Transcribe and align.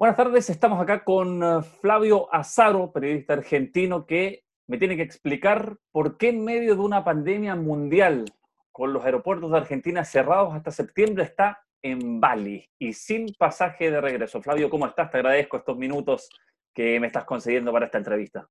Buenas 0.00 0.16
tardes, 0.16 0.48
estamos 0.48 0.80
acá 0.80 1.04
con 1.04 1.42
eh, 1.42 1.62
Flavio 1.82 2.34
Azaro, 2.34 2.90
periodista 2.90 3.34
argentino, 3.34 4.06
que 4.06 4.46
me 4.66 4.78
tiene 4.78 4.96
que 4.96 5.02
explicar 5.02 5.76
por 5.92 6.16
qué 6.16 6.30
en 6.30 6.42
medio 6.42 6.74
de 6.74 6.80
una 6.80 7.04
pandemia 7.04 7.54
mundial, 7.54 8.24
con 8.72 8.94
los 8.94 9.04
aeropuertos 9.04 9.50
de 9.50 9.58
Argentina 9.58 10.02
cerrados 10.02 10.54
hasta 10.54 10.70
septiembre, 10.70 11.24
está 11.24 11.62
en 11.82 12.18
Bali 12.18 12.66
y 12.78 12.94
sin 12.94 13.34
pasaje 13.34 13.90
de 13.90 14.00
regreso. 14.00 14.40
Flavio, 14.40 14.70
¿cómo 14.70 14.86
estás? 14.86 15.10
Te 15.10 15.18
agradezco 15.18 15.58
estos 15.58 15.76
minutos 15.76 16.30
que 16.72 16.98
me 16.98 17.08
estás 17.08 17.26
concediendo 17.26 17.70
para 17.70 17.84
esta 17.84 17.98
entrevista. 17.98 18.48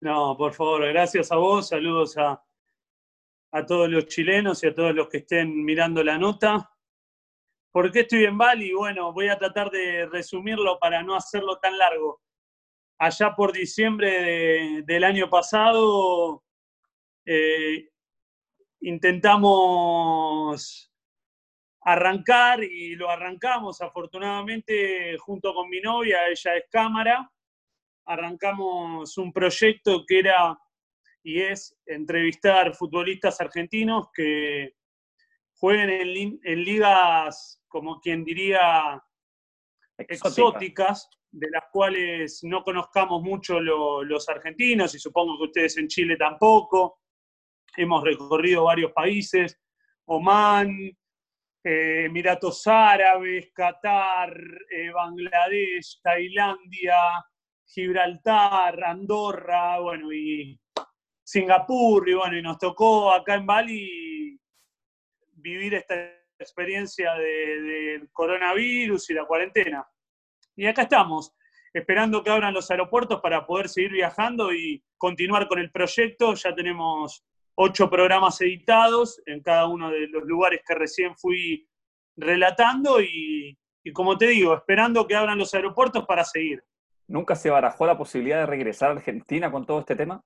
No, 0.00 0.36
por 0.36 0.54
favor, 0.54 0.86
gracias 0.86 1.32
a 1.32 1.36
vos, 1.36 1.66
saludos 1.70 2.16
a, 2.16 2.40
a 3.50 3.66
todos 3.66 3.88
los 3.88 4.06
chilenos 4.06 4.62
y 4.62 4.68
a 4.68 4.74
todos 4.76 4.94
los 4.94 5.08
que 5.08 5.18
estén 5.18 5.64
mirando 5.64 6.04
la 6.04 6.16
nota. 6.16 6.70
¿Por 7.70 7.92
qué 7.92 8.00
estoy 8.00 8.24
en 8.24 8.38
Bali? 8.38 8.72
Bueno, 8.72 9.12
voy 9.12 9.28
a 9.28 9.38
tratar 9.38 9.70
de 9.70 10.06
resumirlo 10.06 10.78
para 10.78 11.02
no 11.02 11.14
hacerlo 11.14 11.58
tan 11.58 11.76
largo. 11.76 12.20
Allá 12.98 13.34
por 13.36 13.52
diciembre 13.52 14.82
del 14.84 15.04
año 15.04 15.28
pasado 15.28 16.42
eh, 17.26 17.90
intentamos 18.80 20.90
arrancar 21.82 22.64
y 22.64 22.96
lo 22.96 23.08
arrancamos 23.08 23.80
afortunadamente 23.80 25.16
junto 25.18 25.54
con 25.54 25.68
mi 25.68 25.80
novia, 25.80 26.26
ella 26.26 26.56
es 26.56 26.64
cámara. 26.70 27.30
Arrancamos 28.06 29.16
un 29.18 29.32
proyecto 29.32 30.04
que 30.06 30.20
era 30.20 30.58
y 31.22 31.42
es 31.42 31.76
entrevistar 31.84 32.74
futbolistas 32.74 33.40
argentinos 33.40 34.08
que 34.14 34.77
jueguen 35.58 36.38
en 36.42 36.64
ligas 36.64 37.58
como 37.68 38.00
quien 38.00 38.24
diría, 38.24 39.02
exóticas, 39.98 41.08
de 41.30 41.50
las 41.50 41.64
cuales 41.70 42.40
no 42.44 42.64
conozcamos 42.64 43.22
mucho 43.22 43.60
los 43.60 44.28
argentinos 44.28 44.94
y 44.94 44.98
supongo 44.98 45.36
que 45.36 45.44
ustedes 45.44 45.76
en 45.76 45.88
Chile 45.88 46.16
tampoco. 46.16 47.00
Hemos 47.76 48.02
recorrido 48.02 48.64
varios 48.64 48.92
países, 48.92 49.60
Omán, 50.06 50.70
eh, 51.62 52.04
Emiratos 52.06 52.66
Árabes, 52.66 53.52
Qatar, 53.52 54.34
eh, 54.70 54.90
Bangladesh, 54.90 56.00
Tailandia, 56.02 56.96
Gibraltar, 57.66 58.82
Andorra, 58.82 59.78
bueno, 59.80 60.10
y 60.12 60.58
Singapur, 61.22 62.08
y 62.08 62.14
bueno, 62.14 62.38
y 62.38 62.42
nos 62.42 62.58
tocó 62.58 63.12
acá 63.12 63.34
en 63.34 63.44
Bali 63.44 64.07
vivir 65.38 65.74
esta 65.74 65.94
experiencia 66.38 67.14
del 67.14 68.08
coronavirus 68.12 69.10
y 69.10 69.14
la 69.14 69.24
cuarentena. 69.24 69.86
Y 70.56 70.66
acá 70.66 70.82
estamos, 70.82 71.34
esperando 71.72 72.22
que 72.22 72.30
abran 72.30 72.54
los 72.54 72.70
aeropuertos 72.70 73.20
para 73.20 73.46
poder 73.46 73.68
seguir 73.68 73.92
viajando 73.92 74.52
y 74.52 74.82
continuar 74.96 75.48
con 75.48 75.58
el 75.58 75.70
proyecto. 75.70 76.34
Ya 76.34 76.54
tenemos 76.54 77.24
ocho 77.54 77.88
programas 77.90 78.40
editados 78.40 79.20
en 79.26 79.42
cada 79.42 79.66
uno 79.66 79.90
de 79.90 80.08
los 80.08 80.24
lugares 80.24 80.60
que 80.66 80.74
recién 80.74 81.16
fui 81.16 81.68
relatando 82.16 83.00
y, 83.00 83.56
y 83.84 83.92
como 83.92 84.18
te 84.18 84.28
digo, 84.28 84.54
esperando 84.54 85.06
que 85.06 85.14
abran 85.14 85.38
los 85.38 85.54
aeropuertos 85.54 86.04
para 86.06 86.24
seguir. 86.24 86.62
¿Nunca 87.06 87.34
se 87.34 87.50
barajó 87.50 87.86
la 87.86 87.96
posibilidad 87.96 88.40
de 88.40 88.46
regresar 88.46 88.90
a 88.90 88.92
Argentina 88.94 89.50
con 89.50 89.64
todo 89.64 89.80
este 89.80 89.96
tema? 89.96 90.20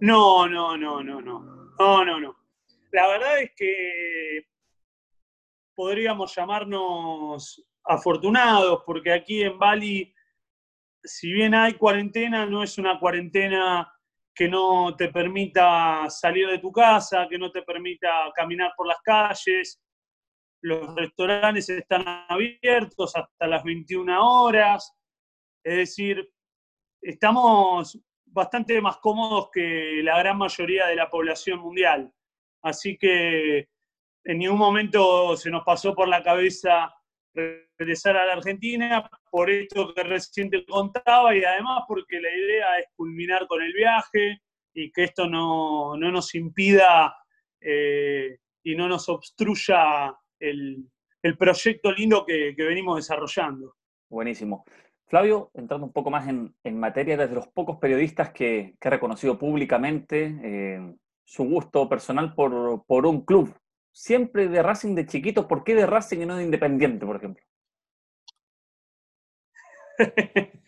No, 0.00 0.46
no, 0.46 0.76
no, 0.76 1.02
no, 1.02 1.20
no. 1.20 1.57
No, 1.78 2.04
no, 2.04 2.18
no. 2.20 2.36
La 2.92 3.06
verdad 3.06 3.40
es 3.40 3.52
que 3.54 4.46
podríamos 5.74 6.34
llamarnos 6.34 7.64
afortunados, 7.84 8.82
porque 8.84 9.12
aquí 9.12 9.42
en 9.42 9.58
Bali, 9.58 10.12
si 11.04 11.32
bien 11.32 11.54
hay 11.54 11.74
cuarentena, 11.74 12.46
no 12.46 12.62
es 12.62 12.78
una 12.78 12.98
cuarentena 12.98 13.92
que 14.34 14.48
no 14.48 14.94
te 14.96 15.08
permita 15.08 16.08
salir 16.10 16.48
de 16.48 16.58
tu 16.58 16.72
casa, 16.72 17.26
que 17.28 17.38
no 17.38 17.50
te 17.50 17.62
permita 17.62 18.08
caminar 18.34 18.72
por 18.76 18.86
las 18.86 19.00
calles. 19.02 19.80
Los 20.62 20.94
restaurantes 20.96 21.68
están 21.68 22.04
abiertos 22.28 23.14
hasta 23.14 23.46
las 23.46 23.62
21 23.62 24.20
horas. 24.20 24.92
Es 25.64 25.76
decir, 25.76 26.28
estamos 27.02 27.98
bastante 28.30 28.80
más 28.80 28.98
cómodos 28.98 29.50
que 29.52 30.00
la 30.02 30.18
gran 30.18 30.38
mayoría 30.38 30.86
de 30.86 30.96
la 30.96 31.10
población 31.10 31.60
mundial. 31.60 32.12
Así 32.62 32.96
que 32.98 33.68
en 34.24 34.38
ningún 34.38 34.58
momento 34.58 35.36
se 35.36 35.50
nos 35.50 35.64
pasó 35.64 35.94
por 35.94 36.08
la 36.08 36.22
cabeza 36.22 36.94
regresar 37.34 38.16
a 38.16 38.26
la 38.26 38.32
Argentina, 38.34 39.08
por 39.30 39.50
esto 39.50 39.94
que 39.94 40.02
recién 40.02 40.50
te 40.50 40.64
contaba 40.64 41.34
y 41.36 41.44
además 41.44 41.84
porque 41.86 42.20
la 42.20 42.30
idea 42.30 42.78
es 42.78 42.86
culminar 42.96 43.46
con 43.46 43.62
el 43.62 43.72
viaje 43.72 44.40
y 44.74 44.90
que 44.90 45.04
esto 45.04 45.28
no, 45.28 45.96
nos 45.96 46.34
impida 46.34 47.14
eh, 47.60 48.38
y 48.62 48.74
no 48.74 48.88
nos 48.88 49.08
obstruya 49.08 50.14
el, 50.38 50.88
proyecto 51.38 51.92
lindo 51.92 52.24
que, 52.24 52.54
venimos 52.56 52.96
desarrollando. 52.96 53.76
Buenísimo. 54.08 54.64
Flavio, 55.08 55.50
entrando 55.54 55.86
un 55.86 55.92
poco 55.92 56.10
más 56.10 56.28
en, 56.28 56.78
materia, 56.78 57.16
desde 57.16 57.34
los 57.34 57.48
pocos 57.48 57.78
periodistas 57.78 58.30
que, 58.30 58.76
que 58.78 58.88
he 58.88 58.90
reconocido 58.90 59.38
públicamente, 59.38 60.38
eh, 60.42 60.94
su 61.24 61.44
gusto 61.44 61.88
personal 61.88 62.34
por, 62.34 62.84
por 62.86 63.06
un 63.06 63.24
club. 63.24 63.54
Siempre 63.90 64.48
de 64.48 64.62
Racing 64.62 64.94
de 64.94 65.06
chiquito, 65.06 65.48
¿por 65.48 65.64
qué 65.64 65.74
de 65.74 65.86
Racing 65.86 66.20
y 66.20 66.26
no 66.26 66.36
de 66.36 66.44
Independiente, 66.44 67.06
por 67.06 67.16
ejemplo? 67.16 67.42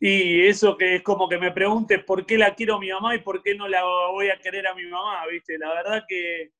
y 0.00 0.46
eso 0.46 0.76
que 0.76 0.96
es 0.96 1.02
como 1.02 1.28
que 1.28 1.38
me 1.38 1.52
preguntes 1.52 2.02
por 2.04 2.26
qué 2.26 2.36
la 2.36 2.54
quiero 2.54 2.74
a 2.74 2.80
mi 2.80 2.90
mamá 2.90 3.14
y 3.14 3.20
por 3.20 3.42
qué 3.42 3.54
no 3.54 3.68
la 3.68 3.84
voy 4.10 4.30
a 4.30 4.38
querer 4.38 4.66
a 4.66 4.74
mi 4.74 4.84
mamá, 4.84 5.26
¿viste? 5.26 5.58
La 5.58 5.72
verdad 5.74 6.04
que 6.08 6.50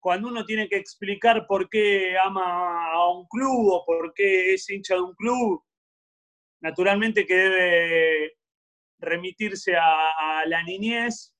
cuando 0.00 0.28
uno 0.28 0.44
tiene 0.44 0.68
que 0.68 0.76
explicar 0.76 1.46
por 1.46 1.68
qué 1.68 2.16
ama 2.16 2.92
a 2.92 3.10
un 3.10 3.26
club 3.26 3.68
o 3.72 3.84
por 3.84 4.14
qué 4.14 4.54
es 4.54 4.70
hincha 4.70 4.94
de 4.94 5.00
un 5.00 5.14
club, 5.14 5.62
naturalmente 6.60 7.26
que 7.26 7.34
debe 7.34 8.32
remitirse 9.00 9.76
a, 9.76 10.44
la 10.46 10.62
niñez. 10.62 11.34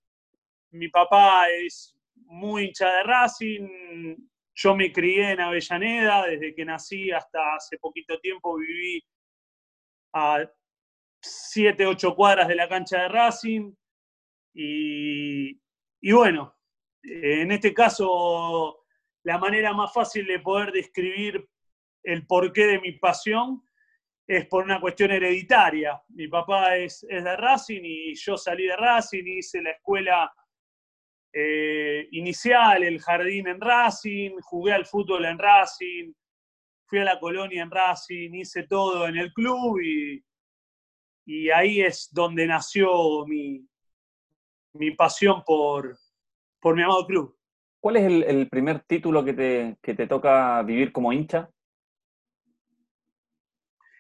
Mi 0.71 0.89
papá 0.89 1.49
es 1.51 1.97
muy 2.15 2.67
hincha 2.67 2.91
de 2.93 3.03
Racing, 3.05 4.17
yo 4.55 4.75
me 4.75 4.93
crié 4.93 5.31
en 5.33 5.41
Avellaneda, 5.41 6.27
desde 6.27 6.55
que 6.55 6.65
nací 6.65 7.11
hasta 7.11 7.55
hace 7.55 7.79
poquito 7.79 8.19
tiempo 8.21 8.57
viví 8.57 9.03
a 10.13 10.45
7, 11.21 11.87
8 11.87 12.15
cuadras 12.15 12.49
de 12.49 12.57
la 12.57 12.69
cancha 12.69 13.03
de 13.03 13.09
Racing. 13.09 13.73
Y, 14.55 15.61
y, 16.01 16.13
bueno, 16.13 16.57
en 17.03 17.53
este 17.53 17.73
caso, 17.73 18.85
la 19.23 19.39
manera 19.39 19.73
más 19.73 19.93
fácil 19.93 20.27
de 20.27 20.41
poder 20.41 20.73
describir 20.73 21.49
el 22.03 22.27
porqué 22.27 22.67
de 22.67 22.81
mi 22.81 22.93
pasión 22.93 23.63
es 24.29 24.47
por 24.47 24.63
una 24.65 24.79
cuestión 24.79 25.11
hereditaria. 25.11 26.01
Mi 26.11 26.29
papá 26.29 26.77
es, 26.77 27.05
es 27.09 27.25
de 27.25 27.37
Racing 27.37 27.81
y 27.83 28.15
yo 28.15 28.37
salí 28.37 28.67
de 28.67 28.77
Racing, 28.77 29.25
hice 29.25 29.63
la 29.63 29.71
escuela 29.71 30.31
eh, 31.33 32.07
inicial, 32.13 32.83
el 32.83 33.01
jardín 33.01 33.49
en 33.49 33.59
Racing, 33.59 34.33
jugué 34.43 34.75
al 34.75 34.85
fútbol 34.85 35.25
en 35.25 35.39
Racing, 35.39 36.13
fui 36.87 36.99
a 36.99 37.05
la 37.05 37.19
colonia 37.19 37.63
en 37.63 37.71
Racing, 37.71 38.35
hice 38.35 38.65
todo 38.65 39.09
en 39.09 39.17
el 39.17 39.33
club 39.33 39.81
y, 39.83 40.23
y 41.25 41.51
ahí 41.51 41.81
es 41.81 42.11
donde 42.13 42.47
nació 42.47 43.27
mi, 43.27 43.67
mi 44.75 44.91
pasión 44.91 45.43
por, 45.47 45.99
por 46.61 46.77
mi 46.77 46.83
amado 46.83 47.07
club. 47.07 47.35
¿Cuál 47.81 47.97
es 47.97 48.05
el, 48.27 48.49
primer 48.49 48.81
título 48.81 49.25
que 49.25 49.33
te, 49.33 49.79
que 49.81 49.95
te, 49.95 50.07
toca 50.07 50.63
vivir 50.63 50.93
como 50.93 51.13
hincha? 51.15 51.49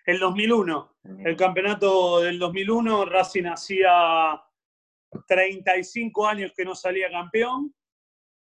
El 0.08 0.20
2001. 0.20 0.96
El 1.22 1.36
campeonato 1.36 2.20
del 2.20 2.38
2001, 2.38 3.04
Racing 3.04 3.44
hacía 3.44 4.42
35 5.26 6.26
años 6.26 6.54
que 6.56 6.64
no 6.64 6.74
salía 6.74 7.10
campeón 7.10 7.74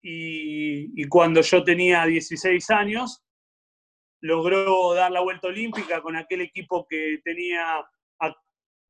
y, 0.02 1.02
cuando 1.08 1.40
yo 1.40 1.64
tenía 1.64 2.04
16 2.04 2.68
años 2.68 3.24
logró 4.20 4.92
dar 4.92 5.10
la 5.10 5.20
vuelta 5.20 5.48
olímpica 5.48 6.02
con 6.02 6.16
aquel 6.16 6.42
equipo 6.42 6.86
que 6.86 7.22
tenía 7.24 7.78
a 7.78 8.36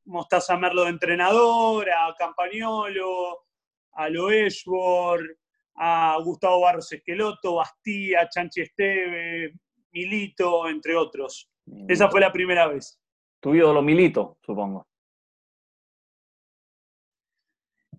Mostaza 0.07 0.57
Merlo 0.57 0.83
de 0.83 0.91
entrenador, 0.91 1.89
a 1.89 2.13
Campagnolo, 2.19 3.47
a 3.93 4.09
Loeshbor, 4.09 5.39
a 5.77 6.19
Gustavo 6.25 6.63
Barros 6.63 6.91
Esqueloto, 6.91 7.55
Bastía, 7.55 8.29
Chanchi 8.29 8.63
Esteve, 8.63 9.53
Milito, 9.93 10.69
entre 10.69 10.97
otros. 10.97 11.49
Esa 11.89 12.09
fue 12.11 12.21
la 12.21 12.33
primera 12.33 12.67
vez. 12.67 13.01
Tu 13.41 13.55
ídolo 13.55 13.83
Milito, 13.83 14.39
supongo. 14.43 14.87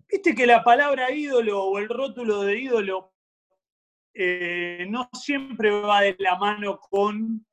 Viste 0.08 0.34
que 0.34 0.46
la 0.46 0.62
palabra 0.62 1.10
ídolo 1.12 1.64
o 1.64 1.78
el 1.78 1.88
rótulo 1.88 2.42
de 2.42 2.58
ídolo 2.58 3.12
eh, 4.12 4.86
no 4.88 5.08
siempre 5.12 5.70
va 5.70 6.02
de 6.02 6.16
la 6.18 6.36
mano 6.36 6.80
con 6.80 7.46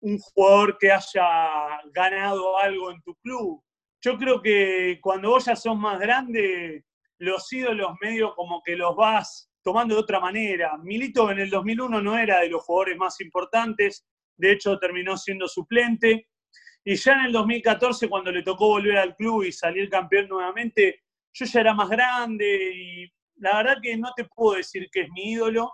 un 0.00 0.18
jugador 0.18 0.76
que 0.78 0.90
haya 0.90 1.80
ganado 1.92 2.58
algo 2.58 2.90
en 2.90 3.00
tu 3.02 3.14
club. 3.16 3.62
Yo 4.00 4.16
creo 4.16 4.42
que 4.42 4.98
cuando 5.00 5.30
vos 5.30 5.44
ya 5.44 5.56
sos 5.56 5.76
más 5.76 5.98
grande, 5.98 6.84
los 7.18 7.52
ídolos 7.52 7.92
medio 8.00 8.34
como 8.34 8.62
que 8.62 8.76
los 8.76 8.94
vas 8.96 9.50
tomando 9.62 9.94
de 9.94 10.00
otra 10.00 10.20
manera. 10.20 10.76
Milito 10.78 11.30
en 11.30 11.40
el 11.40 11.50
2001 11.50 12.00
no 12.00 12.16
era 12.16 12.40
de 12.40 12.48
los 12.48 12.62
jugadores 12.64 12.96
más 12.96 13.20
importantes, 13.20 14.04
de 14.38 14.52
hecho 14.52 14.78
terminó 14.78 15.16
siendo 15.16 15.46
suplente. 15.46 16.28
Y 16.84 16.96
ya 16.96 17.12
en 17.12 17.26
el 17.26 17.32
2014, 17.32 18.08
cuando 18.08 18.32
le 18.32 18.42
tocó 18.42 18.68
volver 18.68 18.96
al 18.96 19.14
club 19.14 19.44
y 19.44 19.52
salir 19.52 19.90
campeón 19.90 20.28
nuevamente, 20.28 21.02
yo 21.32 21.44
ya 21.44 21.60
era 21.60 21.74
más 21.74 21.90
grande 21.90 22.72
y 22.74 23.12
la 23.36 23.58
verdad 23.58 23.78
que 23.82 23.96
no 23.96 24.10
te 24.16 24.24
puedo 24.24 24.56
decir 24.56 24.88
que 24.90 25.02
es 25.02 25.08
mi 25.10 25.32
ídolo. 25.32 25.70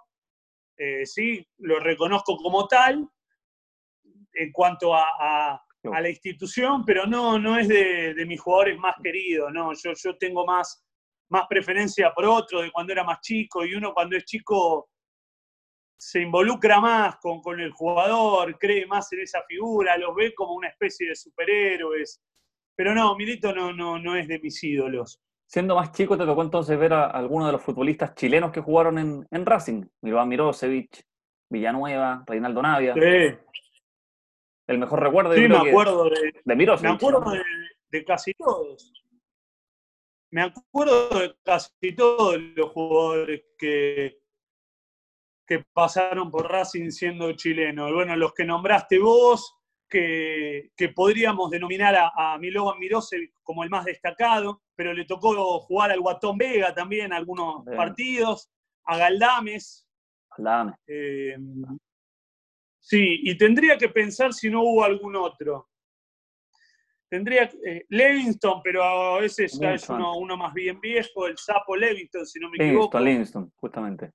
Eh, 0.76 1.06
sí, 1.06 1.46
lo 1.58 1.78
reconozco 1.78 2.36
como 2.36 2.66
tal 2.66 3.08
en 4.32 4.50
cuanto 4.50 4.94
a, 4.94 5.60
la 5.84 6.08
institución, 6.08 6.82
pero 6.84 7.06
no, 7.06 7.38
no 7.38 7.58
es 7.58 7.68
de, 7.68 8.24
mis 8.26 8.40
jugadores 8.40 8.78
más 8.78 8.96
queridos. 9.02 9.52
No, 9.52 9.72
yo, 9.74 9.92
yo 9.94 10.16
tengo 10.16 10.46
más, 10.46 10.82
más 11.28 11.44
preferencia 11.48 12.10
por 12.12 12.24
otro 12.24 12.62
de 12.62 12.72
cuando 12.72 12.92
era 12.92 13.04
más 13.04 13.20
chico 13.20 13.64
y 13.64 13.74
uno 13.74 13.92
cuando 13.92 14.16
es 14.16 14.24
chico 14.24 14.88
se 15.96 16.20
involucra 16.20 16.80
más 16.80 17.16
con, 17.16 17.40
con 17.40 17.60
el 17.60 17.70
jugador, 17.70 18.58
cree 18.58 18.86
más 18.86 19.12
en 19.12 19.20
esa 19.20 19.42
figura, 19.48 19.96
los 19.96 20.14
ve 20.14 20.34
como 20.34 20.54
una 20.54 20.68
especie 20.68 21.08
de 21.08 21.14
superhéroes. 21.14 22.22
Pero 22.76 22.94
no, 22.94 23.14
Milito 23.16 23.54
no, 23.54 23.72
no, 23.72 23.98
no 23.98 24.16
es 24.16 24.26
de 24.26 24.38
mis 24.40 24.62
ídolos. 24.62 25.20
Siendo 25.46 25.76
más 25.76 25.92
chico, 25.92 26.16
te 26.16 26.24
tocó 26.24 26.42
entonces 26.42 26.78
ver 26.78 26.92
a 26.92 27.06
algunos 27.06 27.46
de 27.46 27.52
los 27.52 27.62
futbolistas 27.62 28.14
chilenos 28.14 28.50
que 28.50 28.60
jugaron 28.60 28.98
en, 28.98 29.26
en 29.30 29.46
Racing. 29.46 29.84
Mirovan 30.02 30.28
Mirosevic, 30.28 31.06
Villanueva, 31.48 32.24
Reinaldo 32.26 32.62
Navia. 32.62 32.94
Sí. 32.94 33.36
El 34.66 34.78
mejor 34.78 35.00
recuerdo 35.02 35.34
sí, 35.34 35.46
me 35.46 35.56
acuerdo 35.56 36.08
de, 36.08 36.32
de 36.42 36.56
Mirosevic. 36.56 36.90
Me 36.90 36.96
acuerdo 36.96 37.32
de, 37.90 38.04
casi 38.04 38.32
todos. 38.34 38.92
Me 40.30 40.42
acuerdo 40.42 41.10
de 41.20 41.36
casi 41.44 41.94
todos 41.94 42.40
los 42.56 42.70
jugadores 42.70 43.44
que, 43.56 44.23
que 45.46 45.64
pasaron 45.72 46.30
por 46.30 46.50
Racing 46.50 46.90
siendo 46.90 47.32
chilenos. 47.32 47.92
Bueno, 47.92 48.16
los 48.16 48.32
que 48.32 48.44
nombraste 48.44 48.98
vos, 48.98 49.54
que, 49.88 50.70
podríamos 50.94 51.50
denominar 51.50 51.94
a, 51.94 52.12
a 52.16 52.38
Milovan 52.38 52.78
Mirosevic 52.78 53.32
como 53.42 53.62
el 53.62 53.70
más 53.70 53.84
destacado, 53.84 54.62
pero 54.74 54.92
le 54.92 55.04
tocó 55.04 55.60
jugar 55.60 55.90
al 55.90 56.00
Guatón 56.00 56.36
Vega 56.36 56.74
también 56.74 57.12
algunos 57.12 57.64
partidos, 57.64 58.50
a 58.84 58.96
Galdames. 58.96 59.86
Galdames. 60.36 60.74
Eh, 60.86 61.36
sí, 62.80 63.20
y 63.22 63.36
tendría 63.36 63.78
que 63.78 63.88
pensar 63.88 64.32
si 64.32 64.50
no 64.50 64.62
hubo 64.62 64.84
algún 64.84 65.16
otro. 65.16 65.68
Tendría 67.08 67.48
eh, 67.64 67.84
Levingston, 67.90 68.60
pero 68.62 69.22
ese 69.22 69.46
ya 69.46 69.74
es 69.74 69.88
uno, 69.88 70.16
uno, 70.16 70.36
más 70.36 70.52
bien 70.52 70.80
viejo, 70.80 71.28
el 71.28 71.38
sapo 71.38 71.76
Levingston, 71.76 72.26
si 72.26 72.40
no 72.40 72.50
me 72.50 72.56
equivoco. 72.56 72.98
Livingston, 72.98 73.52
justamente, 73.54 74.10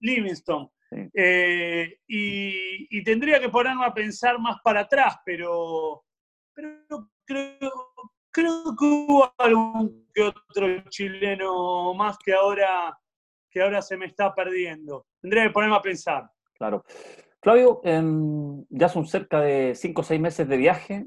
sí. 0.00 0.06
Livingston. 0.06 0.70
Eh, 1.14 1.98
y, 2.08 3.04
tendría 3.04 3.40
que 3.40 3.48
ponerme 3.48 3.84
a 3.84 3.94
pensar 3.94 4.38
más 4.38 4.56
para 4.62 4.80
atrás, 4.80 5.18
pero, 5.24 6.04
pero 6.52 7.08
creo, 7.24 7.70
creo 8.30 8.76
que 8.76 8.84
hubo 8.84 9.32
algún 9.38 10.08
que 10.12 10.22
otro 10.22 10.82
chileno 10.88 11.94
más 11.94 12.18
que 12.18 12.32
ahora, 12.32 12.98
que 13.50 13.62
ahora 13.62 13.82
se 13.82 13.96
me 13.96 14.06
está 14.06 14.34
perdiendo. 14.34 15.06
Tendría 15.20 15.44
que 15.44 15.50
ponerme 15.50 15.76
a 15.76 15.82
pensar. 15.82 16.30
Claro. 16.54 16.84
Flavio, 17.42 17.80
em, 17.84 18.64
ya 18.68 18.88
son 18.88 19.06
cerca 19.06 19.40
de 19.40 19.74
cinco 19.74 20.02
o 20.02 20.04
seis 20.04 20.20
meses 20.20 20.46
de 20.46 20.56
viaje 20.56 21.06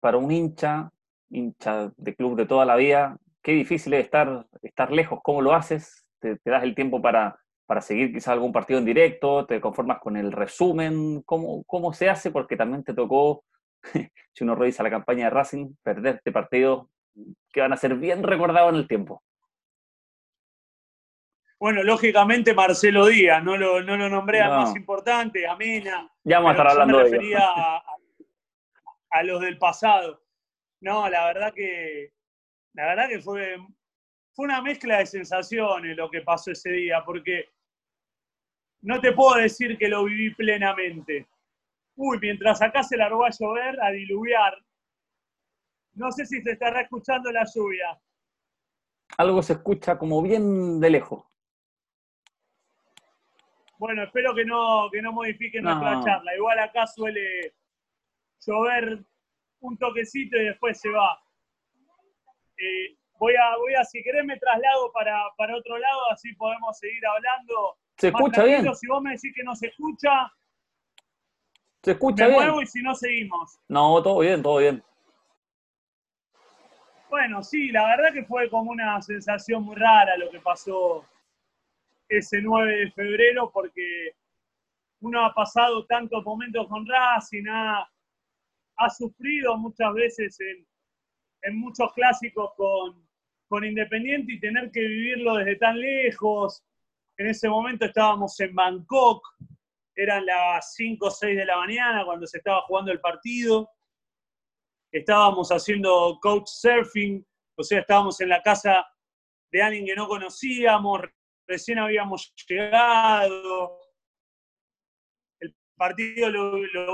para 0.00 0.16
un 0.16 0.30
hincha, 0.30 0.92
hincha 1.30 1.92
de 1.96 2.14
club 2.14 2.36
de 2.36 2.46
toda 2.46 2.64
la 2.64 2.76
vida. 2.76 3.16
Qué 3.42 3.52
difícil 3.52 3.94
es 3.94 4.04
estar, 4.04 4.46
estar 4.62 4.92
lejos. 4.92 5.20
¿Cómo 5.22 5.42
lo 5.42 5.54
haces? 5.54 6.06
¿Te, 6.20 6.38
das 6.44 6.62
el 6.62 6.74
tiempo 6.74 7.02
para, 7.02 7.36
para 7.66 7.80
seguir 7.80 8.12
quizás 8.12 8.28
algún 8.28 8.52
partido 8.52 8.78
en 8.78 8.86
directo? 8.86 9.44
¿Te 9.46 9.60
conformas 9.60 9.98
con 9.98 10.16
el 10.16 10.32
resumen? 10.32 11.22
¿Cómo, 11.22 11.64
cómo 11.64 11.92
se 11.92 12.08
hace? 12.08 12.30
Porque 12.30 12.56
también 12.56 12.84
te 12.84 12.94
tocó 12.94 13.44
si 14.32 14.44
uno 14.44 14.54
revisa 14.54 14.82
la 14.82 14.90
campaña 14.90 15.24
de 15.24 15.30
Racing, 15.30 15.74
perder 15.82 16.16
este 16.16 16.32
partido 16.32 16.90
que 17.52 17.60
van 17.60 17.72
a 17.72 17.76
ser 17.76 17.94
bien 17.96 18.22
recordados 18.22 18.72
en 18.72 18.78
el 18.80 18.88
tiempo. 18.88 19.22
Bueno, 21.58 21.82
lógicamente 21.82 22.52
Marcelo 22.52 23.06
Díaz, 23.06 23.42
no 23.42 23.56
lo, 23.56 23.82
no 23.82 23.96
lo 23.96 24.10
nombré 24.10 24.42
al 24.42 24.50
más 24.50 24.76
importante, 24.76 25.46
Amena. 25.46 26.10
Ya 26.22 26.38
vamos 26.38 26.50
a 26.50 26.52
estar 26.52 26.68
hablando 26.68 26.98
me 26.98 27.04
de 27.04 27.10
refería 27.10 27.40
a, 27.40 27.82
a, 29.10 29.22
los 29.22 29.40
del 29.40 29.56
pasado. 29.56 30.22
No, 30.82 31.08
la 31.08 31.24
verdad 31.26 31.54
que, 31.54 32.12
la 32.74 32.86
verdad 32.88 33.08
que 33.08 33.20
fue, 33.20 33.56
fue 34.34 34.44
una 34.44 34.60
mezcla 34.60 34.98
de 34.98 35.06
sensaciones 35.06 35.96
lo 35.96 36.10
que 36.10 36.20
pasó 36.20 36.50
ese 36.50 36.70
día, 36.70 37.02
porque 37.06 37.48
no 38.86 39.00
te 39.00 39.12
puedo 39.12 39.34
decir 39.34 39.76
que 39.76 39.88
lo 39.88 40.04
viví 40.04 40.32
plenamente. 40.36 41.26
Uy, 41.96 42.18
mientras 42.20 42.62
acá 42.62 42.84
se 42.84 42.96
largó 42.96 43.24
a 43.24 43.30
llover, 43.30 43.82
a 43.82 43.90
diluviar. 43.90 44.56
No 45.94 46.12
sé 46.12 46.24
si 46.24 46.40
se 46.40 46.52
estará 46.52 46.82
escuchando 46.82 47.32
la 47.32 47.44
lluvia. 47.52 48.00
Algo 49.18 49.42
se 49.42 49.54
escucha 49.54 49.98
como 49.98 50.22
bien 50.22 50.78
de 50.78 50.90
lejos. 50.90 51.24
Bueno, 53.76 54.04
espero 54.04 54.32
que 54.36 54.44
no, 54.44 54.88
que 54.92 55.02
no 55.02 55.12
modifiquen 55.12 55.64
nuestra 55.64 56.00
charla. 56.04 56.36
Igual 56.36 56.60
acá 56.60 56.86
suele 56.86 57.54
llover 58.46 59.04
un 59.60 59.76
toquecito 59.78 60.36
y 60.36 60.44
después 60.44 60.80
se 60.80 60.90
va. 60.90 61.20
Eh, 62.56 62.96
voy, 63.18 63.34
a, 63.34 63.56
voy 63.56 63.74
a, 63.74 63.84
si 63.84 64.02
querés, 64.02 64.24
me 64.24 64.38
traslado 64.38 64.92
para, 64.92 65.20
para 65.36 65.56
otro 65.56 65.78
lado, 65.78 66.00
así 66.12 66.32
podemos 66.34 66.78
seguir 66.78 67.04
hablando. 67.06 67.76
Se 67.96 68.08
escucha 68.08 68.44
bien. 68.44 68.74
Si 68.74 68.86
vos 68.86 69.02
me 69.02 69.12
decís 69.12 69.32
que 69.34 69.42
no 69.42 69.54
se 69.54 69.68
escucha, 69.68 70.30
¿Se 71.82 71.92
escucha 71.92 72.26
bien? 72.26 72.54
y 72.62 72.66
si 72.66 72.82
no 72.82 72.94
seguimos. 72.94 73.58
No, 73.68 74.02
todo 74.02 74.18
bien, 74.18 74.42
todo 74.42 74.58
bien. 74.58 74.82
Bueno, 77.08 77.42
sí, 77.42 77.68
la 77.68 77.86
verdad 77.86 78.12
que 78.12 78.24
fue 78.24 78.50
como 78.50 78.72
una 78.72 79.00
sensación 79.00 79.62
muy 79.62 79.76
rara 79.76 80.16
lo 80.16 80.28
que 80.30 80.40
pasó 80.40 81.04
ese 82.08 82.40
9 82.42 82.76
de 82.76 82.90
febrero, 82.90 83.50
porque 83.52 84.16
uno 85.00 85.24
ha 85.24 85.32
pasado 85.32 85.86
tantos 85.86 86.24
momentos 86.24 86.66
con 86.68 86.86
Racing, 86.86 87.46
ha, 87.48 87.88
ha 88.76 88.90
sufrido 88.90 89.56
muchas 89.56 89.94
veces 89.94 90.40
en, 90.40 90.66
en 91.42 91.58
muchos 91.58 91.92
clásicos 91.92 92.52
con, 92.56 93.05
con 93.48 93.64
Independiente 93.64 94.32
y 94.32 94.40
tener 94.40 94.70
que 94.70 94.80
vivirlo 94.80 95.36
desde 95.36 95.56
tan 95.56 95.78
lejos. 95.78 96.64
En 97.16 97.28
ese 97.28 97.48
momento 97.48 97.86
estábamos 97.86 98.38
en 98.40 98.54
Bangkok, 98.54 99.26
eran 99.94 100.26
las 100.26 100.74
5 100.74 101.06
o 101.06 101.10
6 101.10 101.36
de 101.36 101.46
la 101.46 101.56
mañana 101.56 102.04
cuando 102.04 102.26
se 102.26 102.38
estaba 102.38 102.62
jugando 102.62 102.92
el 102.92 103.00
partido. 103.00 103.70
Estábamos 104.92 105.50
haciendo 105.50 106.18
coach 106.20 106.46
surfing, 106.46 107.26
o 107.56 107.62
sea, 107.62 107.80
estábamos 107.80 108.20
en 108.20 108.28
la 108.28 108.42
casa 108.42 108.86
de 109.50 109.62
alguien 109.62 109.86
que 109.86 109.96
no 109.96 110.06
conocíamos, 110.06 111.00
recién 111.46 111.78
habíamos 111.78 112.34
llegado. 112.48 113.85
Partido 115.76 116.30
lo, 116.30 116.52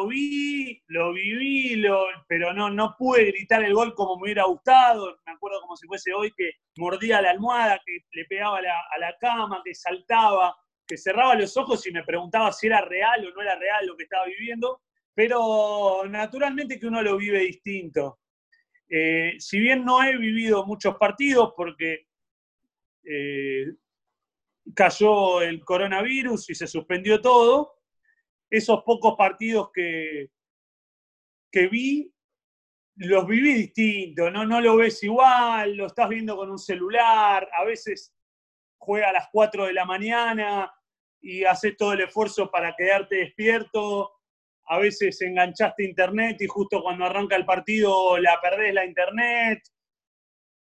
vi, 0.08 0.82
lo 0.88 1.12
viví, 1.12 1.82
pero 2.26 2.52
no, 2.52 2.68
no 2.68 2.96
pude 2.98 3.26
gritar 3.26 3.62
el 3.62 3.74
gol 3.74 3.94
como 3.94 4.16
me 4.16 4.24
hubiera 4.24 4.44
gustado. 4.44 5.18
Me 5.24 5.32
acuerdo 5.32 5.60
como 5.60 5.76
si 5.76 5.86
fuese 5.86 6.12
hoy 6.12 6.32
que 6.36 6.50
mordía 6.76 7.22
la 7.22 7.30
almohada, 7.30 7.80
que 7.84 7.98
le 8.12 8.24
pegaba 8.24 8.58
a 8.58 8.98
la 8.98 9.16
cama, 9.20 9.62
que 9.64 9.74
saltaba 9.74 10.56
que 10.86 10.96
cerraba 10.96 11.34
los 11.34 11.56
ojos 11.56 11.86
y 11.86 11.90
me 11.90 12.04
preguntaba 12.04 12.52
si 12.52 12.66
era 12.66 12.80
real 12.82 13.26
o 13.26 13.30
no 13.34 13.40
era 13.40 13.56
real 13.56 13.86
lo 13.86 13.96
que 13.96 14.04
estaba 14.04 14.26
viviendo, 14.26 14.82
pero 15.14 16.02
naturalmente 16.08 16.78
que 16.78 16.86
uno 16.86 17.02
lo 17.02 17.16
vive 17.16 17.40
distinto. 17.40 18.18
Eh, 18.88 19.36
si 19.38 19.58
bien 19.58 19.84
no 19.84 20.02
he 20.02 20.16
vivido 20.16 20.66
muchos 20.66 20.96
partidos 20.96 21.54
porque 21.56 22.08
eh, 23.04 23.72
cayó 24.74 25.40
el 25.40 25.64
coronavirus 25.64 26.50
y 26.50 26.54
se 26.54 26.66
suspendió 26.66 27.20
todo, 27.20 27.74
esos 28.52 28.82
pocos 28.84 29.14
partidos 29.16 29.70
que, 29.72 30.30
que 31.50 31.68
vi, 31.68 32.12
los 32.96 33.26
viví 33.26 33.54
distinto, 33.54 34.30
¿no? 34.30 34.44
no 34.44 34.60
lo 34.60 34.76
ves 34.76 35.02
igual, 35.02 35.74
lo 35.74 35.86
estás 35.86 36.10
viendo 36.10 36.36
con 36.36 36.50
un 36.50 36.58
celular, 36.58 37.48
a 37.56 37.64
veces 37.64 38.14
juega 38.76 39.08
a 39.08 39.12
las 39.12 39.28
4 39.32 39.66
de 39.66 39.72
la 39.72 39.86
mañana 39.86 40.70
y 41.22 41.44
haces 41.44 41.76
todo 41.78 41.94
el 41.94 42.02
esfuerzo 42.02 42.50
para 42.50 42.74
quedarte 42.76 43.16
despierto. 43.16 44.12
A 44.66 44.78
veces 44.78 45.20
enganchaste 45.22 45.84
internet 45.84 46.42
y 46.42 46.46
justo 46.46 46.82
cuando 46.82 47.06
arranca 47.06 47.36
el 47.36 47.46
partido 47.46 48.18
la 48.18 48.38
perdés 48.40 48.74
la 48.74 48.84
internet. 48.84 49.62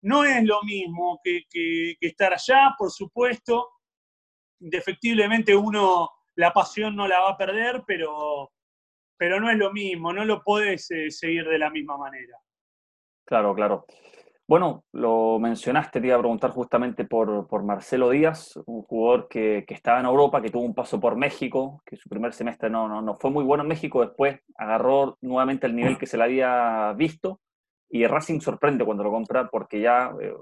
No 0.02 0.24
es 0.24 0.44
lo 0.44 0.62
mismo 0.62 1.20
que, 1.24 1.96
estar 2.00 2.32
allá, 2.32 2.74
por 2.78 2.92
supuesto. 2.92 3.70
indefectiblemente 4.60 5.56
uno 5.56 6.08
la 6.36 6.52
pasión 6.52 6.96
no 6.96 7.06
la 7.06 7.20
va 7.20 7.30
a 7.30 7.36
perder, 7.36 7.82
pero, 7.86 8.50
pero 9.16 9.40
no 9.40 9.50
es 9.50 9.56
lo 9.56 9.72
mismo, 9.72 10.12
no 10.12 10.24
lo 10.24 10.42
puedes 10.42 10.90
eh, 10.90 11.10
seguir 11.10 11.46
de 11.48 11.58
la 11.58 11.70
misma 11.70 11.96
manera. 11.96 12.38
Claro, 13.24 13.54
claro. 13.54 13.84
Bueno, 14.48 14.84
lo 14.92 15.38
mencionaste, 15.38 16.00
te 16.00 16.06
iba 16.08 16.16
a 16.16 16.20
preguntar 16.20 16.50
justamente 16.50 17.04
por, 17.04 17.46
por 17.46 17.62
Marcelo 17.62 18.10
Díaz, 18.10 18.56
un 18.66 18.82
jugador 18.82 19.28
que, 19.28 19.64
que, 19.66 19.72
estaba 19.72 20.00
en 20.00 20.06
Europa, 20.06 20.42
que 20.42 20.50
tuvo 20.50 20.64
un 20.64 20.74
paso 20.74 21.00
por 21.00 21.16
México, 21.16 21.80
que 21.86 21.96
su 21.96 22.08
primer 22.08 22.34
semestre 22.34 22.68
no, 22.68 22.88
no, 22.88 23.00
no, 23.00 23.14
fue 23.14 23.30
muy 23.30 23.44
bueno 23.44 23.62
en 23.62 23.68
México, 23.68 24.04
después 24.04 24.40
agarró 24.56 25.16
nuevamente 25.20 25.66
el 25.66 25.76
nivel 25.76 25.96
que 25.96 26.06
se 26.06 26.18
le 26.18 26.24
había 26.24 26.92
visto 26.94 27.40
y 27.92 28.06
Racing 28.06 28.40
sorprende 28.40 28.84
cuando 28.84 29.04
lo 29.04 29.10
compra 29.10 29.48
porque 29.48 29.80
ya, 29.80 30.12
eh, 30.20 30.34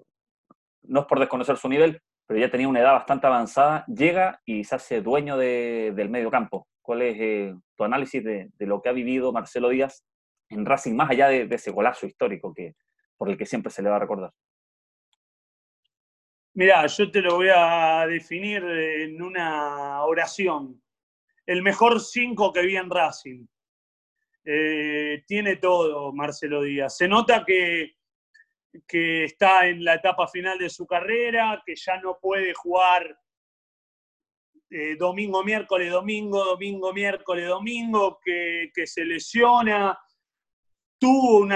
no 0.82 1.00
es 1.00 1.06
por 1.06 1.18
desconocer 1.18 1.56
su 1.56 1.68
nivel, 1.68 2.00
pero 2.31 2.43
ya 2.43 2.49
tenía 2.49 2.69
una 2.69 2.79
edad 2.79 2.93
bastante 2.93 3.27
avanzada, 3.27 3.85
llega 3.89 4.41
y 4.45 4.63
se 4.63 4.77
hace 4.77 5.03
dueño 5.03 5.37
de, 5.37 5.93
del 5.97 6.11
medio 6.11 6.31
campo. 6.31 6.69
¿Cuál 6.81 7.03
es 7.03 7.17
eh, 7.19 7.55
tu 7.75 7.83
análisis 7.83 8.23
de, 8.23 8.51
de, 8.57 8.67
lo 8.67 8.81
que 8.81 8.89
ha 8.89 8.93
vivido 8.93 9.33
Marcelo 9.33 9.69
Díaz 9.69 10.07
en 10.49 10.65
Racing, 10.65 10.95
más 10.95 11.11
allá 11.11 11.27
de, 11.27 11.49
ese 11.51 11.73
golazo 11.73 12.07
histórico 12.07 12.55
que, 12.55 12.77
por 13.17 13.31
el 13.31 13.37
que 13.37 13.47
siempre 13.47 13.73
se 13.73 13.83
le 13.83 13.91
va 13.91 13.97
a 13.97 13.99
recordar? 13.99 14.31
Mira, 16.55 16.87
yo 16.87 17.11
te 17.11 17.21
lo 17.21 17.35
voy 17.35 17.49
a 17.53 18.07
definir 18.07 18.63
en 18.63 19.21
una 19.21 20.05
oración. 20.05 20.81
El 21.45 21.63
mejor 21.63 21.99
cinco 21.99 22.53
que 22.53 22.63
vi 22.63 22.77
en 22.77 22.91
Racing. 22.91 23.45
Eh, 24.45 25.25
tiene 25.27 25.57
todo 25.57 26.13
Marcelo 26.13 26.63
Díaz. 26.63 26.97
Se 26.97 27.09
nota 27.09 27.45
que, 27.45 27.97
que 28.87 29.25
está 29.25 29.67
en 29.67 29.85
la 29.85 29.95
etapa 29.95 30.29
final 30.29 30.59
de 30.59 30.71
su 30.71 30.87
carrera, 30.87 31.62
que 31.65 31.75
ya 31.75 31.99
no 32.00 32.19
puede 32.21 32.55
jugar 32.55 33.19
eh, 34.71 34.95
domingo, 34.97 35.43
miércoles, 35.43 35.91
domingo, 35.91 36.45
domingo, 36.45 36.93
miércoles, 36.93 37.49
domingo, 37.49 38.21
que, 38.25 38.71
se 38.85 39.05
lesiona. 39.05 39.99
Tuvo 40.99 41.49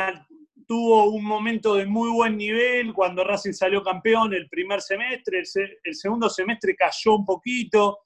tuvo 0.66 1.10
un 1.10 1.24
momento 1.24 1.74
de 1.74 1.86
muy 1.86 2.10
buen 2.10 2.36
nivel 2.36 2.92
cuando 2.94 3.22
Racing 3.22 3.52
salió 3.52 3.82
campeón 3.82 4.32
el 4.32 4.48
primer 4.48 4.80
semestre, 4.80 5.40
el, 5.40 5.94
segundo 5.94 6.30
semestre 6.30 6.74
cayó 6.74 7.16
un 7.16 7.24
poquito, 7.24 7.98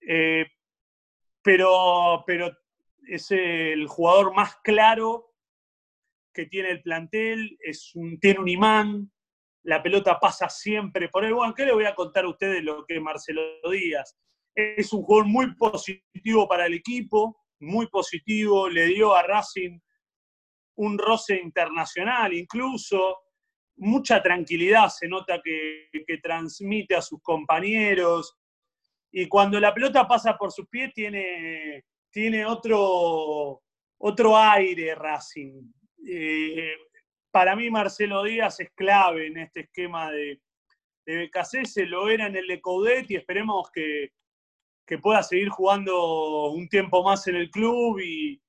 eh, 0.00 0.44
pero, 1.42 2.22
pero 2.26 2.52
es 3.08 3.30
el 3.30 3.86
jugador 3.88 4.34
más 4.34 4.56
claro 4.62 5.31
que 6.32 6.46
tiene 6.46 6.70
el 6.70 6.82
plantel, 6.82 7.56
es 7.60 7.92
un, 7.94 8.18
tiene 8.18 8.40
un 8.40 8.48
imán, 8.48 9.12
la 9.64 9.82
pelota 9.82 10.18
pasa 10.18 10.48
siempre 10.48 11.08
por 11.08 11.24
él. 11.24 11.34
Bueno, 11.34 11.54
¿qué 11.54 11.64
le 11.64 11.72
voy 11.72 11.84
a 11.84 11.94
contar 11.94 12.24
a 12.24 12.28
ustedes 12.28 12.62
lo 12.62 12.84
que 12.84 12.96
es 12.96 13.02
Marcelo 13.02 13.42
Díaz? 13.70 14.18
Es 14.54 14.92
un 14.92 15.02
jugador 15.02 15.26
muy 15.26 15.54
positivo 15.54 16.48
para 16.48 16.66
el 16.66 16.74
equipo, 16.74 17.44
muy 17.60 17.86
positivo, 17.86 18.68
le 18.68 18.86
dio 18.86 19.14
a 19.14 19.22
Racing 19.22 19.78
un 20.76 20.98
roce 20.98 21.40
internacional, 21.40 22.32
incluso 22.32 23.18
mucha 23.76 24.22
tranquilidad 24.22 24.88
se 24.88 25.08
nota 25.08 25.40
que, 25.42 25.88
que, 26.06 26.18
transmite 26.18 26.94
a 26.94 27.02
sus 27.02 27.20
compañeros. 27.22 28.36
Y 29.10 29.28
cuando 29.28 29.60
la 29.60 29.74
pelota 29.74 30.06
pasa 30.08 30.36
por 30.36 30.50
sus 30.52 30.66
pies 30.68 30.92
tiene, 30.94 31.84
tiene 32.10 32.46
otro, 32.46 33.62
otro 33.98 34.36
aire 34.36 34.94
Racing. 34.94 35.70
Eh, 36.06 36.74
para 37.30 37.56
mí 37.56 37.70
Marcelo 37.70 38.22
Díaz 38.24 38.60
es 38.60 38.70
clave 38.74 39.26
en 39.26 39.38
este 39.38 39.60
esquema 39.60 40.10
de, 40.10 40.40
de 41.06 41.26
BKC, 41.26 41.86
lo 41.88 42.08
era 42.08 42.26
en 42.26 42.36
el 42.36 42.46
de 42.46 42.60
Coudet 42.60 43.10
y 43.10 43.16
esperemos 43.16 43.70
que, 43.72 44.10
que 44.86 44.98
pueda 44.98 45.22
seguir 45.22 45.48
jugando 45.48 46.50
un 46.50 46.68
tiempo 46.68 47.02
más 47.02 47.26
en 47.28 47.36
el 47.36 47.50
club 47.50 48.00
y, 48.00 48.40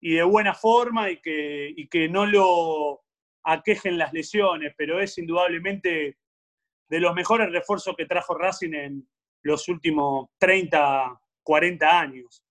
y 0.00 0.14
de 0.14 0.22
buena 0.24 0.54
forma 0.54 1.10
y 1.10 1.20
que, 1.20 1.72
y 1.76 1.88
que 1.88 2.08
no 2.08 2.26
lo 2.26 3.02
aquejen 3.44 3.98
las 3.98 4.12
lesiones, 4.12 4.74
pero 4.76 5.00
es 5.00 5.16
indudablemente 5.18 6.16
de 6.88 7.00
los 7.00 7.14
mejores 7.14 7.50
refuerzos 7.50 7.94
que 7.96 8.06
trajo 8.06 8.34
Racing 8.34 8.74
en 8.74 9.08
los 9.42 9.68
últimos 9.68 10.28
30, 10.38 11.20
40 11.42 12.00
años. 12.00 12.44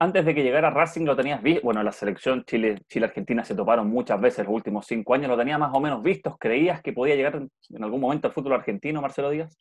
Antes 0.00 0.24
de 0.24 0.34
que 0.34 0.42
llegara 0.42 0.70
Racing 0.70 1.04
lo 1.04 1.14
tenías 1.14 1.40
visto, 1.40 1.62
bueno, 1.62 1.84
la 1.84 1.92
selección 1.92 2.44
Chile, 2.44 2.80
Chile-Argentina 2.88 3.44
se 3.44 3.54
toparon 3.54 3.88
muchas 3.88 4.20
veces 4.20 4.44
los 4.44 4.52
últimos 4.52 4.86
cinco 4.86 5.14
años, 5.14 5.28
¿lo 5.28 5.36
tenías 5.36 5.58
más 5.58 5.70
o 5.72 5.78
menos 5.78 6.02
visto? 6.02 6.36
¿Creías 6.36 6.82
que 6.82 6.92
podía 6.92 7.14
llegar 7.14 7.36
en 7.36 7.84
algún 7.84 8.00
momento 8.00 8.26
al 8.26 8.34
fútbol 8.34 8.54
argentino, 8.54 9.00
Marcelo 9.00 9.30
Díaz? 9.30 9.56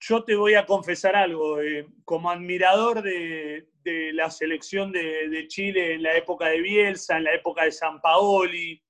Yo 0.00 0.24
te 0.24 0.34
voy 0.34 0.54
a 0.54 0.66
confesar 0.66 1.14
algo, 1.14 1.60
eh, 1.60 1.86
como 2.04 2.30
admirador 2.30 3.02
de, 3.02 3.68
de 3.84 4.12
la 4.14 4.30
selección 4.30 4.90
de, 4.90 5.28
de, 5.28 5.46
Chile 5.46 5.94
en 5.94 6.02
la 6.02 6.16
época 6.16 6.48
de 6.48 6.60
Bielsa, 6.60 7.18
en 7.18 7.24
la 7.24 7.34
época 7.34 7.64
de 7.64 7.70
San 7.70 8.00
Paoli, 8.00 8.82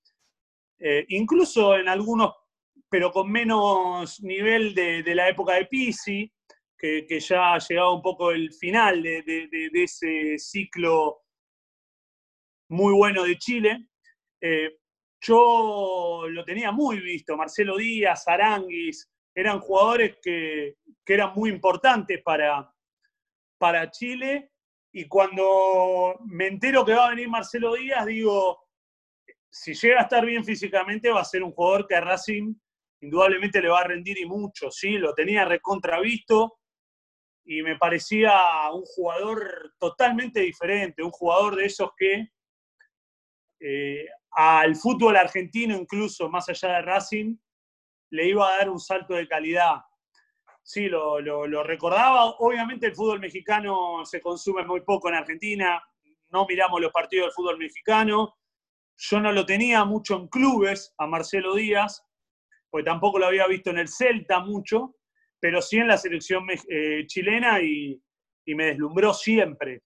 eh, 0.79 1.05
incluso 1.09 1.77
en 1.77 1.89
algunos, 1.89 2.33
pero 2.89 3.13
con 3.13 3.31
menos 3.31 4.23
nivel 4.23 4.75
de, 4.75 5.03
de 5.03 5.15
la 5.15 5.29
época 5.29 5.55
de 5.55 5.67
Pisi, 5.67 6.33
que, 6.81 7.21
ya 7.21 7.55
ha 7.55 7.59
llegado 7.59 7.95
un 7.95 8.03
poco 8.03 8.31
el 8.31 8.53
final 8.53 9.03
de, 9.03 9.23
de 9.23 9.83
ese 9.83 10.39
ciclo 10.39 11.23
muy 12.71 12.95
bueno 12.95 13.25
de 13.25 13.37
Chile. 13.37 13.87
Eh, 14.41 14.79
yo 15.21 16.25
lo 16.29 16.45
tenía 16.45 16.73
muy 16.73 17.01
visto, 17.01 17.37
Marcelo 17.37 17.77
Díaz, 17.77 18.27
Aranguis, 18.27 19.11
eran 19.35 19.61
jugadores 19.61 20.17
que, 20.23 20.77
que 21.05 21.15
eran 21.15 21.35
muy 21.35 21.51
importantes 21.51 22.23
para, 22.23 22.73
para 23.59 23.91
Chile 23.91 24.51
y 24.93 25.07
cuando 25.07 26.19
me 26.27 26.47
entero 26.47 26.85
que 26.85 26.95
va 26.95 27.07
a 27.07 27.11
venir 27.11 27.29
Marcelo 27.29 27.75
Díaz, 27.75 28.07
digo, 28.07 28.67
si 29.51 29.75
llega 29.75 30.01
a 30.01 30.03
estar 30.05 30.25
bien 30.25 30.45
físicamente, 30.45 31.11
va 31.11 31.21
a 31.21 31.25
ser 31.25 31.43
un 31.43 31.53
jugador 31.53 31.87
que 31.87 31.97
a 31.97 32.01
Racing 32.01 32.55
indudablemente 33.03 33.61
le 33.61 33.69
va 33.69 33.81
a 33.81 33.85
rendir 33.85 34.19
y 34.19 34.27
mucho, 34.27 34.71
¿sí? 34.71 34.99
Lo 34.99 35.15
tenía 35.15 35.45
recontravisto 35.45 36.60
y 37.45 37.63
me 37.63 37.77
parecía 37.77 38.33
un 38.73 38.83
jugador 38.83 39.75
totalmente 39.79 40.41
diferente, 40.41 41.03
un 41.03 41.11
jugador 41.11 41.57
de 41.57 41.67
esos 41.67 41.91
que 41.97 42.29
eh, 43.61 44.07
al 44.33 44.77
fútbol 44.77 45.17
argentino, 45.17 45.77
incluso 45.77 46.29
más 46.29 46.49
allá 46.49 46.77
de 46.77 46.83
Racing, 46.83 47.37
le 48.11 48.29
iba 48.29 48.49
a 48.49 48.59
dar 48.59 48.71
un 48.71 48.79
salto 48.79 49.15
de 49.15 49.29
calidad 49.29 49.81
sí, 50.71 50.89
lo, 50.89 51.21
lo, 51.21 51.47
lo, 51.47 51.63
recordaba. 51.63 52.27
Obviamente 52.39 52.87
el 52.87 52.95
fútbol 52.95 53.21
mexicano 53.21 54.05
se 54.05 54.21
consume 54.21 54.65
muy 54.65 54.83
poco 54.83 55.09
en 55.09 55.17
Argentina, 55.17 55.83
no 56.31 56.47
miramos 56.47 56.81
los 56.81 56.93
partidos 56.93 57.27
del 57.27 57.33
fútbol 57.33 57.59
mexicano. 57.59 58.37
Yo 58.97 59.21
no 59.21 59.33
lo 59.33 59.47
tenía 59.47 59.85
mucho 59.85 60.17
en 60.17 60.29
clubes 60.29 60.95
a 60.99 61.07
Marcelo 61.07 61.55
Díaz, 61.55 62.07
pues 62.71 62.85
tampoco 62.85 63.19
lo 63.19 63.27
había 63.27 63.47
visto 63.47 63.71
en 63.71 63.79
el 63.79 63.89
Celta 63.89 64.41
mucho, 64.41 64.95
pero 65.41 65.63
sí 65.63 65.79
en 65.79 65.89
la 65.89 65.97
selección 65.97 66.47
eh, 66.69 67.05
chilena 67.07 67.61
y, 67.61 68.01
y, 68.45 68.55
me 68.55 68.67
deslumbró 68.67 69.15
siempre. 69.15 69.83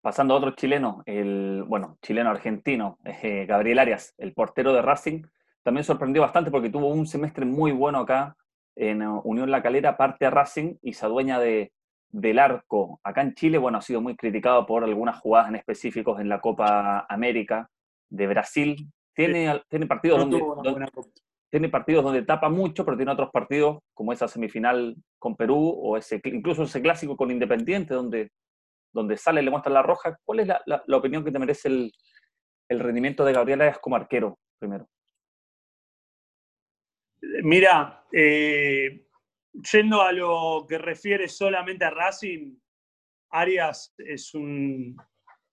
Pasando 0.00 0.34
a 0.34 0.36
otro 0.36 0.52
chileno, 0.52 1.02
el, 1.04 1.64
bueno, 1.66 1.98
chileno-argentino, 2.00 2.98
eh, 3.04 3.44
Gabriel 3.46 3.80
Arias, 3.80 4.14
el 4.18 4.32
portero 4.32 4.72
de 4.72 4.82
Racing, 4.82 5.22
también 5.64 5.84
sorprendió 5.84 6.22
bastante 6.22 6.50
porque 6.50 6.70
tuvo 6.70 6.88
un 6.88 7.06
semestre 7.06 7.44
muy 7.44 7.72
bueno 7.72 7.98
acá, 7.98 8.36
en 8.76 9.02
Unión 9.24 9.50
La 9.50 9.62
Calera 9.62 9.96
parte 9.96 10.26
a 10.26 10.30
Racing 10.30 10.76
y 10.82 10.92
se 10.92 11.06
adueña 11.06 11.40
de, 11.40 11.72
del 12.10 12.38
arco. 12.38 13.00
Acá 13.02 13.22
en 13.22 13.34
Chile, 13.34 13.58
bueno, 13.58 13.78
ha 13.78 13.82
sido 13.82 14.00
muy 14.00 14.16
criticado 14.16 14.64
por 14.66 14.84
algunas 14.84 15.18
jugadas 15.18 15.48
en 15.48 15.56
específicos 15.56 16.20
en 16.20 16.28
la 16.28 16.40
Copa 16.40 17.06
América 17.08 17.68
de 18.10 18.26
Brasil. 18.26 18.92
Tiene, 19.14 19.54
sí. 19.54 19.60
tiene 19.70 19.86
partidos 19.86 20.20
donde, 20.20 20.38
donde 20.38 20.86
tiene 21.50 21.68
partidos 21.68 22.04
donde 22.04 22.22
tapa 22.22 22.48
mucho, 22.48 22.84
pero 22.84 22.96
tiene 22.96 23.12
otros 23.12 23.30
partidos 23.30 23.78
como 23.94 24.12
esa 24.12 24.28
semifinal 24.28 24.96
con 25.18 25.36
Perú 25.36 25.74
o 25.76 25.96
ese, 25.96 26.20
incluso 26.24 26.64
ese 26.64 26.82
clásico 26.82 27.16
con 27.16 27.30
Independiente 27.30 27.94
donde, 27.94 28.30
donde 28.92 29.16
sale 29.16 29.40
y 29.40 29.44
le 29.44 29.50
muestra 29.50 29.72
la 29.72 29.82
roja. 29.82 30.18
¿Cuál 30.24 30.40
es 30.40 30.48
la, 30.48 30.82
opinión 30.96 31.24
que 31.24 31.30
te 31.30 31.38
merece 31.38 31.68
el, 31.68 31.92
el 32.68 32.80
rendimiento 32.80 33.24
de 33.24 33.32
Gabriel 33.32 33.62
Arias 33.62 33.78
como 33.78 33.96
arquero, 33.96 34.38
primero? 34.58 34.88
Mira, 37.42 38.04
eh, 38.12 39.06
yendo 39.72 40.02
a 40.02 40.12
lo 40.12 40.66
que 40.68 40.78
refiere 40.78 41.28
solamente 41.28 41.84
a 41.84 41.90
Racing, 41.90 42.56
Arias 43.30 43.94
es 43.98 44.34
un 44.34 44.96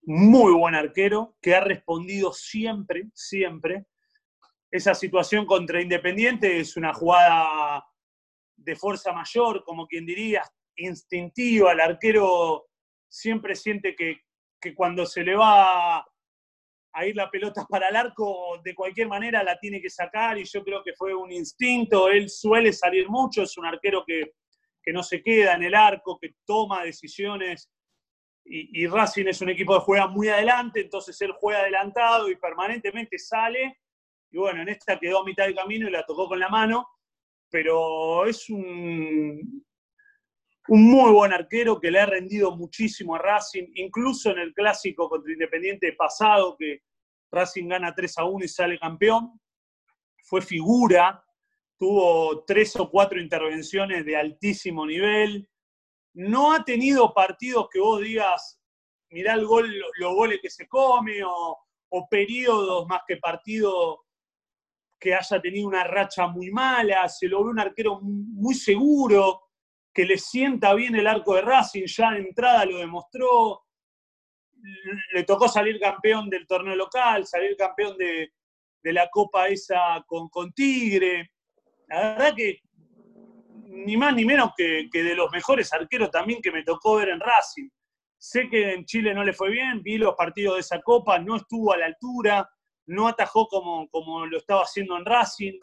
muy 0.05 0.53
buen 0.53 0.75
arquero 0.75 1.35
que 1.41 1.55
ha 1.55 1.61
respondido 1.61 2.33
siempre, 2.33 3.09
siempre. 3.13 3.85
Esa 4.73 4.95
situación 4.95 5.45
contra 5.45 5.79
Independiente 5.79 6.59
es 6.59 6.75
una 6.75 6.95
jugada 6.95 7.85
de 8.55 8.75
fuerza 8.75 9.11
mayor, 9.13 9.63
como 9.63 9.85
quien 9.85 10.03
diría, 10.03 10.41
instintiva. 10.77 11.73
El 11.73 11.79
arquero 11.79 12.65
siempre 13.07 13.53
siente 13.53 13.95
que, 13.95 14.21
que 14.59 14.73
cuando 14.73 15.05
se 15.05 15.23
le 15.23 15.35
va 15.35 15.99
a 16.91 17.05
ir 17.05 17.15
la 17.15 17.29
pelota 17.29 17.63
para 17.69 17.89
el 17.89 17.95
arco, 17.95 18.59
de 18.63 18.73
cualquier 18.73 19.07
manera 19.07 19.43
la 19.43 19.59
tiene 19.59 19.79
que 19.79 19.91
sacar 19.91 20.39
y 20.39 20.43
yo 20.45 20.63
creo 20.63 20.83
que 20.83 20.93
fue 20.93 21.13
un 21.13 21.31
instinto. 21.31 22.09
Él 22.09 22.27
suele 22.27 22.73
salir 22.73 23.07
mucho, 23.07 23.43
es 23.43 23.55
un 23.59 23.67
arquero 23.67 24.03
que, 24.03 24.31
no 24.91 25.03
se 25.03 25.21
queda 25.21 25.53
en 25.53 25.61
el 25.61 25.75
arco, 25.75 26.17
que 26.19 26.31
toma 26.47 26.83
decisiones 26.83 27.71
y, 28.43 28.87
Racing 28.87 29.27
es 29.27 29.39
un 29.39 29.49
equipo 29.49 29.75
que 29.75 29.85
juega 29.85 30.07
muy 30.07 30.29
adelante, 30.29 30.81
entonces 30.81 31.21
él 31.21 31.31
juega 31.39 31.59
adelantado 31.59 32.27
y 32.27 32.37
permanentemente 32.37 33.19
sale. 33.19 33.82
Y 34.33 34.37
bueno, 34.39 34.63
en 34.63 34.69
esta 34.69 34.99
quedó 34.99 35.19
a 35.19 35.25
mitad 35.25 35.45
del 35.45 35.53
camino 35.53 35.87
y 35.87 35.91
la 35.91 36.03
tocó 36.03 36.27
con 36.27 36.39
la 36.39 36.49
mano, 36.49 36.89
pero 37.51 38.25
es 38.25 38.49
un, 38.49 39.63
un 40.69 40.83
muy 40.83 41.11
buen 41.11 41.31
arquero 41.31 41.79
que 41.79 41.91
le 41.91 41.99
ha 41.99 42.07
rendido 42.07 42.57
muchísimo 42.57 43.13
a 43.13 43.19
Racing, 43.19 43.67
incluso 43.75 44.31
en 44.31 44.39
el 44.39 44.53
clásico 44.55 45.07
contra 45.07 45.31
Independiente 45.31 45.93
pasado, 45.93 46.55
que 46.57 46.81
Racing 47.31 47.67
gana 47.67 47.93
3 47.93 48.17
a 48.17 48.23
1 48.23 48.43
y 48.43 48.47
sale 48.47 48.79
campeón. 48.79 49.39
Fue 50.23 50.41
figura, 50.41 51.23
tuvo 51.77 52.43
tres 52.43 52.75
o 52.77 52.89
cuatro 52.89 53.21
intervenciones 53.21 54.03
de 54.03 54.17
altísimo 54.17 54.83
nivel. 54.87 55.47
No 56.15 56.53
ha 56.53 56.65
tenido 56.65 57.13
partidos 57.13 57.67
que 57.71 57.79
vos 57.79 58.01
digas, 58.01 58.59
mirá 59.11 59.35
el 59.35 59.45
gol, 59.45 59.71
los 59.99 60.15
goles 60.15 60.39
que 60.41 60.49
se 60.49 60.67
come, 60.67 61.23
o, 61.23 61.59
o 61.89 62.09
periodos 62.09 62.87
más 62.87 63.03
que 63.07 63.17
partido 63.17 64.02
que 65.03 65.13
haya 65.13 65.41
tenido 65.41 65.67
una 65.67 65.83
racha 65.83 66.27
muy 66.27 66.49
mala. 66.49 67.09
Se 67.09 67.27
lo 67.27 67.41
un 67.41 67.59
arquero 67.59 67.99
muy 68.01 68.55
seguro 68.55 69.41
que 69.93 70.05
le 70.05 70.17
sienta 70.17 70.73
bien 70.73 70.95
el 70.95 71.07
arco 71.07 71.35
de 71.35 71.41
Racing, 71.41 71.85
ya 71.85 72.11
de 72.11 72.19
entrada 72.19 72.65
lo 72.65 72.77
demostró. 72.77 73.65
Le 75.11 75.23
tocó 75.25 75.49
salir 75.49 75.77
campeón 75.77 76.29
del 76.29 76.47
torneo 76.47 76.75
local, 76.75 77.27
salir 77.27 77.57
campeón 77.57 77.97
de, 77.97 78.31
la 78.83 79.09
Copa 79.09 79.49
esa 79.49 80.01
con, 80.07 80.29
con, 80.29 80.53
Tigre. 80.53 81.31
La 81.89 82.15
verdad 82.15 82.33
que 82.35 82.61
ni 83.67 83.97
más 83.97 84.15
ni 84.15 84.23
menos 84.23 84.51
que, 84.55 84.87
de 84.89 85.15
los 85.15 85.29
mejores 85.31 85.73
arqueros 85.73 86.11
también 86.11 86.41
que 86.41 86.51
me 86.51 86.63
tocó 86.63 86.95
ver 86.95 87.09
en 87.09 87.19
Racing. 87.19 87.67
Sé 88.17 88.47
que 88.47 88.71
en 88.71 88.85
Chile 88.85 89.13
no 89.13 89.25
le 89.25 89.33
fue 89.33 89.49
bien, 89.49 89.83
vi 89.83 89.97
los 89.97 90.15
partidos 90.15 90.55
de 90.55 90.61
esa 90.61 90.81
Copa, 90.81 91.19
no 91.19 91.35
estuvo 91.35 91.73
a 91.73 91.77
la 91.77 91.87
altura, 91.87 92.49
no 92.87 93.07
atajó 93.07 93.47
como, 93.47 93.87
como 93.89 94.25
lo 94.25 94.37
estaba 94.37 94.61
haciendo 94.61 94.97
en 94.97 95.05
Racing. 95.05 95.59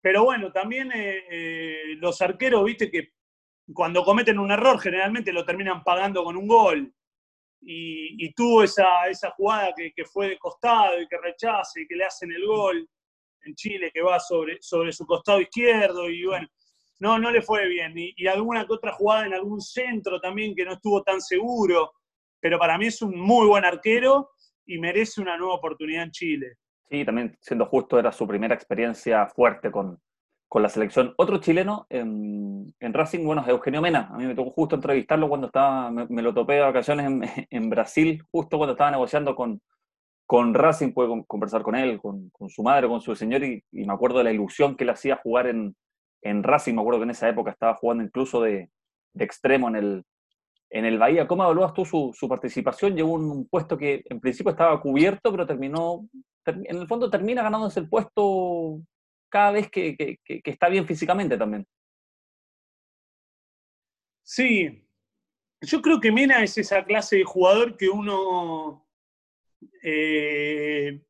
Pero 0.00 0.24
bueno, 0.24 0.50
también 0.52 0.90
eh, 0.92 1.24
eh, 1.30 1.96
los 1.96 2.20
arqueros, 2.20 2.64
viste 2.64 2.90
que 2.90 3.12
cuando 3.72 4.04
cometen 4.04 4.38
un 4.38 4.50
error 4.50 4.80
generalmente 4.80 5.32
lo 5.32 5.44
terminan 5.44 5.82
pagando 5.82 6.24
con 6.24 6.36
un 6.36 6.48
gol. 6.48 6.94
Y, 7.64 8.32
tuvo 8.34 8.64
esa, 8.64 9.06
esa 9.08 9.30
jugada 9.30 9.72
que, 9.76 10.04
fue 10.04 10.30
de 10.30 10.38
costado 10.38 11.00
y 11.00 11.06
que 11.06 11.16
rechace 11.18 11.82
y 11.82 11.86
que 11.86 11.94
le 11.94 12.04
hacen 12.04 12.32
el 12.32 12.44
gol 12.44 12.88
en 13.44 13.54
Chile, 13.54 13.92
que 13.94 14.02
va 14.02 14.18
sobre, 14.18 14.60
sobre 14.60 14.92
su 14.92 15.06
costado 15.06 15.40
izquierdo 15.40 16.10
y 16.10 16.24
bueno, 16.24 16.48
no, 17.02 17.18
no 17.18 17.30
le 17.30 17.42
fue 17.42 17.68
bien. 17.68 17.94
Y, 17.96 18.26
alguna 18.26 18.66
que 18.66 18.74
otra 18.74 18.92
jugada 18.92 19.26
en 19.26 19.34
algún 19.34 19.60
centro 19.60 20.20
también 20.20 20.54
que 20.54 20.64
no 20.64 20.74
estuvo 20.74 21.02
tan 21.02 21.20
seguro. 21.20 21.92
Pero 22.40 22.58
para 22.58 22.78
mí 22.78 22.86
es 22.86 23.02
un 23.02 23.18
muy 23.18 23.46
buen 23.46 23.64
arquero 23.64 24.30
y 24.66 24.78
merece 24.78 25.20
una 25.20 25.36
nueva 25.36 25.54
oportunidad 25.54 26.04
en 26.04 26.10
Chile. 26.10 26.54
Sí, 26.88 27.04
también 27.04 27.36
siendo 27.40 27.66
justo 27.66 27.98
era 27.98 28.12
su 28.12 28.26
primera 28.26 28.54
experiencia 28.54 29.26
fuerte 29.26 29.70
con, 29.70 29.98
con 30.52 30.62
la 30.62 30.68
selección. 30.68 31.14
Otro 31.16 31.38
chileno 31.38 31.86
en, 31.88 32.74
Racing, 32.78 33.24
bueno, 33.24 33.40
es 33.40 33.48
Eugenio 33.48 33.80
Mena. 33.80 34.10
A 34.12 34.18
mí 34.18 34.26
me 34.26 34.34
tocó 34.34 34.50
justo 34.50 34.74
entrevistarlo 34.74 35.26
cuando 35.26 35.46
estaba, 35.46 35.90
me, 35.90 36.20
lo 36.20 36.34
topé 36.34 36.56
de 36.56 36.60
vacaciones 36.60 37.06
en, 37.50 37.70
Brasil, 37.70 38.22
justo 38.30 38.58
cuando 38.58 38.72
estaba 38.72 38.90
negociando 38.90 39.34
con, 39.34 39.62
con 40.26 40.52
Racing, 40.52 40.92
pude 40.92 41.24
conversar 41.26 41.62
con 41.62 41.74
él, 41.74 41.98
con, 41.98 42.30
su 42.50 42.62
madre, 42.62 42.86
con 42.86 43.00
su 43.00 43.16
señor, 43.16 43.42
y, 43.42 43.64
me 43.72 43.94
acuerdo 43.94 44.18
de 44.18 44.24
la 44.24 44.32
ilusión 44.32 44.76
que 44.76 44.84
le 44.84 44.92
hacía 44.92 45.16
jugar 45.16 45.46
en, 45.46 45.74
en 46.20 46.42
Racing. 46.42 46.74
Me 46.74 46.82
acuerdo 46.82 47.00
que 47.00 47.04
en 47.04 47.10
esa 47.12 47.30
época 47.30 47.50
estaba 47.50 47.72
jugando 47.76 48.04
incluso 48.04 48.42
de, 48.42 48.68
extremo 49.14 49.68
en 49.68 49.76
el, 49.76 50.04
en 50.72 50.86
el 50.86 50.98
Bahía. 50.98 51.28
¿Cómo 51.28 51.44
evaluas 51.44 51.74
tú 51.74 51.84
su, 51.84 52.28
participación? 52.28 52.96
Llegó 52.96 53.12
un, 53.12 53.30
un 53.30 53.48
puesto 53.48 53.76
que 53.76 54.02
en 54.08 54.20
principio 54.20 54.50
estaba 54.50 54.80
cubierto, 54.80 55.30
pero 55.30 55.46
terminó, 55.46 56.08
en 56.46 56.76
el 56.76 56.88
fondo 56.88 57.10
termina 57.10 57.42
ganándose 57.42 57.80
el 57.80 57.88
puesto 57.88 58.80
cada 59.32 59.52
vez 59.52 59.70
que, 59.70 60.18
está 60.26 60.68
bien 60.68 60.86
físicamente 60.86 61.38
también. 61.38 61.66
Sí, 64.22 64.86
yo 65.60 65.80
creo 65.80 66.00
que 66.00 66.12
Mena 66.12 66.42
es 66.42 66.56
esa 66.58 66.84
clase 66.84 67.16
de 67.16 67.24
jugador 67.24 67.76
que 67.76 67.88
uno 67.88 68.86
eh, 69.82 71.02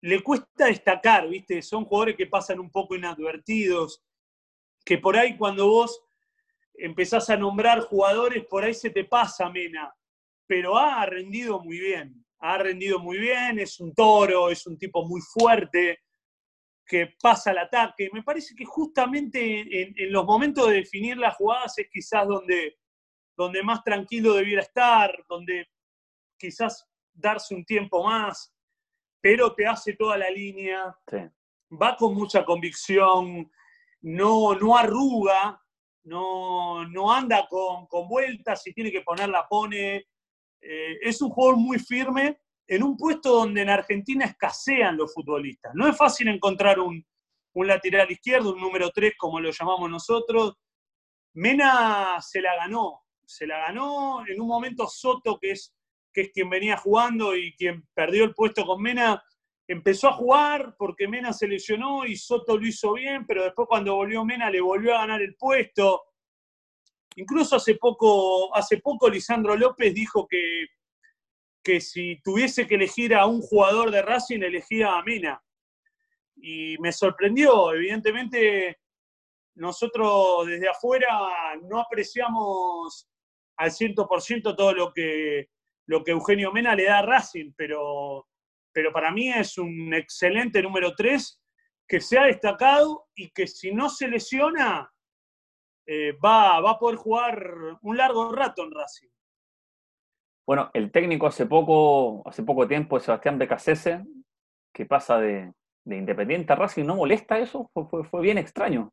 le 0.00 0.22
cuesta 0.22 0.66
destacar, 0.66 1.28
¿viste? 1.28 1.62
Son 1.62 1.84
jugadores 1.84 2.16
que 2.16 2.26
pasan 2.26 2.60
un 2.60 2.70
poco 2.70 2.94
inadvertidos, 2.94 4.04
que 4.84 4.98
por 4.98 5.16
ahí 5.16 5.36
cuando 5.36 5.68
vos 5.68 6.07
empezás 6.78 7.28
a 7.30 7.36
nombrar 7.36 7.80
jugadores, 7.80 8.44
por 8.46 8.64
ahí 8.64 8.74
se 8.74 8.90
te 8.90 9.04
pasa 9.04 9.50
Mena, 9.50 9.94
pero 10.46 10.76
ha 10.78 11.04
rendido 11.06 11.60
muy 11.60 11.78
bien, 11.78 12.24
ha 12.40 12.58
rendido 12.58 12.98
muy 12.98 13.18
bien, 13.18 13.58
es 13.58 13.80
un 13.80 13.94
toro, 13.94 14.50
es 14.50 14.66
un 14.66 14.78
tipo 14.78 15.04
muy 15.06 15.20
fuerte, 15.20 16.00
que 16.88 17.14
pasa 17.20 17.50
al 17.50 17.58
ataque. 17.58 18.08
Me 18.12 18.22
parece 18.22 18.54
que 18.56 18.64
justamente 18.64 19.82
en, 19.82 20.12
los 20.12 20.24
momentos 20.24 20.68
de 20.68 20.76
definir 20.76 21.18
las 21.18 21.36
jugadas 21.36 21.78
es 21.78 21.88
quizás 21.92 22.26
donde, 22.26 22.78
donde 23.36 23.62
más 23.62 23.84
tranquilo 23.84 24.32
debiera 24.32 24.62
estar, 24.62 25.12
donde 25.28 25.68
quizás 26.38 26.88
darse 27.12 27.54
un 27.54 27.64
tiempo 27.64 28.02
más, 28.04 28.54
pero 29.20 29.54
te 29.54 29.66
hace 29.66 29.94
toda 29.94 30.16
la 30.16 30.30
línea, 30.30 30.96
va 31.70 31.96
con 31.96 32.14
mucha 32.14 32.44
convicción, 32.44 33.50
no, 34.00 34.54
no 34.54 34.76
arruga, 34.76 35.60
no, 36.08 36.88
no 36.88 37.12
anda 37.12 37.46
con, 37.48 37.86
con 37.86 38.08
vueltas, 38.08 38.62
si 38.62 38.72
tiene 38.72 38.90
que 38.90 39.02
ponerla, 39.02 39.46
pone. 39.48 40.06
Eh, 40.60 40.98
es 41.02 41.20
un 41.22 41.30
jugador 41.30 41.56
muy 41.56 41.78
firme 41.78 42.40
en 42.66 42.82
un 42.82 42.96
puesto 42.96 43.30
donde 43.30 43.62
en 43.62 43.70
Argentina 43.70 44.24
escasean 44.24 44.96
los 44.96 45.12
futbolistas. 45.12 45.72
No 45.74 45.86
es 45.86 45.96
fácil 45.96 46.28
encontrar 46.28 46.80
un, 46.80 47.04
lateral 47.54 48.08
izquierdo, 48.10 48.52
un 48.52 48.60
número 48.60 48.90
3 48.90 49.14
como 49.18 49.40
lo 49.40 49.50
llamamos 49.50 49.90
nosotros. 49.90 50.54
Mena 51.34 52.20
se 52.20 52.40
la 52.40 52.54
ganó, 52.54 53.02
se 53.24 53.46
la 53.46 53.58
ganó 53.58 54.24
en 54.26 54.40
un 54.40 54.46
momento 54.46 54.86
Soto, 54.86 55.38
que 55.40 55.52
es, 55.52 55.74
que 56.12 56.22
es 56.22 56.30
quien 56.32 56.48
venía 56.48 56.76
jugando 56.76 57.36
y 57.36 57.52
quien 57.56 57.84
perdió 57.94 58.24
el 58.24 58.34
puesto 58.34 58.64
con 58.64 58.80
Mena, 58.80 59.22
empezó 59.68 60.08
a 60.08 60.14
jugar 60.14 60.74
porque 60.76 61.06
Mena 61.06 61.32
se 61.32 61.46
lesionó 61.46 62.04
y 62.04 62.16
Soto 62.16 62.56
lo 62.56 62.66
hizo 62.66 62.94
bien, 62.94 63.26
pero 63.26 63.44
después 63.44 63.68
cuando 63.68 63.94
volvió 63.94 64.24
Mena 64.24 64.50
le 64.50 64.60
volvió 64.60 64.96
a 64.96 65.00
ganar 65.00 65.22
el 65.22 65.36
puesto. 65.36 66.02
Incluso 67.16 67.56
hace 67.56 67.76
poco, 67.76 68.54
hace 68.56 68.78
poco 68.78 69.08
Lisandro 69.08 69.56
López 69.56 69.94
dijo 69.94 70.26
que 70.26 70.66
que 71.68 71.82
si 71.82 72.18
tuviese 72.22 72.66
que 72.66 72.76
elegir 72.76 73.14
a 73.14 73.26
un 73.26 73.42
jugador 73.42 73.90
de 73.90 74.00
Racing, 74.00 74.40
elegía 74.40 74.94
a 74.94 75.02
Mena. 75.02 75.42
Y 76.36 76.78
me 76.78 76.92
sorprendió, 76.92 77.74
evidentemente 77.74 78.78
nosotros 79.56 80.46
desde 80.46 80.68
afuera 80.68 81.08
no 81.68 81.80
apreciamos 81.80 83.06
al 83.58 83.70
100% 83.70 84.56
todo 84.56 84.72
lo 84.72 84.92
que, 84.94 85.50
lo 85.86 86.02
que 86.02 86.12
Eugenio 86.12 86.52
Mena 86.52 86.74
le 86.74 86.84
da 86.84 87.00
a 87.00 87.02
Racing, 87.02 87.52
pero, 87.54 88.26
pero 88.78 88.92
para 88.92 89.10
mí 89.10 89.28
es 89.28 89.58
un 89.58 89.92
excelente 89.92 90.62
número 90.62 90.94
3 90.94 91.42
que 91.88 92.00
se 92.00 92.16
ha 92.16 92.26
destacado 92.26 93.08
y 93.12 93.28
que 93.30 93.48
si 93.48 93.72
no 93.72 93.88
se 93.88 94.06
lesiona 94.06 94.88
eh, 95.84 96.12
va, 96.24 96.60
va 96.60 96.70
a 96.70 96.78
poder 96.78 96.94
jugar 96.94 97.76
un 97.82 97.96
largo 97.96 98.30
rato 98.30 98.62
en 98.62 98.70
Racing. 98.70 99.08
Bueno, 100.46 100.70
el 100.74 100.92
técnico 100.92 101.26
hace 101.26 101.46
poco, 101.46 102.22
hace 102.24 102.44
poco 102.44 102.68
tiempo, 102.68 103.00
Sebastián 103.00 103.36
Becasese, 103.36 104.04
que 104.72 104.86
pasa 104.86 105.18
de, 105.18 105.52
Independiente 105.84 106.52
a 106.52 106.56
Racing, 106.56 106.84
¿no 106.84 106.94
molesta 106.94 107.36
eso? 107.36 107.68
Fue, 107.72 108.22
bien 108.22 108.38
extraño. 108.38 108.92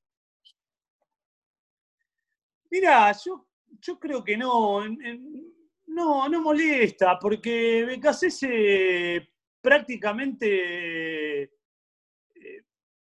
Mira, 2.72 3.12
yo, 3.24 3.46
yo 3.80 4.00
creo 4.00 4.24
que 4.24 4.36
no, 4.36 4.84
no, 5.86 6.28
no 6.28 6.42
molesta, 6.42 7.20
porque 7.20 7.86
Becasese 7.86 9.35
prácticamente 9.66 11.42
eh, 11.42 11.50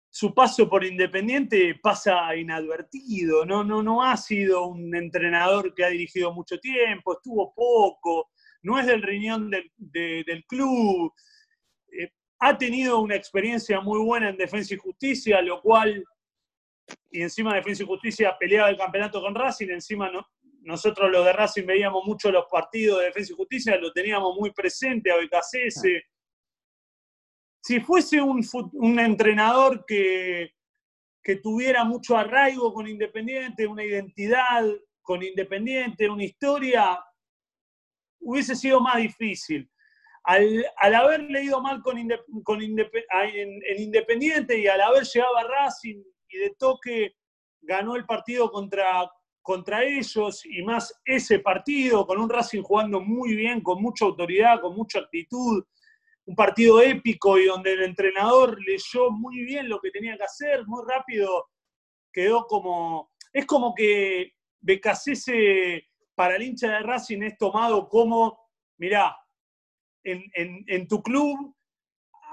su 0.09 0.33
paso 0.33 0.69
por 0.69 0.85
Independiente 0.85 1.77
pasa 1.83 2.33
inadvertido, 2.37 3.45
no, 3.45 3.65
no, 3.65 3.83
no 3.83 4.01
ha 4.01 4.15
sido 4.15 4.67
un 4.67 4.95
entrenador 4.95 5.73
que 5.73 5.83
ha 5.83 5.89
dirigido 5.89 6.33
mucho 6.33 6.57
tiempo, 6.59 7.13
estuvo 7.13 7.53
poco, 7.53 8.29
no 8.61 8.79
es 8.79 8.85
del 8.85 9.01
riñón 9.01 9.51
del, 9.75 10.45
club. 10.47 11.13
Eh, 11.91 12.09
ha 12.39 12.57
tenido 12.57 13.01
una 13.01 13.15
experiencia 13.15 13.81
muy 13.81 13.99
buena 13.99 14.29
en 14.29 14.37
Defensa 14.37 14.73
y 14.73 14.77
Justicia, 14.77 15.41
lo 15.41 15.61
cual, 15.61 16.01
y 17.11 17.23
encima 17.23 17.51
de 17.51 17.57
Defensa 17.57 17.83
y 17.83 17.87
Justicia 17.87 18.37
peleaba 18.39 18.69
el 18.69 18.77
campeonato 18.77 19.19
con 19.19 19.35
Racing, 19.35 19.69
encima 19.69 20.09
no, 20.09 20.25
nosotros 20.61 21.11
los 21.11 21.25
de 21.25 21.33
Racing 21.33 21.65
veíamos 21.65 22.05
mucho 22.05 22.31
los 22.31 22.45
partidos 22.49 22.99
de 22.99 23.07
Defensa 23.07 23.33
y 23.33 23.35
Justicia, 23.35 23.77
lo 23.77 23.91
teníamos 23.91 24.37
muy 24.39 24.51
presente 24.51 25.11
a 25.11 25.17
BKCS. 25.17 26.12
Si 27.63 27.79
fuese 27.79 28.21
un, 28.21 28.99
entrenador 28.99 29.85
que, 29.87 30.51
tuviera 31.41 31.85
mucho 31.85 32.17
arraigo 32.17 32.73
con 32.73 32.85
Independiente, 32.87 33.65
una 33.65 33.85
identidad 33.85 34.65
con 35.01 35.23
Independiente, 35.23 36.09
una 36.09 36.25
historia, 36.25 36.99
hubiese 38.19 38.57
sido 38.57 38.81
más 38.81 38.97
difícil. 38.97 39.69
Al, 40.25 40.65
haber 40.77 41.21
leído 41.23 41.61
mal 41.61 41.81
con, 41.81 41.97
en, 41.97 42.09
Independiente 43.77 44.59
y 44.59 44.67
al 44.67 44.81
haber 44.81 45.03
llegado 45.03 45.37
a 45.37 45.43
Racing 45.43 46.03
y 46.27 46.37
de 46.37 46.49
toque 46.59 47.15
ganó 47.61 47.95
el 47.95 48.05
partido 48.05 48.51
contra 48.51 49.83
ellos 49.85 50.45
y 50.45 50.61
más 50.63 50.93
ese 51.05 51.39
partido 51.39 52.05
con 52.05 52.19
un 52.19 52.29
Racing 52.29 52.61
jugando 52.61 52.99
muy 52.99 53.37
bien, 53.37 53.61
con 53.61 53.81
mucha 53.81 54.03
autoridad, 54.03 54.59
con 54.59 54.75
mucha 54.75 54.99
actitud, 54.99 55.63
un 56.25 56.35
partido 56.35 56.81
épico 56.81 57.37
y 57.37 57.45
donde 57.45 57.73
el 57.73 57.83
entrenador 57.83 58.57
leyó 58.65 59.11
muy 59.11 59.43
bien 59.43 59.67
lo 59.67 59.79
que 59.79 59.91
tenía 59.91 60.17
que 60.17 60.23
hacer, 60.23 60.65
muy 60.65 60.83
rápido 60.87 61.45
quedó 62.11 62.45
como... 62.45 63.11
Es 63.33 63.45
como 63.45 63.73
que 63.73 64.33
Becasese 64.61 65.87
para 66.15 66.35
el 66.35 66.43
hincha 66.43 66.69
de 66.69 66.79
Racing 66.79 67.23
es 67.23 67.37
tomado 67.37 67.89
como, 67.89 68.39
mirá, 68.77 69.17
en, 70.03 70.87
tu 70.87 71.01
club, 71.01 71.55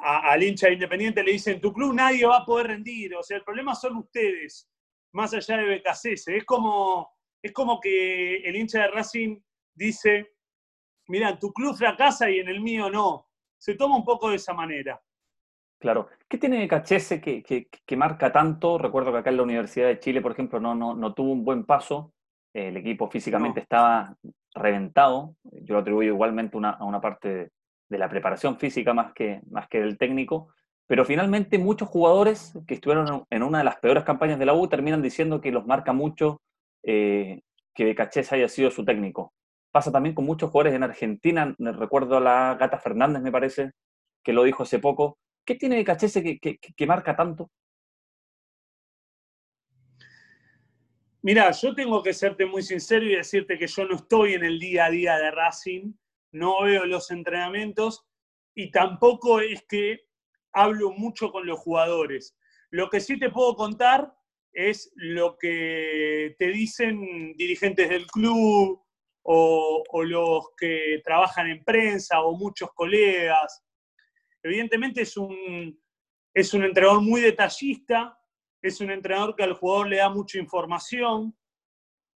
al 0.03 0.42
hincha 0.42 0.66
de 0.66 0.74
Independiente 0.74 1.22
le 1.22 1.33
dicen, 1.33 1.55
en 1.55 1.61
tu 1.62 1.72
club 1.72 1.94
nadie 1.94 2.26
va 2.26 2.38
a 2.38 2.44
poder 2.44 2.66
rendir, 2.66 3.14
o 3.14 3.22
sea, 3.22 3.38
el 3.38 3.44
problema 3.44 3.74
son 3.74 3.96
ustedes, 3.96 4.68
más 5.12 5.33
allá 5.33 5.57
de 5.57 5.64
Becasese. 5.64 6.37
Es 6.37 6.44
como, 6.44 7.11
es 7.42 7.53
como 7.53 7.81
que 7.81 8.37
el 8.37 8.57
hincha 8.57 8.83
de 8.83 8.88
Racing 8.88 9.40
dice, 9.74 10.35
mira, 11.09 11.31
en 11.31 11.38
tu 11.38 11.50
club 11.53 11.74
fracasa 11.74 12.31
y 12.31 12.40
en 12.40 12.48
el 12.48 12.61
mío 12.61 12.90
no 12.90 13.30
se 13.61 13.75
toma 13.75 13.96
un 13.96 14.05
poco 14.05 14.31
de 14.31 14.37
esa 14.37 14.55
manera. 14.55 15.01
Claro. 15.79 16.09
¿Qué 16.29 16.38
tiene 16.38 16.66
Cachese 16.66 17.20
que, 17.20 17.42
que, 17.42 17.96
marca 17.96 18.33
tanto? 18.33 18.79
Recuerdo 18.79 19.12
que 19.12 19.18
acá 19.18 19.31
en 19.31 19.37
la 19.37 19.42
Universidad 19.42 19.87
de 19.87 20.01
Chile, 20.01 20.20
por 20.20 20.33
ejemplo, 20.33 20.61
no, 20.61 20.75
no, 20.75 20.94
no 20.94 21.14
tuvo 21.14 21.33
un 21.33 21.44
buen 21.44 21.64
paso. 21.64 22.12
El 22.53 22.77
equipo 22.77 23.09
físicamente 23.09 23.61
estaba 23.61 24.16
reventado. 24.55 25.37
Yo 25.44 25.75
lo 25.75 25.81
atribuyo 25.81 26.12
igualmente 26.12 26.57
una, 26.57 26.70
a 26.70 26.85
una 26.85 27.01
parte 27.01 27.51
de, 27.88 27.99
la 27.99 28.09
preparación 28.09 28.59
física 28.59 28.94
más 28.94 29.12
que, 29.12 29.40
más 29.51 29.68
que 29.68 29.81
del 29.81 29.99
técnico. 29.99 30.49
Pero 30.87 31.05
finalmente 31.05 31.59
muchos 31.59 31.88
jugadores 31.88 32.59
que 32.66 32.75
estuvieron 32.75 33.25
en 33.31 33.42
una 33.42 33.59
de 33.59 33.64
las 33.64 33.77
peores 33.77 34.05
campañas 34.05 34.38
de 34.38 34.46
la 34.46 34.55
U 34.55 34.68
terminan 34.68 35.03
diciendo 35.03 35.40
que 35.40 35.53
los 35.53 35.66
marca 35.66 35.92
mucho 35.92 36.40
eh, 36.83 37.42
que 37.75 37.94
Cachese 37.94 38.35
haya 38.35 38.49
sido 38.49 38.70
su 38.70 38.85
técnico 38.85 39.33
pasa 39.70 39.92
también 39.92 40.14
con 40.14 40.24
muchos 40.24 40.50
jugadores 40.50 40.74
en 40.74 40.83
Argentina. 40.83 41.54
Recuerdo 41.59 42.16
a 42.16 42.20
la 42.20 42.56
Gata 42.59 42.78
Fernández, 42.78 43.22
me 43.22 43.33
parece, 43.33 43.72
que 44.22 44.33
lo 44.33 44.42
dijo 44.44 44.62
hace 44.62 44.78
poco. 44.78 45.18
¿Qué 45.44 45.54
tiene 45.54 45.76
de 45.76 45.85
Cachese 45.85 46.22
que, 46.22 46.87
marca 46.87 47.16
tanto? 47.16 47.50
Mira, 51.22 51.50
yo 51.50 51.74
tengo 51.74 52.02
que 52.02 52.14
serte 52.14 52.46
muy 52.46 52.62
sincero 52.62 53.04
y 53.04 53.16
decirte 53.16 53.59
que 53.59 53.66
yo 53.66 53.85
no 53.85 53.96
estoy 53.96 54.35
en 54.35 54.44
el 54.44 54.59
día 54.59 54.87
a 54.87 54.90
día 54.90 55.16
de 55.16 55.30
Racing, 55.30 55.92
no 56.33 56.62
veo 56.62 56.87
los 56.87 57.11
entrenamientos 57.11 58.06
y 58.54 58.70
tampoco 58.70 59.40
es 59.40 59.62
que 59.68 60.06
hablo 60.52 60.92
mucho 60.92 61.30
con 61.30 61.46
los 61.46 61.59
jugadores. 61.59 62.37
Lo 62.70 62.88
que 62.88 63.00
sí 63.00 63.18
te 63.18 63.30
puedo 63.30 63.54
contar 63.54 64.14
es 64.52 64.92
lo 64.94 65.37
que 65.37 66.35
te 66.38 66.48
dicen 66.48 67.35
dirigentes 67.37 67.88
del 67.88 68.06
club, 68.06 68.83
o, 69.33 70.03
los 70.03 70.49
que 70.57 71.01
trabajan 71.05 71.49
en 71.49 71.62
prensa 71.62 72.21
o 72.23 72.37
muchos 72.37 72.73
colegas. 72.75 73.62
Evidentemente 74.43 75.03
es 75.03 75.16
un, 75.16 75.81
es 76.35 76.53
un 76.53 76.64
entrenador 76.64 77.01
muy 77.01 77.21
detallista, 77.21 78.19
es 78.61 78.81
un 78.81 78.90
entrenador 78.90 79.37
que 79.37 79.45
al 79.45 79.53
jugador 79.55 79.88
le 79.88 79.99
da 79.99 80.09
mucha 80.09 80.38
información, 80.38 81.37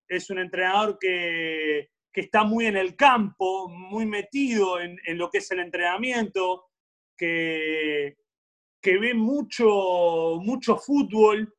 es 0.09 0.29
un 0.29 0.40
entrenador 0.40 0.98
que, 0.98 1.90
está 2.12 2.44
muy 2.44 2.66
en 2.66 2.77
el 2.77 2.96
campo, 2.96 3.68
muy 3.68 4.07
metido 4.07 4.81
en, 4.81 4.98
lo 5.16 5.31
que 5.31 5.38
es 5.38 5.50
el 5.50 5.61
entrenamiento, 5.61 6.66
que, 7.16 8.16
que 8.81 8.98
ve 8.98 9.14
mucho, 9.14 10.38
mucho 10.40 10.77
fútbol 10.77 11.53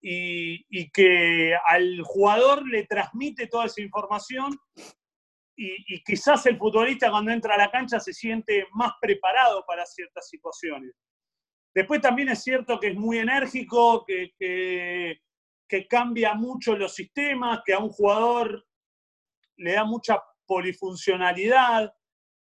y, 0.00 0.90
que 0.90 1.54
al 1.66 2.02
jugador 2.02 2.66
le 2.66 2.86
transmite 2.86 3.46
toda 3.46 3.66
esa 3.66 3.80
información 3.80 4.56
y, 5.56 6.02
quizás 6.04 6.46
el 6.46 6.56
futbolista 6.56 7.10
cuando 7.10 7.32
entra 7.32 7.54
a 7.54 7.58
la 7.58 7.70
cancha 7.70 7.98
se 7.98 8.12
siente 8.12 8.66
más 8.72 8.92
preparado 9.00 9.64
para 9.66 9.84
ciertas 9.84 10.28
situaciones. 10.28 10.92
Después 11.74 12.00
también 12.00 12.28
es 12.28 12.42
cierto 12.42 12.78
que 12.78 12.88
es 12.88 12.94
muy 12.94 13.18
enérgico, 13.18 14.04
que, 14.06 14.32
que, 14.38 15.86
cambia 15.88 16.34
mucho 16.34 16.76
los 16.76 16.94
sistemas, 16.94 17.60
que 17.64 17.74
a 17.74 17.78
un 17.78 17.90
jugador 17.90 18.64
le 19.56 19.72
da 19.72 19.84
mucha 19.84 20.22
polifuncionalidad, 20.46 21.92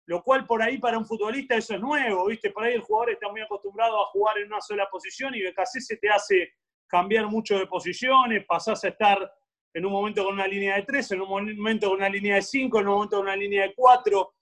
lo 0.07 0.23
cual 0.23 0.47
por 0.47 0.63
ahí 0.63 0.79
para 0.79 0.99
un 0.99 1.05
futbolista 1.05 1.57
eso 1.57 1.75
es 1.75 1.81
nuevo, 1.81 2.27
¿viste? 2.27 2.51
Por 2.51 2.65
ahí 2.65 2.75
el 2.75 2.81
jugador 2.81 3.11
está 3.11 3.29
muy 3.29 3.41
acostumbrado 3.41 4.01
a 4.01 4.07
jugar 4.07 4.39
en 4.39 4.47
una 4.47 4.61
sola 4.61 4.89
posición 4.91 5.35
y 5.35 5.41
se 5.81 5.97
te 5.97 6.09
hace 6.09 6.53
cambiar 6.89 7.27
mucho 7.27 7.59
de 7.59 7.67
posiciones, 7.67 8.45
pasás 8.47 8.83
a 8.85 8.89
estar 8.89 9.33
en 9.75 9.87
un 9.87 9.93
momento 9.93 10.25
con 10.25 10.35
una 10.35 10.49
línea 10.49 10.77
de 10.77 10.83
tres, 10.83 11.11
en 11.13 11.21
un 11.21 11.29
momento 11.29 11.89
con 11.89 11.99
una 11.99 12.09
línea 12.09 12.37
de 12.37 12.43
cinco, 12.43 12.81
en 12.81 12.89
un 12.89 12.95
momento 12.95 13.19
con 13.19 13.27
una 13.27 13.37
línea 13.37 13.63
de 13.63 13.75
cuatro. 13.75 14.35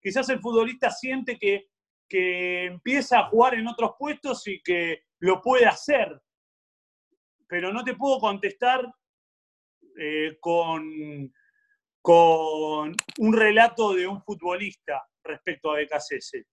Quizás 0.00 0.28
el 0.28 0.40
futbolista 0.40 0.90
siente 0.90 1.38
que, 1.38 1.68
que 2.08 2.66
empieza 2.66 3.20
a 3.20 3.28
jugar 3.28 3.54
en 3.54 3.66
otros 3.66 3.92
puestos 3.98 4.46
y 4.46 4.60
que 4.62 5.04
lo 5.20 5.40
puede 5.40 5.66
hacer. 5.66 6.20
Pero 7.48 7.72
no 7.72 7.82
te 7.82 7.94
puedo 7.94 8.18
contestar 8.18 8.86
eh, 9.98 10.36
con, 10.40 11.32
con 12.02 12.94
un 13.18 13.32
relato 13.32 13.94
de 13.94 14.06
un 14.06 14.22
futbolista 14.22 15.02
respecto 15.22 15.72
a 15.72 15.76
BKCS. 15.76 16.44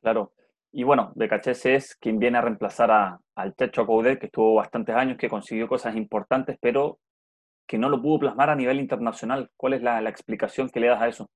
Claro. 0.00 0.32
Y 0.72 0.84
bueno, 0.84 1.12
Becachese 1.16 1.74
es 1.74 1.96
quien 1.96 2.18
viene 2.18 2.38
a 2.38 2.42
reemplazar 2.42 2.90
a, 2.90 3.20
al 3.34 3.54
Techo 3.56 3.86
Coudet, 3.86 4.20
que 4.20 4.26
estuvo 4.26 4.54
bastantes 4.54 4.94
años, 4.94 5.18
que 5.18 5.28
consiguió 5.28 5.66
cosas 5.66 5.96
importantes, 5.96 6.56
pero 6.60 7.00
que 7.66 7.78
no 7.78 7.88
lo 7.88 8.00
pudo 8.00 8.20
plasmar 8.20 8.50
a 8.50 8.56
nivel 8.56 8.78
internacional. 8.80 9.50
¿Cuál 9.56 9.74
es 9.74 9.82
la, 9.82 10.00
explicación 10.08 10.70
que 10.70 10.80
le 10.80 10.88
das 10.88 11.02
a 11.02 11.08
eso? 11.08 11.30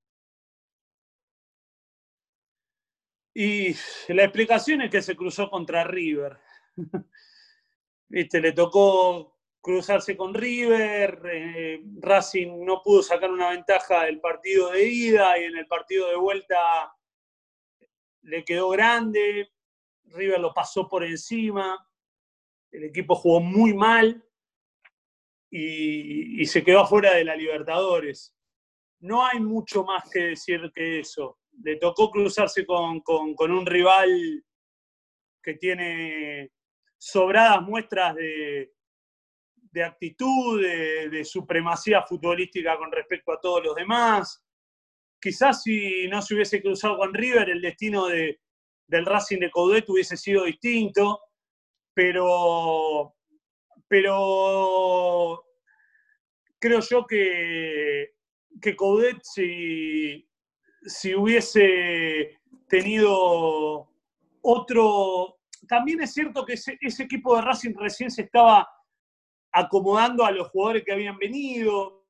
Y 3.33 3.73
la 4.07 4.23
explicación 4.23 4.81
es 4.81 4.91
que 4.91 5.01
se 5.01 5.15
cruzó 5.15 5.49
contra 5.49 5.83
River. 5.83 6.37
Viste, 8.07 8.39
le 8.39 8.53
tocó 8.53 9.37
cruzarse 9.59 10.15
con 10.15 10.33
River, 10.33 11.21
eh, 11.31 11.81
Racing 11.99 12.63
no 12.63 12.81
pudo 12.83 13.01
sacar 13.01 13.31
una 13.31 13.49
ventaja 13.49 14.03
del 14.03 14.21
partido 14.21 14.71
de 14.71 14.87
ida 14.87 15.39
y 15.39 15.45
en 15.45 15.57
el 15.57 15.67
partido 15.67 16.07
de 16.07 16.15
vuelta 16.15 16.55
le 18.25 18.43
quedó 18.43 18.69
grande, 18.69 19.51
River 20.05 20.39
lo 20.39 20.53
pasó 20.53 20.87
por 20.87 21.03
encima, 21.03 21.77
el 22.71 22.85
equipo 22.85 23.15
jugó 23.15 23.39
muy 23.39 23.73
mal 23.73 24.23
y, 25.49 26.45
se 26.45 26.63
quedó 26.63 26.81
afuera 26.81 27.13
de 27.13 27.23
la 27.23 27.35
Libertadores. 27.35 28.35
No 28.99 29.25
hay 29.25 29.39
mucho 29.39 29.83
más 29.83 30.09
que 30.09 30.19
decir 30.29 30.71
que 30.73 30.99
eso. 30.99 31.39
Le 31.63 31.77
tocó 31.77 32.11
cruzarse 32.11 32.65
con, 32.65 33.01
un 33.07 33.65
rival 33.65 34.43
que 35.41 35.53
tiene 35.53 36.51
sobradas 36.97 37.61
muestras 37.61 38.15
de, 38.15 38.71
actitud, 39.83 40.61
de, 40.61 41.09
de, 41.09 41.23
supremacía 41.23 42.01
futbolística 42.01 42.77
con 42.77 42.91
respecto 42.91 43.31
a 43.31 43.39
todos 43.39 43.63
los 43.63 43.75
demás 43.75 44.44
quizás 45.25 45.63
si 45.63 46.07
no 46.07 46.21
se 46.21 46.35
hubiese 46.35 46.61
cruzado 46.61 46.97
con 46.97 47.11
River, 47.11 47.49
el 47.49 47.59
destino 47.59 48.05
de, 48.05 48.39
del 48.85 49.07
Racing 49.07 49.39
de 49.39 49.49
Coudet 49.49 49.89
hubiese 49.89 50.15
sido 50.17 50.43
distinto, 50.43 51.19
pero, 51.95 53.15
pero 53.87 55.43
creo 56.59 56.79
yo 56.79 57.07
que, 57.07 58.11
que 58.61 58.77
si, 59.23 60.29
si 60.85 61.15
hubiese 61.15 62.37
tenido 62.69 63.89
otro... 64.43 65.39
También 65.67 66.03
es 66.03 66.13
cierto 66.13 66.45
que 66.45 66.53
ese 66.53 67.03
equipo 67.03 67.35
de 67.35 67.41
Racing 67.41 67.73
recién 67.75 68.11
se 68.11 68.21
estaba 68.21 68.69
acomodando 69.51 70.23
a 70.23 70.29
los 70.29 70.49
jugadores 70.49 70.83
que 70.83 70.93
habían 70.93 71.17
venido, 71.17 72.04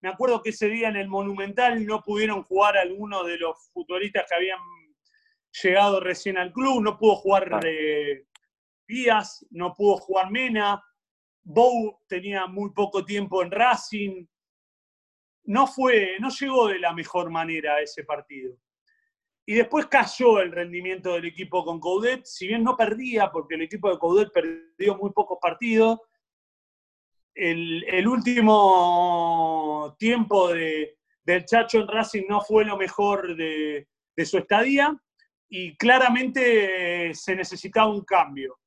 me 0.00 0.08
acuerdo 0.08 0.42
que 0.42 0.50
ese 0.50 0.68
día 0.68 0.88
en 0.88 0.96
el 0.96 1.08
Monumental 1.08 1.84
no 1.84 2.02
pudieron 2.02 2.42
jugar 2.44 2.76
algunos 2.76 3.26
de 3.26 3.38
los 3.38 3.70
futbolistas 3.72 4.26
que 4.28 4.34
habían 4.34 4.58
llegado 5.62 6.00
recién 6.00 6.38
al 6.38 6.52
club, 6.52 6.82
no 6.82 6.96
pudo 6.96 7.16
jugar 7.16 7.60
eh, 7.64 8.26
Díaz, 8.86 9.44
no 9.50 9.74
pudo 9.74 9.96
jugar 9.96 10.30
Mena, 10.30 10.82
Bow 11.42 12.00
tenía 12.06 12.46
muy 12.46 12.70
poco 12.70 13.04
tiempo 13.04 13.42
en 13.42 13.50
Racing. 13.50 14.26
No 15.44 15.66
fue, 15.66 16.16
no 16.20 16.28
llegó 16.28 16.68
de 16.68 16.78
la 16.78 16.92
mejor 16.92 17.30
manera 17.30 17.74
a 17.74 17.80
ese 17.80 18.04
partido. 18.04 18.56
y 19.46 19.54
después 19.54 19.86
cayó 19.86 20.40
el 20.40 20.52
rendimiento 20.52 21.14
del 21.14 21.24
equipo 21.24 21.64
con 21.64 21.80
Coudet, 21.80 22.26
si 22.26 22.46
bien 22.46 22.62
no 22.62 22.76
perdía, 22.76 23.30
porque 23.32 23.54
el 23.54 23.62
equipo 23.62 23.90
de 23.90 23.98
Coudet 23.98 24.30
perdió 24.30 24.98
muy 24.98 25.10
pocos 25.12 25.38
partidos, 25.40 26.00
el, 27.38 28.08
último 28.08 29.94
tiempo 29.98 30.48
del 30.48 31.44
Chacho 31.44 31.78
en 31.80 31.88
Racing 31.88 32.24
no 32.28 32.40
fue 32.40 32.64
lo 32.64 32.76
mejor 32.76 33.36
de, 33.36 33.86
su 34.24 34.38
estadía 34.38 35.00
y 35.48 35.76
claramente 35.76 37.14
se 37.14 37.36
necesitaba 37.36 37.90
un 37.90 38.04
cambio. 38.04 38.58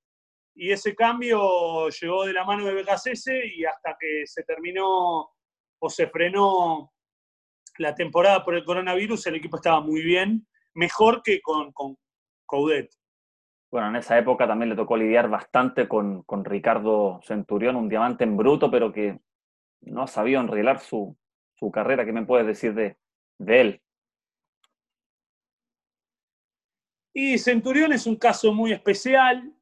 Y 0.56 0.72
ese 0.72 0.96
cambio 0.96 1.90
llegó 1.90 2.26
de 2.26 2.34
la 2.34 2.46
mano 2.46 2.66
de 2.66 2.82
BKCS 2.82 3.28
y 3.56 3.66
hasta 3.66 3.98
que 4.00 4.24
se 4.26 4.44
terminó 4.44 5.30
o 5.80 5.90
se 5.90 6.08
frenó 6.08 6.94
la 7.78 7.94
temporada 7.94 8.44
por 8.44 8.56
el 8.56 8.64
coronavirus, 8.64 9.28
el 9.28 9.36
equipo 9.36 9.58
estaba 9.58 9.82
muy 9.82 10.02
bien, 10.02 10.48
mejor 10.76 11.22
que 11.24 11.42
con, 11.42 11.72
con 11.74 11.98
Coudet. 12.46 12.90
Bueno, 13.72 13.88
en 13.88 13.96
esa 13.96 14.20
época 14.20 14.46
también 14.46 14.70
le 14.70 14.76
tocó 14.76 14.98
lidiar 14.98 15.30
bastante 15.30 15.88
con, 15.88 16.26
Ricardo 16.44 17.22
Centurión, 17.24 17.78
un 17.78 17.88
diamante 17.88 18.26
en 18.26 18.36
bruto, 18.36 18.70
pero 18.70 18.92
que 18.92 19.18
no 19.80 20.04
ha 20.04 20.08
sabido 20.08 20.42
enreglar 20.42 20.82
su, 20.82 21.18
carrera. 21.72 22.04
¿Qué 22.04 22.12
me 22.12 22.26
puedes 22.26 22.46
decir 22.46 22.74
de, 22.74 22.98
él? 23.48 23.82
Y 27.14 27.38
Centurión 27.38 27.94
es 27.94 28.06
un 28.08 28.18
caso 28.18 28.54
muy 28.54 28.74
especial 28.74 29.54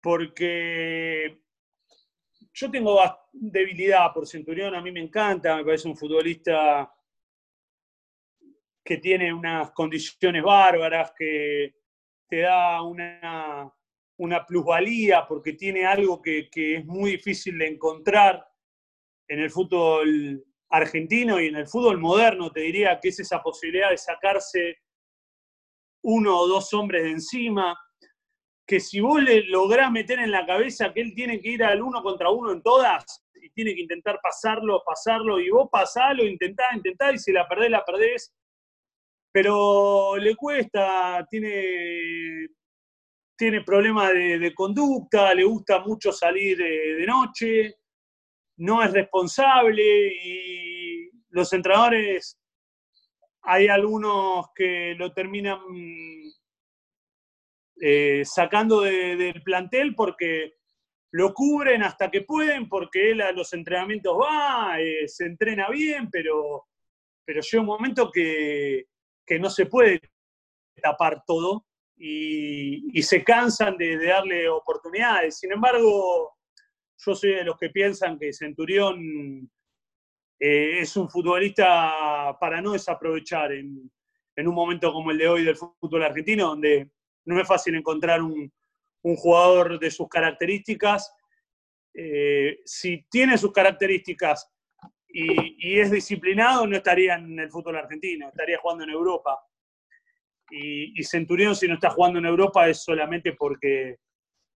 porque 0.00 1.42
yo 2.54 2.70
tengo 2.70 2.98
debilidad 3.32 4.10
por 4.14 4.26
Centurión, 4.26 4.74
a 4.74 4.80
mí 4.80 4.90
me 4.90 5.00
encanta, 5.00 5.56
me 5.56 5.64
parece 5.64 5.86
un 5.86 5.96
futbolista 5.96 6.90
que 8.82 8.96
tiene 8.96 9.34
unas 9.34 9.70
condiciones 9.72 10.42
bárbaras, 10.42 11.12
que, 11.12 11.79
te 12.30 12.42
da 12.42 12.82
una, 12.82 13.70
una 14.18 14.46
plusvalía 14.46 15.26
porque 15.26 15.54
tiene 15.54 15.84
algo 15.84 16.22
que, 16.22 16.48
es 16.54 16.86
muy 16.86 17.12
difícil 17.12 17.58
de 17.58 17.68
encontrar 17.68 18.46
en 19.28 19.40
el 19.40 19.50
fútbol 19.50 20.44
argentino 20.70 21.40
y 21.40 21.48
en 21.48 21.56
el 21.56 21.66
fútbol 21.66 21.98
moderno, 21.98 22.52
te 22.52 22.60
diría 22.60 23.00
que 23.00 23.08
es 23.08 23.18
esa 23.18 23.42
posibilidad 23.42 23.90
de 23.90 23.98
sacarse 23.98 24.76
uno 26.02 26.38
o 26.38 26.46
dos 26.46 26.72
hombres 26.72 27.02
de 27.02 27.10
encima, 27.10 27.76
que 28.66 28.78
si 28.78 29.00
vos 29.00 29.20
le 29.22 29.42
lográs 29.46 29.90
meter 29.90 30.20
en 30.20 30.30
la 30.30 30.46
cabeza 30.46 30.92
que 30.92 31.00
él 31.00 31.12
tiene 31.14 31.40
que 31.40 31.50
ir 31.50 31.64
al 31.64 31.82
uno 31.82 32.02
contra 32.02 32.30
uno 32.30 32.52
en 32.52 32.62
todas 32.62 33.26
y 33.34 33.50
tiene 33.50 33.74
que 33.74 33.80
intentar 33.80 34.20
pasarlo, 34.22 34.82
pasarlo, 34.86 35.40
y 35.40 35.50
vos 35.50 35.68
pasalo, 35.72 36.24
intentá, 36.24 36.64
intentá, 36.74 37.12
y 37.12 37.18
si 37.18 37.32
la 37.32 37.48
perdés, 37.48 37.70
la 37.70 37.84
perdés, 37.84 38.32
pero 39.32 40.16
le 40.16 40.34
cuesta, 40.34 41.24
tiene, 41.30 42.48
tiene 43.36 43.62
problemas 43.62 44.12
de, 44.12 44.52
conducta, 44.54 45.32
le 45.34 45.44
gusta 45.44 45.80
mucho 45.80 46.12
salir 46.12 46.58
de, 46.58 47.06
noche, 47.06 47.76
no 48.56 48.82
es 48.82 48.92
responsable 48.92 49.82
y 49.82 51.10
los 51.28 51.52
entrenadores, 51.52 52.38
hay 53.42 53.68
algunos 53.68 54.46
que 54.54 54.94
lo 54.98 55.12
terminan 55.12 55.60
eh, 57.80 58.22
sacando 58.24 58.82
del 58.82 59.42
plantel 59.42 59.94
porque 59.94 60.54
lo 61.12 61.32
cubren 61.32 61.82
hasta 61.82 62.10
que 62.10 62.22
pueden, 62.22 62.68
porque 62.68 63.12
él 63.12 63.20
a 63.20 63.32
los 63.32 63.52
entrenamientos 63.52 64.16
va, 64.20 64.80
eh, 64.80 65.08
se 65.08 65.24
entrena 65.24 65.68
bien, 65.70 66.08
pero, 66.10 66.66
pero 67.24 67.40
llega 67.40 67.60
un 67.60 67.66
momento 67.66 68.10
que, 68.12 68.86
que 69.30 69.38
no 69.38 69.48
se 69.48 69.66
puede 69.66 70.00
tapar 70.82 71.22
todo 71.24 71.64
y, 71.96 73.00
se 73.00 73.22
cansan 73.22 73.76
de, 73.76 73.96
darle 74.04 74.48
oportunidades. 74.48 75.38
Sin 75.38 75.52
embargo, 75.52 76.36
yo 76.98 77.14
soy 77.14 77.34
de 77.34 77.44
los 77.44 77.56
que 77.56 77.70
piensan 77.70 78.18
que 78.18 78.32
Centurión 78.32 79.48
eh, 80.40 80.80
es 80.80 80.96
un 80.96 81.08
futbolista 81.08 82.36
para 82.40 82.60
no 82.60 82.72
desaprovechar 82.72 83.52
en, 83.52 83.88
un 84.36 84.54
momento 84.54 84.92
como 84.92 85.12
el 85.12 85.18
de 85.18 85.28
hoy 85.28 85.44
del 85.44 85.56
fútbol 85.56 86.02
argentino, 86.02 86.48
donde 86.48 86.90
no 87.26 87.40
es 87.40 87.46
fácil 87.46 87.76
encontrar 87.76 88.20
un, 88.22 88.52
jugador 89.02 89.78
de 89.78 89.92
sus 89.92 90.08
características. 90.08 91.14
Eh, 91.94 92.58
si 92.64 93.06
tiene 93.08 93.38
sus 93.38 93.52
características 93.52 94.50
y, 95.12 95.78
es 95.78 95.90
disciplinado, 95.90 96.66
no 96.66 96.76
estaría 96.76 97.14
en 97.14 97.38
el 97.38 97.50
fútbol 97.50 97.76
argentino, 97.76 98.28
estaría 98.28 98.58
jugando 98.58 98.84
en 98.84 98.90
Europa. 98.90 99.38
Y, 100.50 101.02
Centurión, 101.04 101.54
si 101.54 101.68
no 101.68 101.74
está 101.74 101.90
jugando 101.90 102.18
en 102.18 102.26
Europa, 102.26 102.68
es 102.68 102.82
solamente 102.82 103.32
porque 103.34 103.98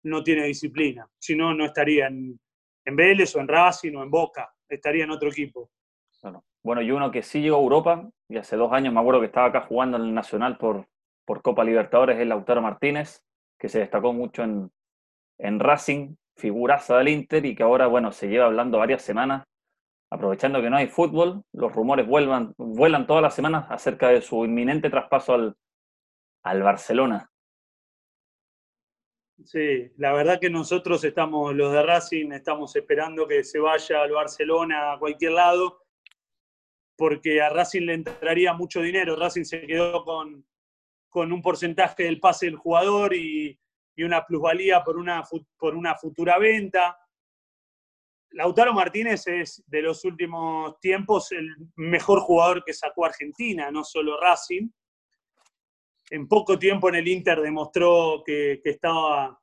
no 0.04 0.24
tiene 0.24 0.46
disciplina. 0.46 1.08
Si 1.20 1.36
no, 1.36 1.54
no 1.54 1.66
estaría 1.66 2.08
en, 2.08 2.40
en 2.86 2.96
Vélez 2.96 3.36
o 3.36 3.40
en 3.40 3.48
Racing 3.48 3.96
o 3.96 4.04
en 4.04 4.10
Boca, 4.10 4.54
estaría 4.70 5.04
en 5.04 5.12
otro 5.12 5.30
equipo. 5.30 5.70
Bueno, 6.22 6.46
bueno, 6.64 6.82
y 6.82 6.92
uno 6.92 7.12
que 7.12 7.24
sí 7.24 7.42
llegó 7.42 7.58
a 7.58 7.62
Europa, 7.62 8.10
y 8.30 8.38
hace 8.38 8.56
dos 8.56 8.72
años 8.72 8.94
me 8.94 9.00
acuerdo 9.00 9.20
que 9.20 9.28
estaba 9.28 9.48
acá 9.48 9.62
jugando 9.62 9.98
en 9.98 10.04
el 10.04 10.14
Nacional 10.14 10.58
por, 10.58 10.88
por 11.26 11.42
Copa 11.42 11.64
Libertadores, 11.64 12.20
es 12.20 12.28
Lautaro 12.28 12.62
Martínez, 12.62 13.24
que 13.60 13.70
se 13.70 13.80
destacó 13.80 14.14
mucho 14.14 14.44
en, 14.44 14.72
en 15.40 15.60
Racing, 15.60 16.16
figuraza 16.38 16.98
del 16.98 17.10
Inter, 17.10 17.46
y 17.46 17.56
que 17.56 17.64
ahora, 17.64 17.88
bueno, 17.88 18.12
se 18.12 18.28
lleva 18.28 18.46
hablando 18.46 18.78
varias 18.78 19.02
semanas 19.02 19.44
aprovechando 20.12 20.62
que 20.62 20.69
no 20.69 20.78
hay 20.78 20.88
fútbol, 20.88 21.43
los 21.54 21.74
rumores 21.74 22.06
vuelvan, 22.06 22.54
vuelan 22.58 23.08
todas 23.08 23.24
las 23.24 23.34
semanas 23.34 23.65
acerca 23.69 24.10
de 24.10 24.21
su 24.21 24.43
inminente 24.43 24.89
traspaso 24.89 25.34
al, 25.34 25.56
al 26.43 26.62
Barcelona. 26.62 27.32
Sí, 29.43 29.91
la 29.97 30.13
verdad 30.13 30.39
que 30.39 30.50
nosotros 30.50 31.04
estamos, 31.04 31.56
los 31.56 31.71
de 31.71 31.82
Racing, 31.82 32.32
estamos 32.32 32.76
esperando 32.76 33.28
que 33.28 33.43
se 33.43 33.60
vaya 33.60 34.04
al 34.04 34.12
Barcelona 34.12 34.93
a 34.93 35.00
cualquier 35.00 35.32
lado, 35.32 35.82
porque 36.95 37.41
a 37.41 37.50
Racing 37.50 37.84
le 37.84 37.93
entraría 37.93 38.54
mucho 38.54 38.82
dinero. 38.82 39.15
Racing 39.15 39.45
se 39.45 39.65
quedó 39.65 40.04
con, 40.04 40.45
con 41.10 41.32
un 41.32 41.41
porcentaje 41.41 42.04
del 42.04 42.19
pase 42.19 42.45
del 42.47 42.58
jugador 42.58 43.15
y, 43.15 43.58
y 43.95 44.04
una 44.04 44.26
plusvalía 44.26 44.84
por 44.84 44.97
una, 44.97 45.24
por 45.58 45.74
una 45.76 45.95
futura 45.95 46.38
venta. 46.38 47.00
Lautaro 48.34 48.74
Martínez 48.74 49.28
es 49.28 49.63
de 49.67 49.82
los 49.82 50.06
últimos 50.06 50.80
tiempos 50.80 51.32
el 51.34 51.54
mejor 51.76 52.22
jugador 52.22 52.63
que 52.63 52.74
sacó 52.74 53.06
Argentina, 53.06 53.70
no 53.72 53.84
solo 53.84 54.20
Racing. 54.20 54.70
En 56.10 56.28
poco 56.28 56.58
tiempo 56.58 56.89
en 56.89 56.96
el 56.96 57.08
Inter 57.08 57.41
demostró 57.41 58.24
que, 58.26 58.62
estaba 58.63 59.38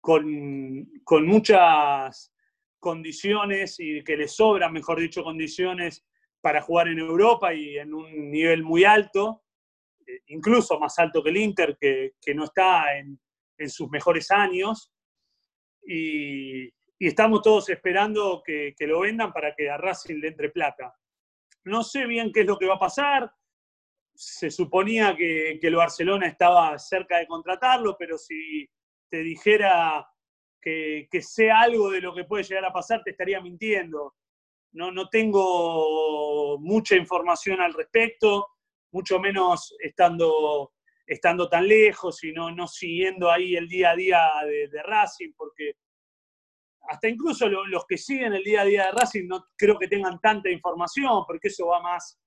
con, 0.00 0.88
muchas 1.26 2.32
condiciones 2.80 3.76
y 3.78 4.02
que 4.02 4.16
le 4.16 4.28
sobran, 4.28 4.72
mejor 4.72 4.98
dicho, 4.98 5.22
condiciones 5.22 6.04
para 6.40 6.60
jugar 6.60 6.88
en 6.88 6.98
Europa 6.98 7.54
y 7.54 7.78
en 7.78 7.94
un 7.94 8.30
nivel 8.30 8.62
muy 8.62 8.84
alto, 8.84 9.44
eh, 10.06 10.22
incluso 10.26 10.78
más 10.78 10.98
alto 10.98 11.22
que 11.22 11.30
el 11.30 11.36
Inter, 11.36 11.76
que, 11.80 12.14
no 12.34 12.44
está 12.44 12.96
en, 12.98 13.20
en 13.58 13.70
sus 13.70 13.88
mejores 13.90 14.30
años. 14.30 14.92
Y, 15.84 16.72
y 16.98 17.08
estamos 17.08 17.42
todos 17.42 17.68
esperando 17.68 18.42
que, 18.44 18.74
lo 18.80 19.00
vendan 19.00 19.32
para 19.32 19.54
que 19.54 19.68
a 19.68 19.76
Racing 19.76 20.16
le 20.16 20.28
entre 20.28 20.50
plata. 20.50 20.94
No 21.64 21.82
sé 21.82 22.06
bien 22.06 22.32
qué 22.32 22.40
es 22.40 22.46
lo 22.46 22.58
que 22.58 22.66
va 22.66 22.76
a 22.76 22.80
pasar. 22.80 23.30
Se 24.14 24.50
suponía 24.50 25.14
que, 25.14 25.58
que 25.60 25.66
el 25.66 25.76
Barcelona 25.76 26.26
estaba 26.26 26.78
cerca 26.78 27.18
de 27.18 27.26
contratarlo, 27.26 27.96
pero 27.98 28.16
si 28.16 28.68
te 29.10 29.18
dijera 29.18 30.08
que, 30.60 31.08
que, 31.10 31.50
algo 31.50 31.90
de 31.90 32.00
lo 32.00 32.14
que 32.14 32.24
puede 32.24 32.44
llegar 32.44 32.64
a 32.64 32.72
pasar, 32.72 33.02
te 33.02 33.10
estaría 33.10 33.40
mintiendo. 33.40 34.14
No, 34.72 34.90
no 34.90 35.08
tengo 35.08 36.58
mucha 36.58 36.96
información 36.96 37.60
al 37.60 37.74
respecto, 37.74 38.48
mucho 38.92 39.18
menos 39.20 39.74
estando, 39.80 40.72
estando 41.06 41.48
tan 41.48 41.68
lejos 41.68 42.24
y 42.24 42.32
no, 42.32 42.50
no 42.50 42.66
siguiendo 42.66 43.30
ahí 43.30 43.54
el 43.54 43.68
día 43.68 43.90
a 43.90 43.96
día 43.96 44.30
de, 44.44 44.68
de 44.68 44.82
Racing, 44.82 45.32
porque 45.36 45.74
hasta 46.88 47.08
incluso 47.08 47.48
los 47.48 47.84
que 47.86 47.98
siguen 47.98 48.32
el 48.34 48.42
día 48.42 48.62
a 48.62 48.64
día 48.64 48.86
de 48.86 48.92
Racing 48.92 49.26
no 49.26 49.46
creo 49.56 49.78
que 49.78 49.88
tengan 49.88 50.18
tanta 50.20 50.50
información, 50.50 51.24
porque 51.26 51.48
eso 51.48 51.66
va 51.66 51.80
más 51.80 52.18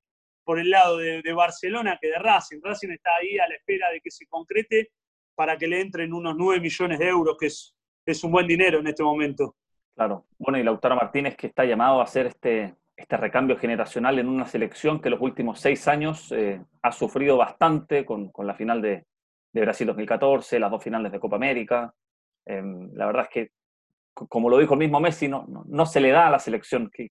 por 0.44 0.60
el 0.60 0.70
lado 0.70 0.98
de, 0.98 1.34
Barcelona 1.34 1.98
que 2.02 2.08
de 2.08 2.18
Racing. 2.18 2.60
Racing 2.64 2.90
está 2.90 3.12
ahí 3.22 3.38
a 3.38 3.48
la 3.48 3.56
espera 3.56 3.92
de 3.92 4.02
que 4.02 4.10
se 4.10 4.26
concrete 4.26 4.92
para 5.36 5.58
que 5.58 5.68
le 5.68 5.80
entren 5.80 6.12
unos 6.12 6.36
9 6.36 6.60
millones 6.60 7.00
de 7.00 7.08
euros, 7.08 7.38
que 7.40 7.46
es, 7.46 7.76
es 8.06 8.24
un 8.24 8.32
buen 8.32 8.48
dinero 8.48 8.80
en 8.80 8.88
este 8.88 9.04
momento. 9.04 9.56
Claro. 9.96 10.26
Bueno, 10.38 10.58
y 10.58 10.64
Lautaro 10.64 10.96
Martínez 10.96 11.36
que 11.36 11.48
está 11.48 11.66
llamado 11.66 12.00
a 12.00 12.04
hacer 12.04 12.28
este, 12.28 12.76
este 12.96 13.16
recambio 13.16 13.58
generacional 13.58 14.20
en 14.20 14.28
una 14.28 14.46
selección 14.46 15.00
que 15.02 15.10
los 15.10 15.22
últimos 15.22 15.60
seis 15.60 15.88
años 15.88 16.32
eh, 16.32 16.62
ha 16.82 16.92
sufrido 16.92 17.38
bastante 17.38 18.06
con, 18.06 18.32
la 18.40 18.54
final 18.54 18.82
de, 18.82 19.06
Brasil 19.54 19.88
2014, 19.88 20.60
las 20.60 20.72
dos 20.72 20.84
finales 20.84 21.12
de 21.12 21.20
Copa 21.20 21.36
América. 21.38 21.94
Em, 22.46 22.92
la 22.94 23.06
verdad 23.06 23.24
es 23.24 23.30
que 23.30 23.52
como 24.28 24.50
lo 24.50 24.58
dijo 24.58 24.74
el 24.74 24.80
mismo 24.80 25.00
Messi, 25.00 25.28
no, 25.28 25.46
no, 25.48 25.86
se 25.86 26.00
le 26.00 26.10
da 26.10 26.28
a 26.28 26.32
la 26.32 26.40
selección, 26.40 26.90
que 26.92 27.10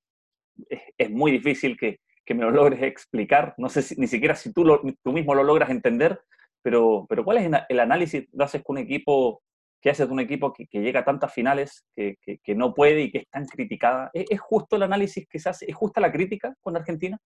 es, 0.99 1.11
muy 1.11 1.31
difícil 1.31 1.77
que, 1.77 2.01
que 2.25 2.35
me 2.35 2.43
lo 2.43 2.51
logres 2.51 2.83
explicar. 2.83 3.55
No 3.59 3.69
sé 3.69 3.95
ni 3.97 4.07
siquiera 4.07 4.35
si 4.35 4.53
tú, 4.53 4.65
tú 5.03 5.13
mismo 5.13 5.35
lo 5.35 5.43
logras 5.43 5.71
entender, 5.71 6.21
pero, 6.63 7.07
pero 7.09 7.25
¿cuál 7.25 7.39
es 7.39 7.51
el 7.69 7.81
análisis 7.81 8.27
que 8.31 8.43
haces 8.43 8.63
con 8.63 8.77
un 8.77 8.83
equipo, 8.83 9.43
que 9.81 9.91
haces 9.91 10.07
de 10.07 10.13
un 10.13 10.21
equipo 10.21 10.53
que, 10.53 10.67
llega 10.71 11.01
a 11.01 11.05
tantas 11.05 11.33
finales, 11.33 11.87
que, 11.95 12.55
no 12.55 12.75
puede 12.75 13.03
y 13.03 13.11
que 13.11 13.19
es 13.19 13.29
tan 13.29 13.47
criticada? 13.47 14.11
¿Es, 14.13 14.41
justo 14.41 14.77
el 14.77 14.83
análisis 14.83 15.27
que 15.29 15.39
se 15.39 15.49
hace? 15.49 15.67
¿Es 15.69 15.75
justa 15.75 16.01
la 16.01 16.13
crítica 16.13 16.55
con 16.61 16.77
Argentina? 16.77 17.19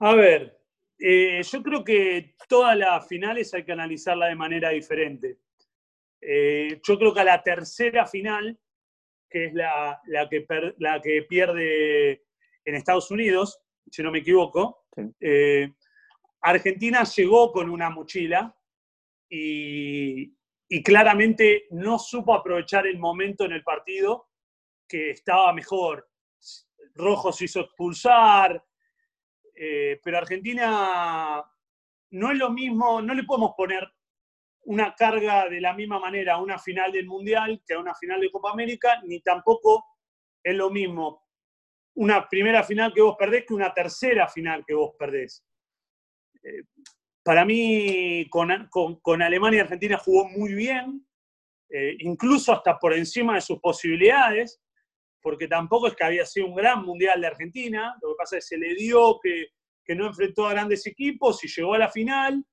A 0.00 0.14
ver, 0.14 0.58
eh, 0.98 1.42
yo 1.42 1.62
creo 1.62 1.82
que 1.82 2.34
todas 2.48 2.76
las 2.76 3.06
finales 3.08 3.52
hay 3.54 3.64
que 3.64 3.72
analizarla 3.72 4.26
de 4.26 4.34
manera 4.34 4.70
diferente. 4.70 5.38
Eh, 6.26 6.80
yo 6.82 6.98
creo 6.98 7.12
que 7.12 7.20
a 7.20 7.24
la 7.24 7.42
tercera 7.42 8.06
final, 8.06 8.58
que 9.28 9.46
es 9.46 9.54
la, 9.54 10.00
que, 10.30 10.46
la 10.78 11.00
que 11.02 11.22
pierde 11.28 12.24
en 12.64 12.74
Estados 12.74 13.10
Unidos, 13.10 13.60
si 13.90 14.02
no 14.02 14.10
me 14.10 14.20
equivoco, 14.20 14.86
eh, 15.20 15.70
Argentina 16.40 17.04
llegó 17.04 17.52
con 17.52 17.68
una 17.68 17.90
mochila 17.90 18.56
y, 19.28 20.32
claramente 20.82 21.66
no 21.70 22.00
supo 22.00 22.34
aprovechar 22.34 22.86
el 22.88 22.98
momento 22.98 23.44
en 23.44 23.52
el 23.52 23.62
partido 23.62 24.28
que 24.88 25.10
estaba 25.10 25.52
mejor. 25.52 26.08
Rojo 26.96 27.32
se 27.32 27.44
hizo 27.44 27.60
expulsar, 27.60 28.64
eh, 29.54 30.00
pero 30.02 30.18
Argentina 30.18 31.44
no 32.10 32.32
es 32.32 32.38
lo 32.38 32.50
mismo, 32.50 33.00
no 33.00 33.14
le 33.14 33.22
podemos 33.22 33.52
poner 33.56 33.88
una 34.66 34.94
carga 34.94 35.48
de 35.48 35.60
la 35.60 35.74
misma 35.74 35.98
manera 35.98 36.34
a 36.34 36.40
una 36.40 36.58
final 36.58 36.92
del 36.92 37.06
Mundial 37.06 37.62
que 37.66 37.74
a 37.74 37.80
una 37.80 37.94
final 37.94 38.20
de 38.20 38.30
Copa 38.30 38.50
América, 38.52 39.00
ni 39.04 39.20
tampoco 39.20 39.84
es 40.42 40.54
lo 40.54 40.70
mismo 40.70 41.24
una 41.96 42.28
primera 42.28 42.62
final 42.62 42.92
que 42.92 43.00
vos 43.00 43.16
perdés 43.18 43.44
que 43.46 43.54
una 43.54 43.72
tercera 43.72 44.28
final 44.28 44.64
que 44.66 44.74
vos 44.74 44.94
perdés. 44.98 45.44
Eh, 46.42 46.64
para 47.22 47.44
mí, 47.44 48.28
con, 48.28 49.22
Alemania 49.22 49.58
y 49.58 49.60
Argentina 49.60 49.96
jugó 49.96 50.28
muy 50.28 50.54
bien, 50.54 51.06
eh, 51.70 51.96
incluso 52.00 52.52
hasta 52.52 52.78
por 52.78 52.92
encima 52.92 53.36
de 53.36 53.40
sus 53.40 53.60
posibilidades, 53.60 54.60
porque 55.22 55.48
tampoco 55.48 55.86
es 55.86 55.94
que 55.94 56.04
había 56.04 56.26
sido 56.26 56.48
un 56.48 56.54
gran 56.54 56.84
mundial 56.84 57.20
de 57.20 57.28
Argentina, 57.28 57.96
lo 58.02 58.10
que 58.10 58.16
pasa 58.18 58.36
es 58.36 58.44
que 58.44 58.56
se 58.56 58.58
le 58.58 58.74
dio 58.74 59.18
que, 59.22 59.46
no 59.94 60.06
enfrentó 60.06 60.46
a 60.46 60.52
grandes 60.52 60.86
equipos 60.86 61.42
y 61.44 61.48
llegó 61.48 61.74
a 61.74 61.78
la 61.78 61.90
final 61.90 62.44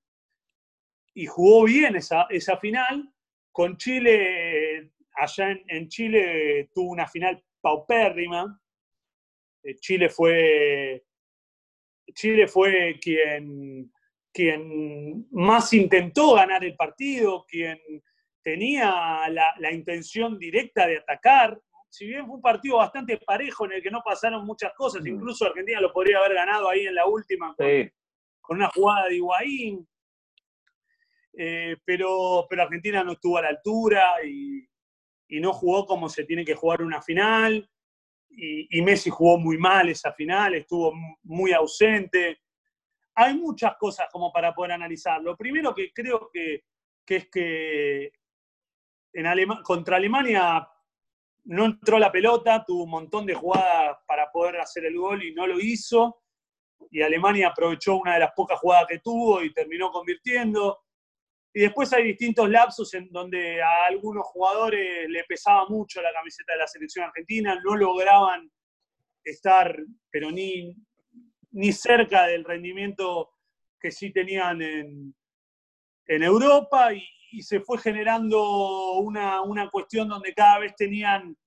y 1.13 1.25
jugó 1.25 1.65
bien 1.65 1.95
esa, 1.95 2.27
esa 2.29 2.57
final. 2.57 3.11
Con 3.51 3.77
Chile, 3.77 4.91
allá 5.15 5.51
en, 5.51 5.63
en 5.67 5.87
Chile 5.89 6.69
tuvo 6.73 6.91
una 6.91 7.07
final 7.07 7.43
paupérrima, 7.61 8.61
eh, 9.63 9.75
Chile 9.75 10.09
fue, 10.09 11.03
Chile 12.13 12.47
fue 12.47 12.99
quien, 12.99 13.91
quien 14.33 15.27
más 15.31 15.73
intentó 15.73 16.35
ganar 16.35 16.63
el 16.63 16.75
partido, 16.75 17.45
quien 17.47 17.79
tenía 18.43 19.27
la, 19.29 19.71
intención 19.71 20.37
directa 20.37 20.87
de 20.87 20.97
atacar. 20.97 21.59
Si 21.89 22.07
bien 22.07 22.25
fue 22.25 22.35
un 22.35 22.41
partido 22.41 22.77
bastante 22.77 23.17
parejo 23.17 23.65
en 23.65 23.73
el 23.73 23.83
que 23.83 23.91
no 23.91 24.01
pasaron 24.03 24.45
muchas 24.45 24.73
cosas, 24.73 25.05
incluso 25.05 25.45
Argentina 25.45 25.81
lo 25.81 25.91
podría 25.91 26.19
haber 26.19 26.33
ganado 26.33 26.69
ahí 26.69 26.87
en 26.87 26.95
la 26.95 27.05
última 27.05 27.53
con, 27.55 28.57
una 28.57 28.69
jugada 28.69 29.07
de 29.07 29.15
Higuaín. 29.15 29.87
Eh, 31.33 31.77
pero, 31.85 32.45
pero 32.49 32.63
Argentina 32.63 33.03
no 33.03 33.13
estuvo 33.13 33.37
a 33.37 33.43
la 33.43 33.49
altura 33.49 34.03
y, 34.25 34.67
y, 35.29 35.39
no 35.39 35.53
jugó 35.53 35.85
como 35.85 36.09
se 36.09 36.25
tiene 36.25 36.43
que 36.43 36.55
jugar 36.55 36.81
una 36.81 37.01
final 37.01 37.69
y, 38.33 38.81
Messi 38.81 39.09
jugó 39.09 39.37
muy 39.37 39.57
mal 39.57 39.89
esa 39.89 40.13
final, 40.13 40.55
estuvo 40.55 40.93
muy 41.23 41.51
ausente. 41.51 42.41
Hay 43.15 43.35
muchas 43.35 43.75
cosas 43.77 44.07
como 44.11 44.31
para 44.31 44.53
poder 44.53 44.73
analizar. 44.73 45.21
Lo 45.21 45.35
primero 45.35 45.73
que 45.73 45.91
creo 45.93 46.29
que, 46.31 46.63
es 47.07 47.29
que 47.29 48.13
en 49.13 49.63
contra 49.63 49.97
Alemania 49.97 50.65
no 51.43 51.65
entró 51.65 51.99
la 51.99 52.11
pelota, 52.11 52.63
tuvo 52.65 52.85
un 52.85 52.91
montón 52.91 53.25
de 53.25 53.33
jugadas 53.33 53.97
para 54.07 54.31
poder 54.31 54.61
hacer 54.61 54.85
el 54.85 54.95
gol 54.95 55.23
y 55.23 55.33
no 55.33 55.45
lo 55.45 55.59
hizo. 55.59 56.21
Y 56.89 57.01
Alemania 57.01 57.49
aprovechó 57.49 57.97
una 57.97 58.13
de 58.13 58.21
las 58.21 58.31
pocas 58.31 58.59
jugadas 58.59 58.85
que 58.87 58.99
tuvo 58.99 59.43
y 59.43 59.53
terminó 59.53 59.91
convirtiendo. 59.91 60.79
Y 61.53 61.61
después 61.61 61.91
hay 61.91 62.03
distintos 62.03 62.49
lapsos 62.49 62.93
en 62.93 63.09
donde 63.11 63.61
a 63.61 63.85
algunos 63.89 64.25
jugadores 64.27 65.09
le 65.09 65.23
pesaba 65.25 65.67
mucho 65.67 66.01
la 66.01 66.13
camiseta 66.13 66.53
de 66.53 66.59
la 66.59 66.67
selección 66.67 67.05
argentina, 67.05 67.59
no 67.63 67.75
lograban 67.75 68.49
estar, 69.23 69.77
pero 70.09 70.31
ni, 70.31 70.75
ni 71.51 71.73
cerca 71.73 72.27
del 72.27 72.45
rendimiento 72.45 73.31
que 73.79 73.91
sí 73.91 74.11
tenían 74.11 74.61
en, 74.61 75.15
Europa 76.07 76.93
y, 76.93 77.41
se 77.41 77.61
fue 77.61 77.77
generando 77.77 78.97
una, 78.99 79.41
una 79.41 79.69
cuestión 79.69 80.09
donde 80.09 80.33
cada 80.33 80.59
vez 80.59 80.75
tenían 80.75 81.37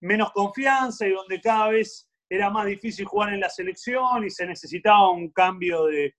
menos 0.00 0.32
confianza 0.32 1.06
y 1.06 1.12
donde 1.12 1.40
cada 1.40 1.68
vez 1.68 2.10
era 2.28 2.50
más 2.50 2.66
difícil 2.66 3.04
jugar 3.04 3.32
en 3.32 3.38
la 3.38 3.48
selección 3.48 4.24
y 4.24 4.30
se 4.30 4.46
necesitaba 4.46 5.12
un 5.12 5.30
cambio 5.30 5.84
de, 5.84 6.16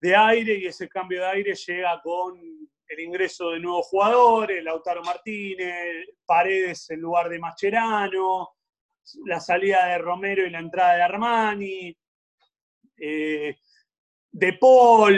de 0.00 0.16
aire 0.16 0.54
y 0.54 0.66
ese 0.66 0.88
cambio 0.88 1.20
de 1.20 1.26
aire 1.26 1.54
llega 1.54 2.00
con 2.02 2.38
el 2.90 3.00
ingreso 3.00 3.50
de 3.50 3.60
nuevos 3.60 3.86
jugadores, 3.86 4.64
Lautaro 4.64 5.02
Martínez, 5.02 6.08
Paredes 6.26 6.90
en 6.90 7.00
lugar 7.00 7.28
de 7.28 7.38
Mascherano, 7.38 8.50
la 9.26 9.40
salida 9.40 9.86
de 9.86 9.98
Romero 9.98 10.44
y 10.44 10.50
la 10.50 10.58
entrada 10.58 10.96
de 10.96 11.02
Armani, 11.02 11.96
eh, 12.96 13.56
De 14.32 14.52
Paul, 14.54 15.16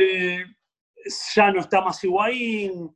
ya 1.34 1.50
no 1.50 1.60
está 1.60 1.80
más 1.80 2.02
Higuaín. 2.04 2.94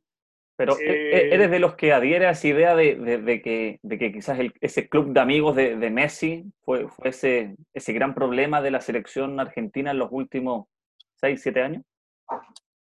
Pero 0.55 0.73
eh, 0.79 1.11
eh, 1.11 1.29
eres 1.33 1.51
de 1.51 1.59
los 1.59 1.75
que 1.75 1.93
adhiere 1.93 2.25
a 2.25 2.31
esa 2.31 2.47
idea 2.47 2.75
de, 2.75 3.41
que, 3.43 3.79
que, 3.87 4.11
quizás 4.11 4.39
ese 4.59 4.89
club 4.89 5.13
de 5.13 5.19
amigos 5.19 5.55
de, 5.55 5.89
Messi 5.91 6.45
fue, 6.61 6.87
fue 6.87 7.09
ese, 7.09 7.55
ese 7.73 7.93
gran 7.93 8.15
problema 8.15 8.61
de 8.61 8.71
la 8.71 8.81
selección 8.81 9.39
argentina 9.39 9.91
en 9.91 9.99
los 9.99 10.09
últimos 10.11 10.67
6, 11.17 11.41
7 11.41 11.61
años? 11.61 11.83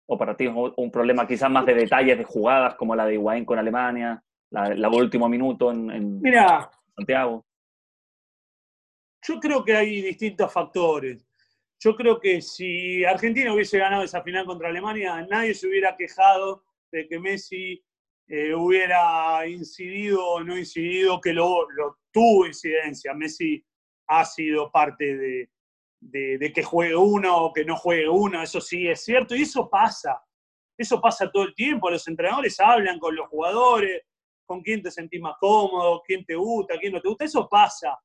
¿O 0.06 0.18
para 0.18 0.36
ti 0.36 0.46
es 0.46 0.54
un 0.54 0.92
problema 0.92 1.28
quizás 1.28 1.50
más 1.50 1.66
de 1.66 1.74
detalles 1.74 2.18
de 2.18 2.24
jugadas 2.24 2.76
como 2.76 2.96
la 2.96 3.06
de 3.06 3.14
Higuaín 3.14 3.46
con 3.46 3.58
Alemania, 3.58 4.22
la, 4.52 4.90
último 4.90 5.28
minuto 5.30 5.72
en, 5.72 6.22
Mira, 6.22 6.70
Santiago? 6.96 7.46
Yo 9.26 9.40
creo 9.40 9.64
que 9.64 9.76
hay 9.76 10.02
distintos 10.02 10.52
factores. 10.52 11.26
Yo 11.80 11.96
creo 11.96 12.20
que 12.20 12.42
si 12.42 13.04
Argentina 13.04 13.54
hubiese 13.54 13.78
ganado 13.78 14.04
esa 14.04 14.22
final 14.22 14.46
contra 14.46 14.70
Alemania, 14.70 15.26
nadie 15.30 15.54
se 15.54 15.68
hubiera 15.68 15.96
quejado 15.96 16.64
de 16.92 17.08
que 17.08 17.20
Messi 17.20 17.84
eh, 18.28 18.54
hubiera 18.54 19.46
incidido 19.48 20.26
o 20.26 20.44
no 20.44 20.58
incidido, 20.58 21.20
que 21.20 21.34
lo, 21.34 21.70
lo 21.72 22.00
tuvo 22.12 22.46
incidencia. 22.46 23.14
Messi 23.14 23.66
ha 24.08 24.24
sido 24.26 24.72
parte 24.72 25.18
de, 25.18 25.50
de, 26.12 26.52
que 26.54 26.64
juegue 26.64 26.96
uno 26.96 27.38
o 27.38 27.54
que 27.54 27.66
no 27.66 27.76
juegue 27.76 28.08
uno, 28.08 28.42
eso 28.42 28.62
sí 28.62 28.88
es 28.88 29.04
cierto, 29.04 29.36
y 29.36 29.44
eso 29.44 29.70
pasa, 29.70 30.22
eso 30.78 31.00
pasa 31.02 31.32
todo 31.32 31.44
el 31.44 31.56
tiempo, 31.56 31.90
los 31.90 32.08
entrenadores 32.08 32.60
hablan 32.60 33.00
con 33.00 33.16
los 33.16 33.28
jugadores, 33.30 34.04
con 34.46 34.62
quién 34.62 34.82
te 34.82 34.92
sentís 34.92 35.22
más 35.22 35.36
cómodo, 35.40 36.02
quién 36.06 36.26
te 36.26 36.36
gusta, 36.36 36.78
quién 36.78 36.94
no 36.94 37.02
te 37.02 37.08
gusta, 37.08 37.26
eso 37.26 37.48
pasa. 37.50 37.98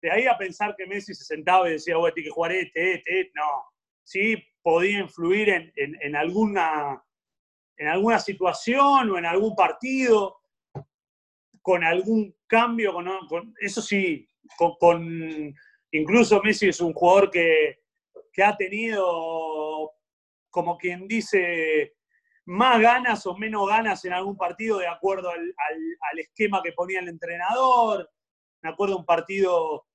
De 0.00 0.10
ahí 0.10 0.26
a 0.26 0.38
pensar 0.38 0.76
que 0.76 0.86
Messi 0.86 1.14
se 1.14 1.24
sentaba 1.24 1.68
y 1.68 1.72
decía, 1.72 1.96
bueno, 1.96 2.14
tiene 2.14 2.28
que 2.28 2.34
jugar 2.34 2.52
este, 2.52 2.94
este, 2.94 3.20
este, 3.20 3.32
no. 3.34 3.64
Sí, 4.04 4.36
podía 4.62 5.00
influir 5.00 5.72
en, 5.74 6.16
alguna, 6.16 7.02
en 7.76 7.88
alguna 7.88 8.18
situación 8.18 9.10
o 9.10 9.18
en 9.18 9.26
algún 9.26 9.54
partido, 9.56 10.36
con 11.62 11.84
algún 11.84 12.34
cambio, 12.46 12.94
con, 12.94 13.54
eso 13.60 13.82
sí, 13.82 14.28
con 14.56 15.54
Incluso 15.92 16.42
Messi 16.42 16.68
es 16.68 16.80
un 16.80 16.92
jugador 16.92 17.30
que, 17.30 17.78
ha 18.42 18.56
tenido, 18.56 19.92
como 20.50 20.78
quien 20.78 21.08
dice, 21.08 21.96
más 22.44 22.80
ganas 22.80 23.26
o 23.26 23.36
menos 23.36 23.68
ganas 23.68 24.04
en 24.04 24.12
algún 24.12 24.36
partido 24.36 24.78
de 24.78 24.86
acuerdo 24.86 25.30
al, 25.30 26.18
esquema 26.18 26.62
que 26.62 26.72
ponía 26.72 27.00
el 27.00 27.08
entrenador. 27.08 28.08
Me 28.62 28.70
acuerdo 28.70 28.96
un 28.96 29.04
partido, 29.04 29.86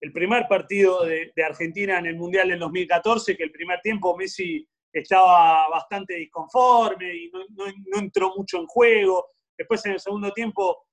el 0.00 0.12
primer 0.12 0.48
partido 0.48 1.04
de, 1.04 1.32
Argentina 1.44 1.98
en 1.98 2.06
el 2.06 2.16
Mundial 2.16 2.48
del 2.48 2.58
2014, 2.58 3.36
que 3.36 3.44
el 3.44 3.52
primer 3.52 3.80
tiempo 3.80 4.16
Messi 4.16 4.66
estaba 4.92 5.68
bastante 5.68 6.14
disconforme 6.14 7.14
y 7.14 7.30
no, 7.30 7.98
entró 7.98 8.32
mucho 8.36 8.58
en 8.58 8.66
juego. 8.66 9.28
Después 9.56 9.84
en 9.86 9.92
el 9.92 10.00
segundo 10.00 10.32
tiempo 10.32 10.86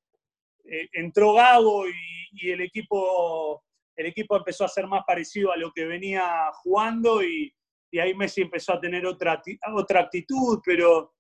eh, 0.66 0.90
entró 0.94 1.34
Gago 1.34 1.88
y, 1.88 2.50
el 2.50 2.62
equipo 2.62 3.64
el 3.96 4.06
equipo 4.08 4.38
empezó 4.38 4.66
a 4.66 4.70
ser 4.70 4.88
más 4.88 5.04
parecido 5.06 5.52
a 5.52 5.58
lo 5.58 5.72
que 5.72 5.86
venía 5.86 6.50
jugando 6.64 7.24
y, 7.24 7.54
ahí 8.00 8.14
Messi 8.16 8.42
empezó 8.42 8.74
a 8.74 8.80
tener 8.80 9.06
otra, 9.06 9.42
otra 9.74 10.02
actitud, 10.02 10.60
pero 10.64 11.14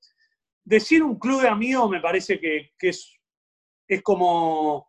decir 0.63 1.03
un 1.03 1.19
club 1.19 1.41
de 1.41 1.49
amigos 1.49 1.89
me 1.89 1.99
parece 1.99 2.39
que, 2.39 2.71
es, 2.79 3.13
es 3.87 4.01
como, 4.01 4.87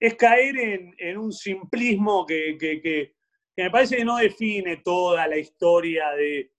es 0.00 0.14
caer 0.14 0.56
en, 0.98 1.18
un 1.18 1.32
simplismo 1.32 2.24
que, 2.24 3.12
me 3.56 3.70
parece 3.70 3.96
que 3.96 4.04
no 4.04 4.18
define 4.18 4.78
toda 4.84 5.26
la 5.26 5.36
historia 5.36 6.10
de, 6.12 6.52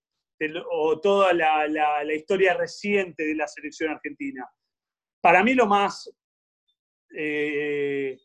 o 0.70 1.00
toda 1.00 1.34
la, 1.34 2.14
historia 2.14 2.54
reciente 2.56 3.26
de 3.26 3.36
la 3.36 3.48
selección 3.48 3.92
argentina. 3.92 4.46
Para 5.22 5.44
mí 5.44 5.54
lo 5.54 5.66
más 5.66 6.12
eh, 7.16 8.18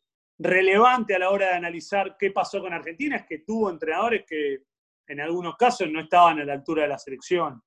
relevante 0.42 1.14
a 1.14 1.20
la 1.20 1.30
hora 1.30 1.48
de 1.48 1.54
analizar 1.54 2.16
qué 2.18 2.32
pasó 2.32 2.60
con 2.60 2.72
Argentina 2.72 3.16
es 3.16 3.26
que 3.26 3.38
tuvo 3.38 3.70
entrenadores 3.70 4.24
que 4.26 4.64
en 5.06 5.20
algunos 5.20 5.56
casos 5.56 5.88
no 5.90 6.00
estaban 6.00 6.40
a 6.40 6.44
la 6.44 6.54
altura 6.54 6.82
de 6.82 6.88
la 6.88 6.98
selección. 6.98 7.62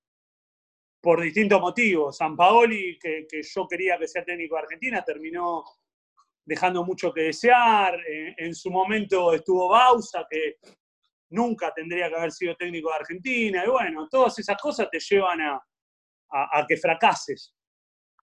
Por 1.01 1.21
distintos 1.21 1.61
motivos. 1.61 2.17
San 2.17 2.35
Paoli, 2.35 2.97
que, 2.99 3.27
yo 3.43 3.67
quería 3.67 3.97
que 3.97 4.07
sea 4.07 4.25
técnico 4.25 4.55
de 4.55 4.63
Argentina, 4.63 5.03
terminó 5.03 5.63
dejando 6.43 6.83
mucho 6.83 7.13
que 7.13 7.21
desear. 7.21 7.97
En, 8.05 8.53
su 8.53 8.69
momento 8.71 9.33
estuvo 9.33 9.69
Bausa, 9.69 10.25
que 10.29 10.57
nunca 11.29 11.71
tendría 11.73 12.09
que 12.09 12.15
haber 12.15 12.31
sido 12.31 12.55
técnico 12.55 12.89
de 12.89 12.95
Argentina. 12.95 13.63
Y 13.65 13.69
bueno, 13.69 14.07
todas 14.09 14.37
esas 14.39 14.57
cosas 14.59 14.89
te 14.89 14.99
llevan 14.99 15.41
a, 15.41 15.63
a 16.29 16.65
que 16.67 16.75
fracases. 16.75 17.54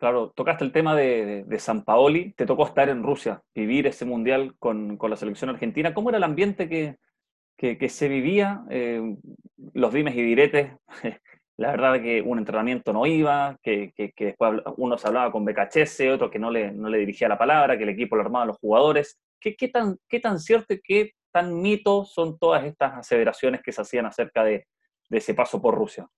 Claro, 0.03 0.32
tocaste 0.34 0.64
el 0.64 0.72
tema 0.72 0.96
de, 0.96 1.46
San 1.61 1.84
Paoli, 1.84 2.32
te 2.32 2.44
tocó 2.44 2.66
estar 2.66 2.88
en 2.88 3.05
Rusia, 3.05 3.40
vivir 3.55 3.86
ese 3.86 4.05
mundial 4.05 4.57
con, 4.59 4.98
la 5.00 5.14
selección 5.14 5.50
argentina. 5.50 5.94
¿Cómo 5.94 6.09
era 6.09 6.18
el 6.18 6.24
ambiente 6.24 6.68
que, 6.68 7.88
se 7.88 8.09
vivía? 8.09 8.64
Eh, 8.68 9.00
los 9.74 9.92
dimes 9.92 10.16
y 10.16 10.22
diretes, 10.22 10.72
la 11.57 11.70
verdad 11.70 12.03
que 12.03 12.20
un 12.20 12.38
entrenamiento 12.38 12.92
no 12.92 13.07
iba, 13.07 13.57
que, 13.62 13.94
después 14.18 14.61
uno 14.76 14.98
se 14.98 15.07
hablaba 15.07 15.30
con 15.30 15.44
BKHS, 15.44 16.00
otro 16.12 16.32
que 16.32 16.40
no 16.40 16.50
le, 16.50 16.72
no 16.72 16.88
le 16.88 16.98
dirigía 16.98 17.28
la 17.28 17.38
palabra, 17.38 17.78
que 17.78 17.84
el 17.84 17.90
equipo 17.90 18.16
lo 18.16 18.22
armaba 18.22 18.42
a 18.42 18.48
los 18.48 18.59
jugadores. 18.59 19.20
¿Qué, 19.38 19.68
tan, 19.68 19.98
¿Qué 20.09 20.18
tan 20.18 20.40
cierto 20.40 20.74
y 20.74 20.80
qué 20.80 21.12
tan 21.30 21.62
mito 21.62 22.05
son 22.07 22.40
todas 22.40 22.64
estas 22.64 22.94
aseveraciones 22.94 23.62
que 23.62 23.70
se 23.70 23.82
hacían 23.82 24.07
acerca 24.07 24.42
de 24.42 24.66
ese 25.11 25.32
paso 25.32 25.62
por 25.62 25.76
Rusia? 25.76 26.09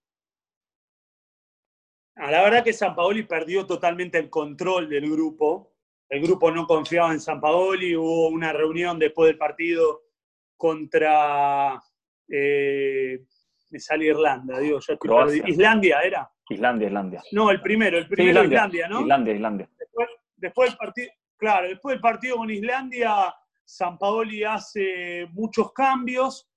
A 2.16 2.30
la 2.30 2.42
verdad 2.42 2.62
que 2.62 2.72
San 2.72 2.94
Paoli 2.94 3.24
perdió 3.24 3.66
totalmente 3.66 4.18
el 4.18 4.30
control 4.30 4.88
del 4.88 5.10
grupo. 5.10 5.72
El 6.08 6.22
grupo 6.22 6.50
no 6.50 6.66
confiaba 6.66 7.12
en 7.12 7.20
San 7.20 7.40
Paoli. 7.40 7.96
Hubo 7.96 8.28
una 8.28 8.52
reunión 8.52 8.98
después 8.98 9.28
del 9.28 9.38
partido 9.38 10.02
contra. 10.56 11.82
Eh, 12.28 13.24
me 13.70 13.80
sale 13.80 14.06
Irlanda, 14.06 14.60
digo, 14.60 14.78
yo 14.78 14.92
estoy 14.92 15.42
Islandia 15.46 16.00
era. 16.00 16.30
Islandia, 16.48 16.86
Islandia. 16.86 17.22
No, 17.32 17.50
el 17.50 17.60
primero, 17.60 17.98
el 17.98 18.06
primero 18.06 18.44
Islandia, 18.44 18.86
¿no? 18.86 19.00
Islandia, 19.00 19.34
Islandia. 19.34 19.68
Después, 19.76 20.08
después 20.36 20.70
del 20.70 20.78
partido, 20.78 21.10
claro, 21.36 21.68
después 21.68 21.94
del 21.94 22.00
partido 22.00 22.36
con 22.36 22.50
Islandia, 22.50 23.34
San 23.64 23.98
Paoli 23.98 24.44
hace 24.44 25.26
muchos 25.32 25.72
cambios. 25.72 26.48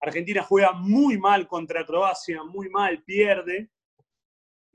Argentina 0.00 0.42
juega 0.42 0.72
muy 0.72 1.18
mal 1.18 1.48
contra 1.48 1.84
Croacia, 1.84 2.44
muy 2.44 2.68
mal, 2.68 3.02
pierde. 3.02 3.70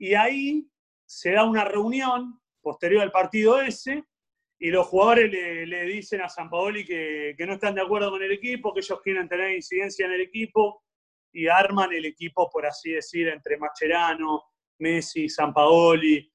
Y 0.02 0.16
ahí 0.16 0.68
se 1.06 1.30
da 1.30 1.44
una 1.44 1.64
reunión 1.64 2.40
posterior 2.60 3.02
al 3.02 3.12
partido 3.12 3.62
ese 3.62 4.02
y 4.58 4.68
los 4.68 4.88
jugadores 4.88 5.30
le, 5.30 5.84
dicen 5.84 6.20
a 6.22 6.28
San 6.28 6.50
Paoli 6.50 6.84
que, 6.84 7.36
no 7.46 7.52
están 7.52 7.76
de 7.76 7.82
acuerdo 7.82 8.10
con 8.10 8.20
el 8.20 8.32
equipo, 8.32 8.74
que 8.74 8.80
ellos 8.80 9.00
quieren 9.00 9.28
tener 9.28 9.52
incidencia 9.52 10.06
en 10.06 10.12
el 10.14 10.22
equipo 10.22 10.82
y 11.32 11.46
arman 11.46 11.92
el 11.92 12.04
equipo, 12.04 12.50
por 12.50 12.66
así 12.66 12.90
decir, 12.90 13.28
entre 13.28 13.56
Macherano, 13.58 14.42
Messi, 14.80 15.28
San 15.28 15.54
Paoli. 15.54 16.28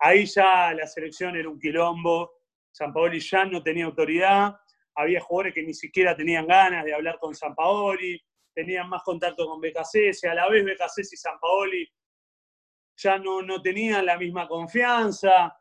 Ahí 0.00 0.26
ya 0.26 0.74
la 0.74 0.88
selección 0.88 1.36
era 1.36 1.48
un 1.48 1.60
quilombo, 1.60 2.28
San 2.72 2.92
Paoli 2.92 3.20
ya 3.20 3.44
no 3.44 3.62
tenía 3.62 3.84
autoridad, 3.84 4.52
había 4.96 5.20
jugadores 5.20 5.54
que 5.54 5.62
ni 5.62 5.74
siquiera 5.74 6.16
tenían 6.16 6.44
ganas 6.44 6.84
de 6.84 6.92
hablar 6.92 7.20
con 7.20 7.36
San 7.36 7.54
Paoli, 7.54 8.20
tenían 8.52 8.88
más 8.88 9.04
contacto 9.04 9.46
con 9.46 9.60
BKC, 9.60 10.26
a 10.28 10.34
la 10.34 10.48
vez 10.48 10.64
BKC 10.64 10.98
y 10.98 11.16
San 11.16 11.38
Paoli 11.38 11.88
ya 12.96 13.18
no, 13.18 13.42
no 13.42 13.60
tenían 13.60 14.06
la 14.06 14.18
misma 14.18 14.46
confianza. 14.48 15.56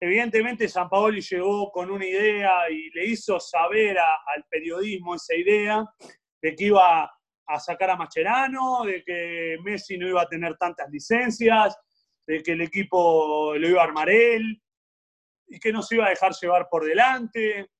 Evidentemente 0.00 0.68
San 0.68 0.88
Paoli 0.88 1.20
llegó 1.20 1.70
con 1.70 1.90
una 1.90 2.06
idea 2.06 2.70
y 2.70 2.90
le 2.90 3.06
hizo 3.06 3.40
saber 3.40 3.98
al 3.98 4.44
periodismo 4.48 5.14
esa 5.14 5.34
idea 5.34 5.84
de 6.42 6.54
que 6.54 6.64
iba 6.66 7.10
a 7.48 7.60
sacar 7.60 7.90
a 7.90 7.96
Macherano, 7.96 8.84
de 8.84 9.02
que 9.02 9.56
Messi 9.62 9.96
no 9.96 10.08
iba 10.08 10.22
a 10.22 10.28
tener 10.28 10.56
tantas 10.56 10.90
licencias, 10.90 11.78
de 12.26 12.42
que 12.42 12.52
el 12.52 12.60
equipo 12.60 13.54
lo 13.56 13.68
iba 13.68 13.80
a 13.80 13.84
armar 13.84 14.10
él 14.10 14.60
y 15.48 15.58
que 15.58 15.72
no 15.72 15.80
se 15.80 15.94
iba 15.94 16.06
a 16.06 16.10
dejar 16.10 16.32
llevar 16.32 16.68
por 16.68 16.84
delante 16.84 17.70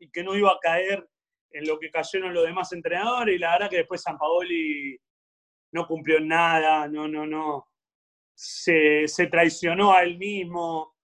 y 0.00 0.10
que 0.10 0.24
no 0.24 0.34
iba 0.34 0.50
a 0.50 0.58
caer 0.60 1.06
en 1.50 1.66
lo 1.68 1.78
que 1.78 1.90
cayeron 1.90 2.34
los 2.34 2.44
demás 2.44 2.72
entrenadores 2.72 3.36
y 3.36 3.38
la 3.38 3.52
verdad 3.52 3.70
que 3.70 3.76
después 3.78 4.02
San 4.02 4.18
Paoli 4.18 4.98
no 5.72 5.86
cumplió 5.86 6.18
nada, 6.20 6.88
no, 6.88 7.06
no, 7.06 7.26
no, 7.26 7.68
se, 8.34 9.06
traicionó 9.30 9.92
a 9.92 10.02
él 10.02 10.18
mismo, 10.18 10.94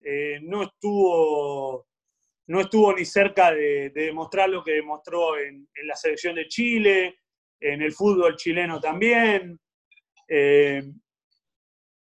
eh, 0.00 0.38
no, 0.42 0.62
estuvo, 0.62 1.86
no 2.46 2.60
estuvo 2.60 2.94
ni 2.94 3.04
cerca 3.04 3.52
de, 3.52 3.90
demostrar 3.90 4.48
lo 4.48 4.62
que 4.62 4.72
demostró 4.72 5.38
en, 5.38 5.68
la 5.84 5.96
selección 5.96 6.36
de 6.36 6.46
Chile, 6.46 7.18
en 7.60 7.82
el 7.82 7.92
fútbol 7.92 8.36
chileno 8.36 8.80
también. 8.80 9.58
Eh, 10.28 10.82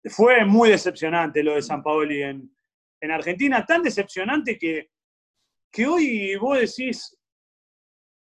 fue 0.04 0.44
muy 0.44 0.70
decepcionante 0.70 1.42
lo 1.42 1.54
de 1.54 1.62
San 1.62 1.82
Paoli 1.82 2.22
en, 2.22 2.50
en 3.00 3.10
Argentina, 3.10 3.64
tan 3.64 3.82
decepcionante 3.82 4.58
que, 4.58 4.90
que 5.70 5.86
hoy 5.86 6.36
vos 6.36 6.58
decís, 6.58 7.16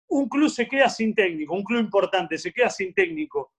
un 0.08 0.28
club 0.28 0.48
se 0.48 0.68
queda 0.68 0.88
sin 0.88 1.14
técnico, 1.14 1.54
un 1.54 1.64
club 1.64 1.80
importante 1.80 2.38
se 2.38 2.52
queda 2.52 2.70
sin 2.70 2.94
técnico 2.94 3.55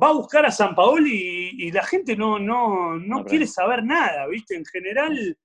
va 0.00 0.08
a 0.08 0.12
buscar 0.12 0.46
a 0.46 0.50
San 0.50 0.74
Paoli 0.74 1.50
y, 1.52 1.70
la 1.70 1.84
gente 1.84 2.16
no, 2.16 2.38
no, 2.38 2.96
no, 2.98 3.24
quiere 3.24 3.46
saber 3.46 3.84
nada, 3.84 4.26
¿viste? 4.26 4.56
En 4.56 4.64
general, 4.64 5.38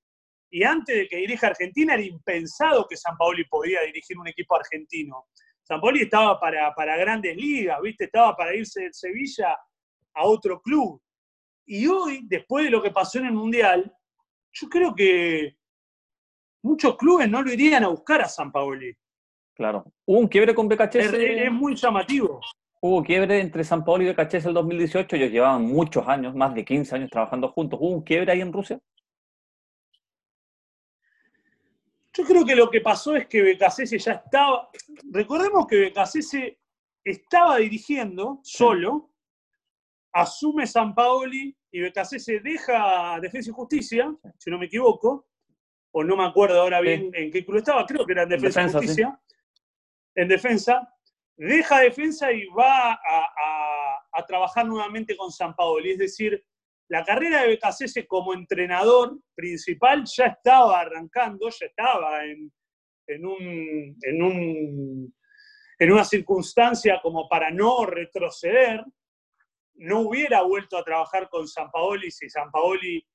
y 0.50 0.64
antes 0.64 0.96
de 0.96 1.08
que 1.08 1.18
dirija 1.18 1.48
Argentina 1.48 1.94
era 1.94 2.04
impensado 2.04 2.88
que 2.88 2.96
San 2.96 3.18
Paoli 3.18 3.46
podía 3.46 3.82
dirigir 3.82 4.18
un 4.18 4.28
equipo 4.28 4.56
argentino. 4.56 5.28
San 5.64 5.82
Paoli 5.82 6.04
estaba 6.04 6.40
para, 6.40 6.74
para 6.74 6.96
grandes 6.96 7.36
ligas, 7.36 7.82
¿viste? 7.82 8.06
Estaba 8.06 8.36
para 8.36 8.56
irse 8.56 8.84
de 8.84 8.94
Sevilla 8.94 9.58
a 10.14 10.26
otro 10.26 10.62
club. 10.62 11.02
Y 11.66 11.86
hoy, 11.88 12.22
después 12.24 12.64
de 12.64 12.72
lo 12.72 12.82
que 12.82 12.92
pasó 12.92 13.20
en 13.20 13.26
el 13.26 13.34
Mundial, 13.34 13.94
yo 14.54 14.70
creo 14.70 14.96
que 14.96 15.58
muchos 16.64 16.96
clubes 16.96 17.30
no 17.30 17.42
lo 17.42 17.52
irían 17.52 17.84
a 17.84 17.90
buscar 17.90 18.22
a 18.22 18.30
San 18.30 18.50
Paoli. 18.50 18.96
Claro. 19.54 19.84
Hubo 20.06 20.20
un 20.20 20.28
quiebre 20.28 20.56
con 20.56 20.70
BKC. 20.70 20.96
es 20.96 21.52
muy 21.52 21.76
llamativo 21.76 22.40
hubo 22.82 23.04
quiebre 23.04 23.40
entre 23.40 23.64
San 23.64 23.84
Paolo 23.84 24.04
y 24.04 24.08
Becachés 24.08 24.46
el 24.46 24.54
2018, 24.54 25.16
ellos 25.16 25.32
llevaban 25.32 25.64
muchos 25.64 26.08
años, 26.08 26.36
más 26.36 26.54
de 26.54 26.64
15 26.64 26.96
años 26.96 27.10
trabajando 27.10 27.50
juntos. 27.50 27.80
¿Hubo 27.82 27.90
un 27.90 28.04
quiebre 28.04 28.32
ahí 28.32 28.42
en 28.42 28.54
Rusia? 28.54 28.80
Yo 32.14 32.24
creo 32.24 32.46
que 32.46 32.56
lo 32.56 32.70
que 32.70 32.82
pasó 32.82 33.16
es 33.16 33.28
que 33.28 33.42
Becasese 33.42 34.00
ya 34.00 34.14
estaba. 34.14 34.70
Recordemos 35.12 35.68
que 35.68 35.78
Becasese 35.78 36.60
estaba 37.04 37.58
dirigiendo 37.58 38.40
solo, 38.44 39.12
asume 40.12 40.66
San 40.66 40.96
Paoli 40.96 41.56
y 41.72 41.80
Becasese 41.80 42.40
deja 42.40 43.20
Defensa 43.20 43.52
y 43.52 43.54
Justicia, 43.54 44.16
si 44.38 44.50
no 44.50 44.58
me 44.58 44.66
equivoco, 44.66 45.28
o 45.92 46.04
no 46.04 46.18
me 46.18 46.26
acuerdo 46.26 46.62
ahora 46.62 46.82
bien 46.82 47.12
en 47.14 47.32
qué 47.32 47.46
club 47.46 47.58
estaba, 47.58 47.86
creo 47.86 48.06
que 48.06 48.14
era 48.14 48.24
en 48.24 48.30
Defensa, 48.30 48.62
y 48.62 48.72
Justicia. 48.72 49.20
En 50.16 50.28
defensa, 50.28 50.97
deja 51.38 51.82
defensa 51.82 52.32
y 52.32 52.46
va 52.48 52.94
a, 52.94 54.26
trabajar 54.28 54.66
nuevamente 54.66 55.16
con 55.16 55.32
San 55.32 55.56
Paolo. 55.56 55.86
Es 55.86 56.00
decir, 56.00 56.44
la 56.90 57.06
carrera 57.06 57.42
de 57.42 57.50
Becasese 57.50 58.08
como 58.08 58.34
entrenador 58.34 59.18
principal 59.36 60.04
ya 60.06 60.26
estaba 60.26 60.82
arrancando, 60.82 61.50
ya 61.50 61.68
estaba 61.68 62.26
en, 62.26 62.52
un, 63.26 63.96
en, 64.02 65.14
en 65.80 65.92
una 65.92 66.04
circunstancia 66.04 67.00
como 67.02 67.30
para 67.30 67.52
no 67.52 67.86
retroceder. 67.86 68.84
No 69.76 70.02
hubiera 70.02 70.42
vuelto 70.42 70.78
a 70.78 70.84
trabajar 70.84 71.30
con 71.30 71.48
San 71.48 71.70
Paoli 71.70 72.10
si 72.10 72.28
San 72.30 72.50
Paoli 72.50 73.06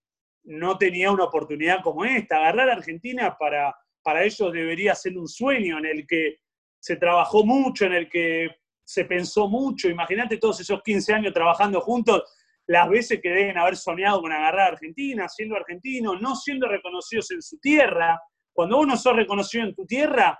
no 0.44 0.78
tenía 0.78 1.10
una 1.10 1.24
oportunidad 1.24 1.82
como 1.82 2.04
esta. 2.04 2.36
Agarrar 2.36 2.70
a 2.70 2.74
Argentina 2.74 3.36
para, 3.36 3.74
para 4.02 4.24
ellos 4.24 4.52
debería 4.52 4.94
ser 4.94 5.18
un 5.18 5.28
sueño 5.28 5.78
en 5.78 5.86
el 5.86 6.06
que 6.06 6.41
se 6.82 6.96
trabajó 6.96 7.44
mucho, 7.44 7.84
en 7.84 7.92
el 7.92 8.10
que 8.10 8.48
se 8.84 9.04
pensó 9.04 9.48
mucho. 9.48 9.88
Imagínate 9.88 10.38
todos 10.38 10.58
esos 10.58 10.82
15 10.82 11.14
años 11.14 11.32
trabajando 11.32 11.80
juntos, 11.80 12.24
las 12.66 12.88
veces 12.88 13.20
que 13.22 13.28
deben 13.28 13.56
haber 13.56 13.76
soñado 13.76 14.20
con 14.20 14.32
agarrar 14.32 14.60
a 14.60 14.72
Argentina, 14.72 15.28
siendo 15.28 15.54
argentinos, 15.54 16.20
no 16.20 16.34
siendo 16.34 16.66
reconocidos 16.66 17.30
en 17.30 17.40
su 17.40 17.58
tierra. 17.60 18.20
Cuando 18.52 18.80
uno 18.80 18.96
sos 18.96 19.14
reconocido 19.14 19.64
en 19.64 19.74
tu 19.76 19.86
tierra, 19.86 20.36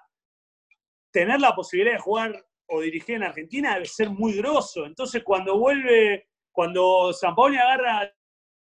tener 1.13 1.41
la 1.41 1.55
posibilidad 1.55 1.95
de 1.95 2.03
jugar 2.03 2.45
o 2.67 2.81
dirigir 2.81 3.17
en 3.17 3.23
Argentina 3.23 3.75
debe 3.75 3.87
ser 3.87 4.11
muy 4.11 4.33
grosso. 4.35 4.85
Entonces, 4.85 5.23
cuando 5.23 5.57
vuelve, 5.59 6.27
cuando 6.51 7.13
San 7.13 7.37
Paolo 7.37 7.57
agarra 7.61 8.13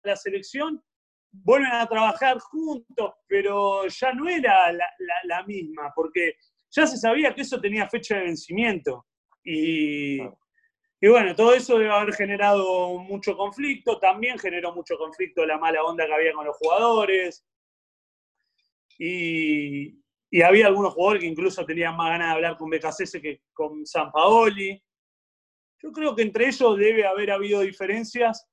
la 0.04 0.16
selección, 0.16 0.82
vuelven 1.30 1.72
a 1.72 1.86
trabajar 1.86 2.38
juntos, 2.38 3.12
pero 3.26 3.86
ya 3.88 4.14
no 4.14 4.26
era 4.26 4.72
la, 4.72 5.42
misma, 5.44 5.92
porque 5.94 6.36
ya 6.70 6.86
se 6.86 6.96
sabía 6.96 7.34
que 7.34 7.42
eso 7.42 7.60
tenía 7.60 7.88
fecha 7.88 8.16
de 8.16 8.24
vencimiento. 8.24 9.06
Y, 9.44 10.20
y, 10.20 11.08
bueno, 11.08 11.34
todo 11.34 11.54
eso 11.54 11.78
debe 11.78 11.90
haber 11.90 12.14
generado 12.14 12.98
mucho 12.98 13.36
conflicto, 13.36 13.98
también 13.98 14.38
generó 14.38 14.74
mucho 14.74 14.96
conflicto 14.98 15.46
la 15.46 15.58
mala 15.58 15.82
onda 15.82 16.06
que 16.06 16.14
había 16.14 16.32
con 16.32 16.46
los 16.46 16.56
jugadores. 16.56 17.46
Y, 18.98 19.98
y 20.30 20.42
había 20.42 20.66
algunos 20.66 20.94
jugadores 20.94 21.22
que 21.22 21.28
incluso 21.28 21.64
tenían 21.64 21.96
más 21.96 22.10
ganas 22.10 22.28
de 22.28 22.34
hablar 22.34 22.56
con 22.56 22.70
BKC 22.70 23.20
que 23.22 23.42
con 23.52 23.86
San 23.86 24.12
Paoli. 24.12 24.82
Yo 25.80 25.92
creo 25.92 26.14
que 26.14 26.22
entre 26.22 26.48
ellos 26.48 26.76
debe 26.76 27.06
haber 27.06 27.30
habido 27.30 27.60
diferencias 27.60 28.46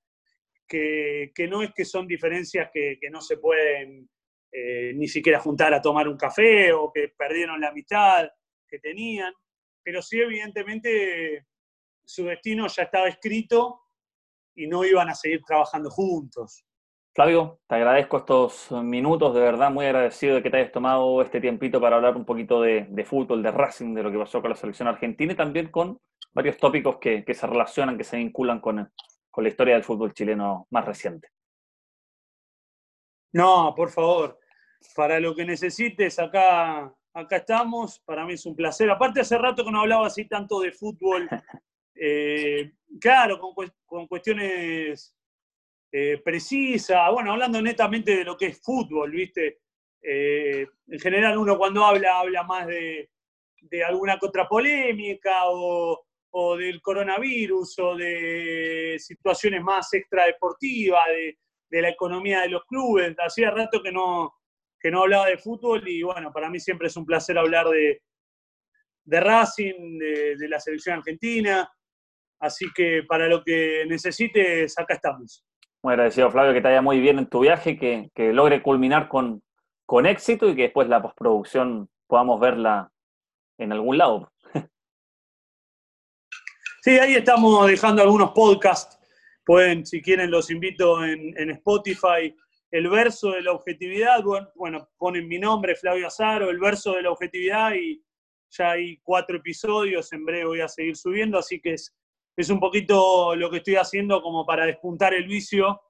que, 0.68 1.32
no 1.49 1.61
es 1.61 1.74
que 1.74 1.86
son 1.86 2.07
diferencias 2.07 2.70
que, 2.74 2.97
no 3.11 3.22
se 3.22 3.38
pueden 3.38 4.09
eh, 4.58 4.93
ni 4.95 5.10
siquiera 5.10 5.41
juntar 5.41 5.74
a 5.74 5.82
tomar 5.82 6.08
un 6.08 6.16
café 6.16 6.72
o 6.72 6.89
que 6.89 7.10
perdieron 7.10 7.60
la 7.60 7.68
amistad 7.68 8.30
que 8.66 8.80
tenían, 8.80 9.34
pero 9.84 10.01
sí 10.01 10.22
evidentemente 10.22 11.45
su 12.06 12.24
destino 12.24 12.66
ya 12.68 12.84
estaba 12.84 13.10
escrito 13.10 13.82
y 14.56 14.66
no 14.68 14.86
iban 14.86 15.10
a 15.10 15.14
seguir 15.14 15.41
trabajando 15.45 15.89
juntos. 15.89 16.66
Flavio, 17.14 17.60
te 17.68 17.76
agradezco 17.76 18.20
estos 18.20 18.72
minutos, 18.72 19.34
de 19.34 19.41
verdad 19.41 19.72
muy 19.72 19.88
agradecido 19.88 20.36
de 20.36 20.43
que 20.43 20.49
te 20.49 20.56
hayas 20.56 20.72
tomado 20.72 21.22
este 21.22 21.41
tiempito 21.41 21.82
para 21.82 21.97
hablar 21.97 22.16
un 22.16 22.24
poquito 22.24 22.62
de, 22.62 23.06
fútbol, 23.06 23.43
de 23.43 23.51
Racing, 23.51 23.93
de 23.93 24.03
lo 24.03 24.12
que 24.12 24.20
pasó 24.20 24.39
con 24.39 24.51
la 24.51 24.56
selección 24.56 24.88
argentina 24.88 25.34
y 25.34 25.36
también 25.36 25.70
con 25.70 25.99
varios 26.32 26.56
tópicos 26.56 26.97
que, 26.99 27.26
que 27.26 27.34
se 27.34 27.45
relacionan, 27.45 27.97
que 27.97 28.06
se 28.06 28.16
vinculan 28.16 28.62
con, 28.62 28.89
con 29.30 29.43
la 29.43 29.49
historia 29.49 29.74
del 29.74 29.84
fútbol 29.84 30.14
chileno 30.14 30.66
más 30.70 30.86
reciente. 30.86 31.28
No, 33.34 33.74
por 33.76 33.89
favor, 33.89 34.39
para 34.94 35.20
lo 35.20 35.36
que 35.36 35.46
necesites, 35.46 36.20
acá, 36.20 36.94
acá 37.14 37.38
estamos. 37.38 38.00
Para 38.00 38.26
mí 38.26 38.34
es 38.34 38.46
un 38.46 38.56
placer. 38.56 38.90
Aparte, 38.90 39.22
hace 39.22 39.38
rato 39.38 39.64
que 39.64 39.72
no 39.72 39.82
hablaba 39.82 40.08
así 40.08 40.26
tanto 40.26 40.60
de 40.60 40.72
fútbol. 40.72 41.28
Eh, 41.98 42.74
claro, 43.00 43.40
con, 43.40 44.06
cuestiones 44.08 45.16
eh, 45.90 46.22
precisas. 46.22 47.10
Bueno, 47.10 47.32
hablando 47.32 47.62
netamente 47.62 48.18
de 48.18 48.26
lo 48.26 48.36
que 48.36 48.48
es 48.48 48.62
fútbol, 48.62 49.12
¿viste? 49.12 49.60
Eh, 50.02 50.68
en 50.88 51.00
general, 51.00 51.38
uno 51.38 51.58
cuando 51.58 51.86
habla, 51.86 52.20
habla 52.20 52.44
más 52.44 52.68
de, 52.68 53.10
de 53.62 53.84
alguna 53.86 54.20
contrapolémica 54.20 55.46
o, 55.46 56.06
o 56.32 56.58
del 56.58 56.82
coronavirus 56.82 57.80
o 57.80 57.96
de 57.96 58.98
situaciones 59.00 59.64
más 59.64 59.94
extradeportivas, 59.94 61.06
de, 61.08 61.38
de 61.70 61.82
la 61.82 61.90
economía 61.90 62.42
de 62.42 62.50
los 62.50 62.66
clubes. 62.66 63.16
Hacía 63.18 63.52
rato 63.52 63.82
que 63.82 63.92
no, 63.92 64.34
que 64.86 64.92
no 64.92 65.02
hablaba 65.02 65.26
de 65.26 65.40
fútbol 65.40 65.88
y 65.88 66.04
bueno, 66.04 66.32
para 66.32 66.48
mí 66.48 66.60
siempre 66.60 66.90
es 66.90 66.96
un 66.96 67.08
placer 67.08 67.40
hablar 67.40 67.68
de, 67.70 68.04
de 69.04 69.20
Racing, 69.20 69.98
de, 69.98 70.48
la 70.48 70.60
selección 70.60 71.00
argentina. 71.00 71.68
Así 72.40 72.68
que 72.76 73.02
para 73.02 73.28
lo 73.28 73.44
que 73.44 73.84
necesites, 73.88 74.78
acá 74.78 74.94
estamos. 74.94 75.44
Muy 75.82 75.94
agradecido, 75.94 76.30
Flavio, 76.30 76.54
que 76.54 76.62
te 76.62 76.68
vaya 76.68 76.84
muy 76.84 77.00
bien 77.00 77.18
en 77.18 77.26
tu 77.26 77.40
viaje, 77.40 77.80
que, 77.80 78.12
que 78.14 78.32
logre 78.32 78.62
culminar 78.62 79.08
con, 79.08 79.42
con 79.88 80.06
éxito 80.06 80.48
y 80.48 80.56
que 80.56 80.62
después 80.62 80.88
la 80.88 81.02
postproducción 81.02 81.90
podamos 82.06 82.40
verla 82.40 82.92
en 83.58 83.72
algún 83.72 83.98
lado. 83.98 84.32
Sí, 86.84 86.92
ahí 87.00 87.16
estamos 87.16 87.66
dejando 87.66 88.04
algunos 88.04 88.34
podcasts. 88.34 89.00
Pueden, 89.44 89.84
si 89.84 90.04
quieren, 90.04 90.30
los 90.30 90.52
invito 90.52 91.04
en, 91.04 91.50
Spotify. 91.50 92.36
El 92.72 92.89
verso 92.89 93.32
de 93.32 93.41
la 93.41 93.51
objetividad, 93.51 94.24
bueno, 94.55 94.89
ponen 94.97 95.28
mi 95.28 95.39
nombre, 95.39 95.76
Flavio 95.76 96.07
Azaro, 96.07 96.49
el 96.49 96.59
verso 96.59 96.93
de 96.93 97.03
la 97.03 97.11
objetividad 97.11 97.74
y 97.74 98.03
ya 98.49 98.72
hay 98.72 98.97
cuatro 99.03 99.38
episodios, 99.38 100.11
en 100.13 100.26
breve 100.26 100.45
voy 100.45 100.61
a 100.61 100.68
seguir 100.68 100.95
subiendo, 100.95 101.38
así 101.38 101.59
que 101.59 101.74
es, 101.74 101.95
es 102.38 102.49
un 102.49 102.59
poquito 102.59 103.36
lo 103.36 103.49
que 103.49 103.57
estoy 103.57 103.76
haciendo 103.76 104.22
como 104.22 104.45
para 104.45 104.66
despuntar 104.66 105.13
el 105.13 105.26
vicio, 105.26 105.82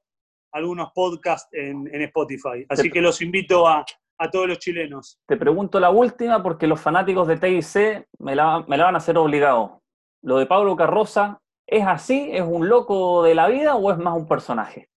algunos 0.52 0.92
podcasts 0.94 1.50
en, 1.54 1.88
Spotify. 2.02 2.66
Así 2.70 2.90
que 2.90 3.02
los 3.02 3.22
invito 3.22 3.68
a, 3.68 3.86
todos 4.32 4.48
los 4.48 4.60
chilenos. 4.60 5.20
Te 5.28 5.36
pregunto 5.36 5.80
la 5.80 5.90
última 5.90 6.42
porque 6.42 6.68
los 6.68 6.80
fanáticos 6.80 7.28
de 7.28 7.38
TIC 7.38 8.08
me 8.20 8.36
la, 8.36 8.64
me 8.68 8.78
la 8.78 8.86
van 8.86 8.96
a 8.96 9.00
hacer 9.00 9.18
obligado 9.18 9.82
lo 10.26 10.40
de 10.40 10.48
Pablo 10.48 10.76
Carroza, 10.76 11.40
¿es 11.68 11.86
así? 11.86 12.30
¿Es 12.32 12.42
un 12.42 12.68
loco 12.68 13.22
de 13.22 13.36
la 13.36 13.48
vida 13.48 13.76
o 13.76 13.92
es 13.92 13.98
más 14.00 14.16
un 14.16 14.28
personaje? 14.28 14.90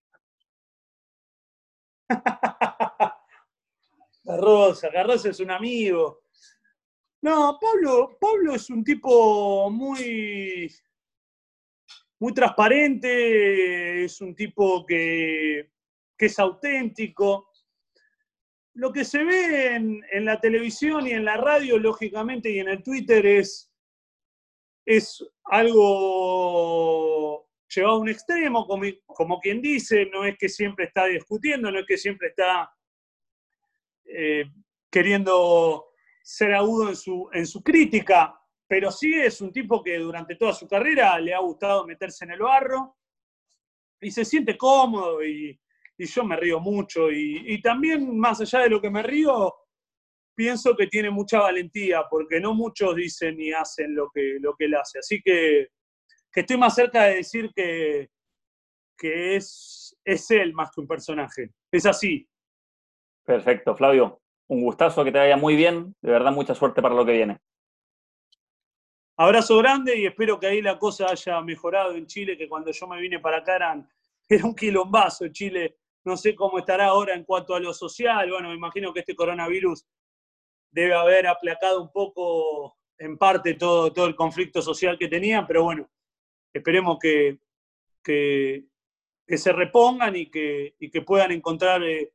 Carroza, 4.23 4.89
Carroza 4.91 5.29
es 5.29 5.39
un 5.39 5.51
amigo. 5.51 6.23
No, 7.21 7.57
Pablo, 7.59 8.17
Pablo 8.19 8.55
es 8.55 8.69
un 8.69 8.83
tipo 8.83 9.69
muy, 9.69 10.73
muy 12.19 12.33
transparente, 12.33 14.05
es 14.05 14.21
un 14.21 14.35
tipo 14.35 14.85
que, 14.85 15.69
es 16.17 16.39
auténtico. 16.39 17.49
Lo 18.75 18.91
que 18.91 19.03
se 19.03 19.23
ve 19.23 19.75
en, 19.75 20.01
en, 20.11 20.25
la 20.25 20.39
televisión 20.39 21.07
y 21.07 21.11
en 21.11 21.25
la 21.25 21.37
radio, 21.37 21.77
lógicamente, 21.77 22.51
y 22.51 22.59
en 22.59 22.69
el 22.69 22.83
Twitter 22.83 23.25
es 23.25 23.69
es 24.89 25.23
algo 25.43 27.38
llevado 27.69 27.95
a 27.95 27.99
un 27.99 28.09
extremo, 28.09 28.67
como, 29.05 29.39
quien 29.39 29.61
dice, 29.61 30.07
no 30.11 30.25
es 30.25 30.37
que 30.37 30.49
siempre 30.49 30.85
está 30.85 31.05
discutiendo, 31.05 31.71
no 31.71 31.79
es 31.79 31.85
que 31.85 31.97
siempre 31.97 32.29
está 32.29 32.71
eh, 34.05 34.45
queriendo 34.91 35.85
ser 36.23 36.53
agudo 36.53 36.89
en 36.89 36.95
su, 36.95 37.29
en 37.33 37.45
su 37.45 37.63
crítica, 37.63 38.35
pero 38.67 38.91
sí 38.91 39.13
es 39.13 39.41
un 39.41 39.51
tipo 39.51 39.83
que 39.83 39.97
durante 39.97 40.35
toda 40.35 40.53
su 40.53 40.67
carrera 40.67 41.19
le 41.19 41.33
ha 41.33 41.39
gustado 41.39 41.85
meterse 41.85 42.25
en 42.25 42.31
el 42.31 42.39
barro 42.39 42.97
y 44.01 44.11
se 44.11 44.25
siente 44.25 44.57
cómodo 44.57 45.23
y, 45.23 45.59
yo 45.97 46.23
me 46.23 46.37
río 46.37 46.61
mucho 46.61 47.11
y, 47.11 47.61
también 47.61 48.17
más 48.17 48.39
allá 48.39 48.59
de 48.59 48.69
lo 48.69 48.79
que 48.79 48.89
me 48.89 49.03
río, 49.03 49.53
pienso 50.33 50.73
que 50.73 50.87
tiene 50.87 51.09
mucha 51.09 51.41
valentía, 51.41 52.03
porque 52.09 52.39
no 52.39 52.53
muchos 52.53 52.95
dicen 52.95 53.35
ni 53.35 53.51
hacen 53.51 53.93
lo 53.93 54.09
que, 54.09 54.37
lo 54.39 54.55
que 54.55 54.65
él 54.65 54.75
hace. 54.75 54.99
Así 54.99 55.21
que, 55.21 55.67
estoy 56.33 56.57
más 56.57 56.75
cerca 56.75 57.03
de 57.03 57.15
decir 57.15 57.51
que, 57.55 58.09
que 58.97 59.35
es, 59.35 59.97
es 60.03 60.29
él 60.31 60.53
más 60.53 60.71
que 60.71 60.81
un 60.81 60.87
personaje. 60.87 61.51
Es 61.71 61.85
así. 61.85 62.27
Perfecto, 63.25 63.75
Flavio. 63.75 64.21
Un 64.47 64.63
gustazo, 64.63 65.03
que 65.03 65.11
te 65.11 65.19
vaya 65.19 65.37
muy 65.37 65.55
bien. 65.55 65.95
De 66.01 66.11
verdad, 66.11 66.31
mucha 66.31 66.55
suerte 66.55 66.81
para 66.81 66.95
lo 66.95 67.05
que 67.05 67.13
viene. 67.13 67.39
Abrazo 69.17 69.57
grande 69.57 69.97
y 69.97 70.05
espero 70.05 70.39
que 70.39 70.47
ahí 70.47 70.61
la 70.61 70.79
cosa 70.79 71.07
haya 71.11 71.41
mejorado 71.41 71.93
en 71.93 72.07
Chile, 72.07 72.37
que 72.37 72.47
cuando 72.47 72.71
yo 72.71 72.87
me 72.87 73.01
vine 73.01 73.19
para 73.19 73.37
acá 73.37 73.55
era 74.29 74.45
un 74.45 74.55
quilombazo 74.55 75.27
Chile. 75.29 75.77
No 76.05 76.15
sé 76.15 76.33
cómo 76.33 76.59
estará 76.59 76.85
ahora 76.85 77.13
en 77.13 77.25
cuanto 77.25 77.53
a 77.53 77.59
lo 77.59 77.73
social. 77.73 78.29
Bueno, 78.29 78.49
me 78.49 78.55
imagino 78.55 78.93
que 78.93 79.01
este 79.01 79.15
coronavirus 79.15 79.85
debe 80.71 80.93
haber 80.93 81.27
aplacado 81.27 81.81
un 81.81 81.91
poco, 81.91 82.77
en 82.97 83.17
parte, 83.17 83.55
todo, 83.55 83.91
todo 83.91 84.05
el 84.07 84.15
conflicto 84.15 84.61
social 84.61 84.97
que 84.97 85.07
tenían, 85.07 85.45
pero 85.45 85.63
bueno, 85.63 85.89
esperemos 86.53 86.97
que, 86.99 87.39
que, 88.03 88.65
se 89.27 89.51
repongan 89.51 90.15
y 90.15 90.29
que, 90.29 90.75
y 90.79 90.89
que 90.89 91.01
puedan 91.01 91.31
encontrar 91.31 91.83
eh, 91.83 92.11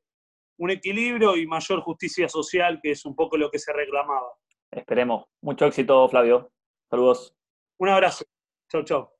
un 0.58 0.70
equilibrio 0.70 1.36
y 1.36 1.46
mayor 1.46 1.80
justicia 1.80 2.28
social, 2.28 2.80
que 2.82 2.92
es 2.92 3.04
un 3.04 3.14
poco 3.14 3.36
lo 3.36 3.50
que 3.50 3.58
se 3.58 3.72
reclamaba. 3.72 4.32
Esperemos. 4.70 5.26
Mucho 5.40 5.66
éxito, 5.66 6.08
Flavio. 6.08 6.50
Saludos. 6.90 7.34
Un 7.78 7.88
abrazo. 7.88 8.24
Chau, 8.70 8.82
chau. 8.84 9.13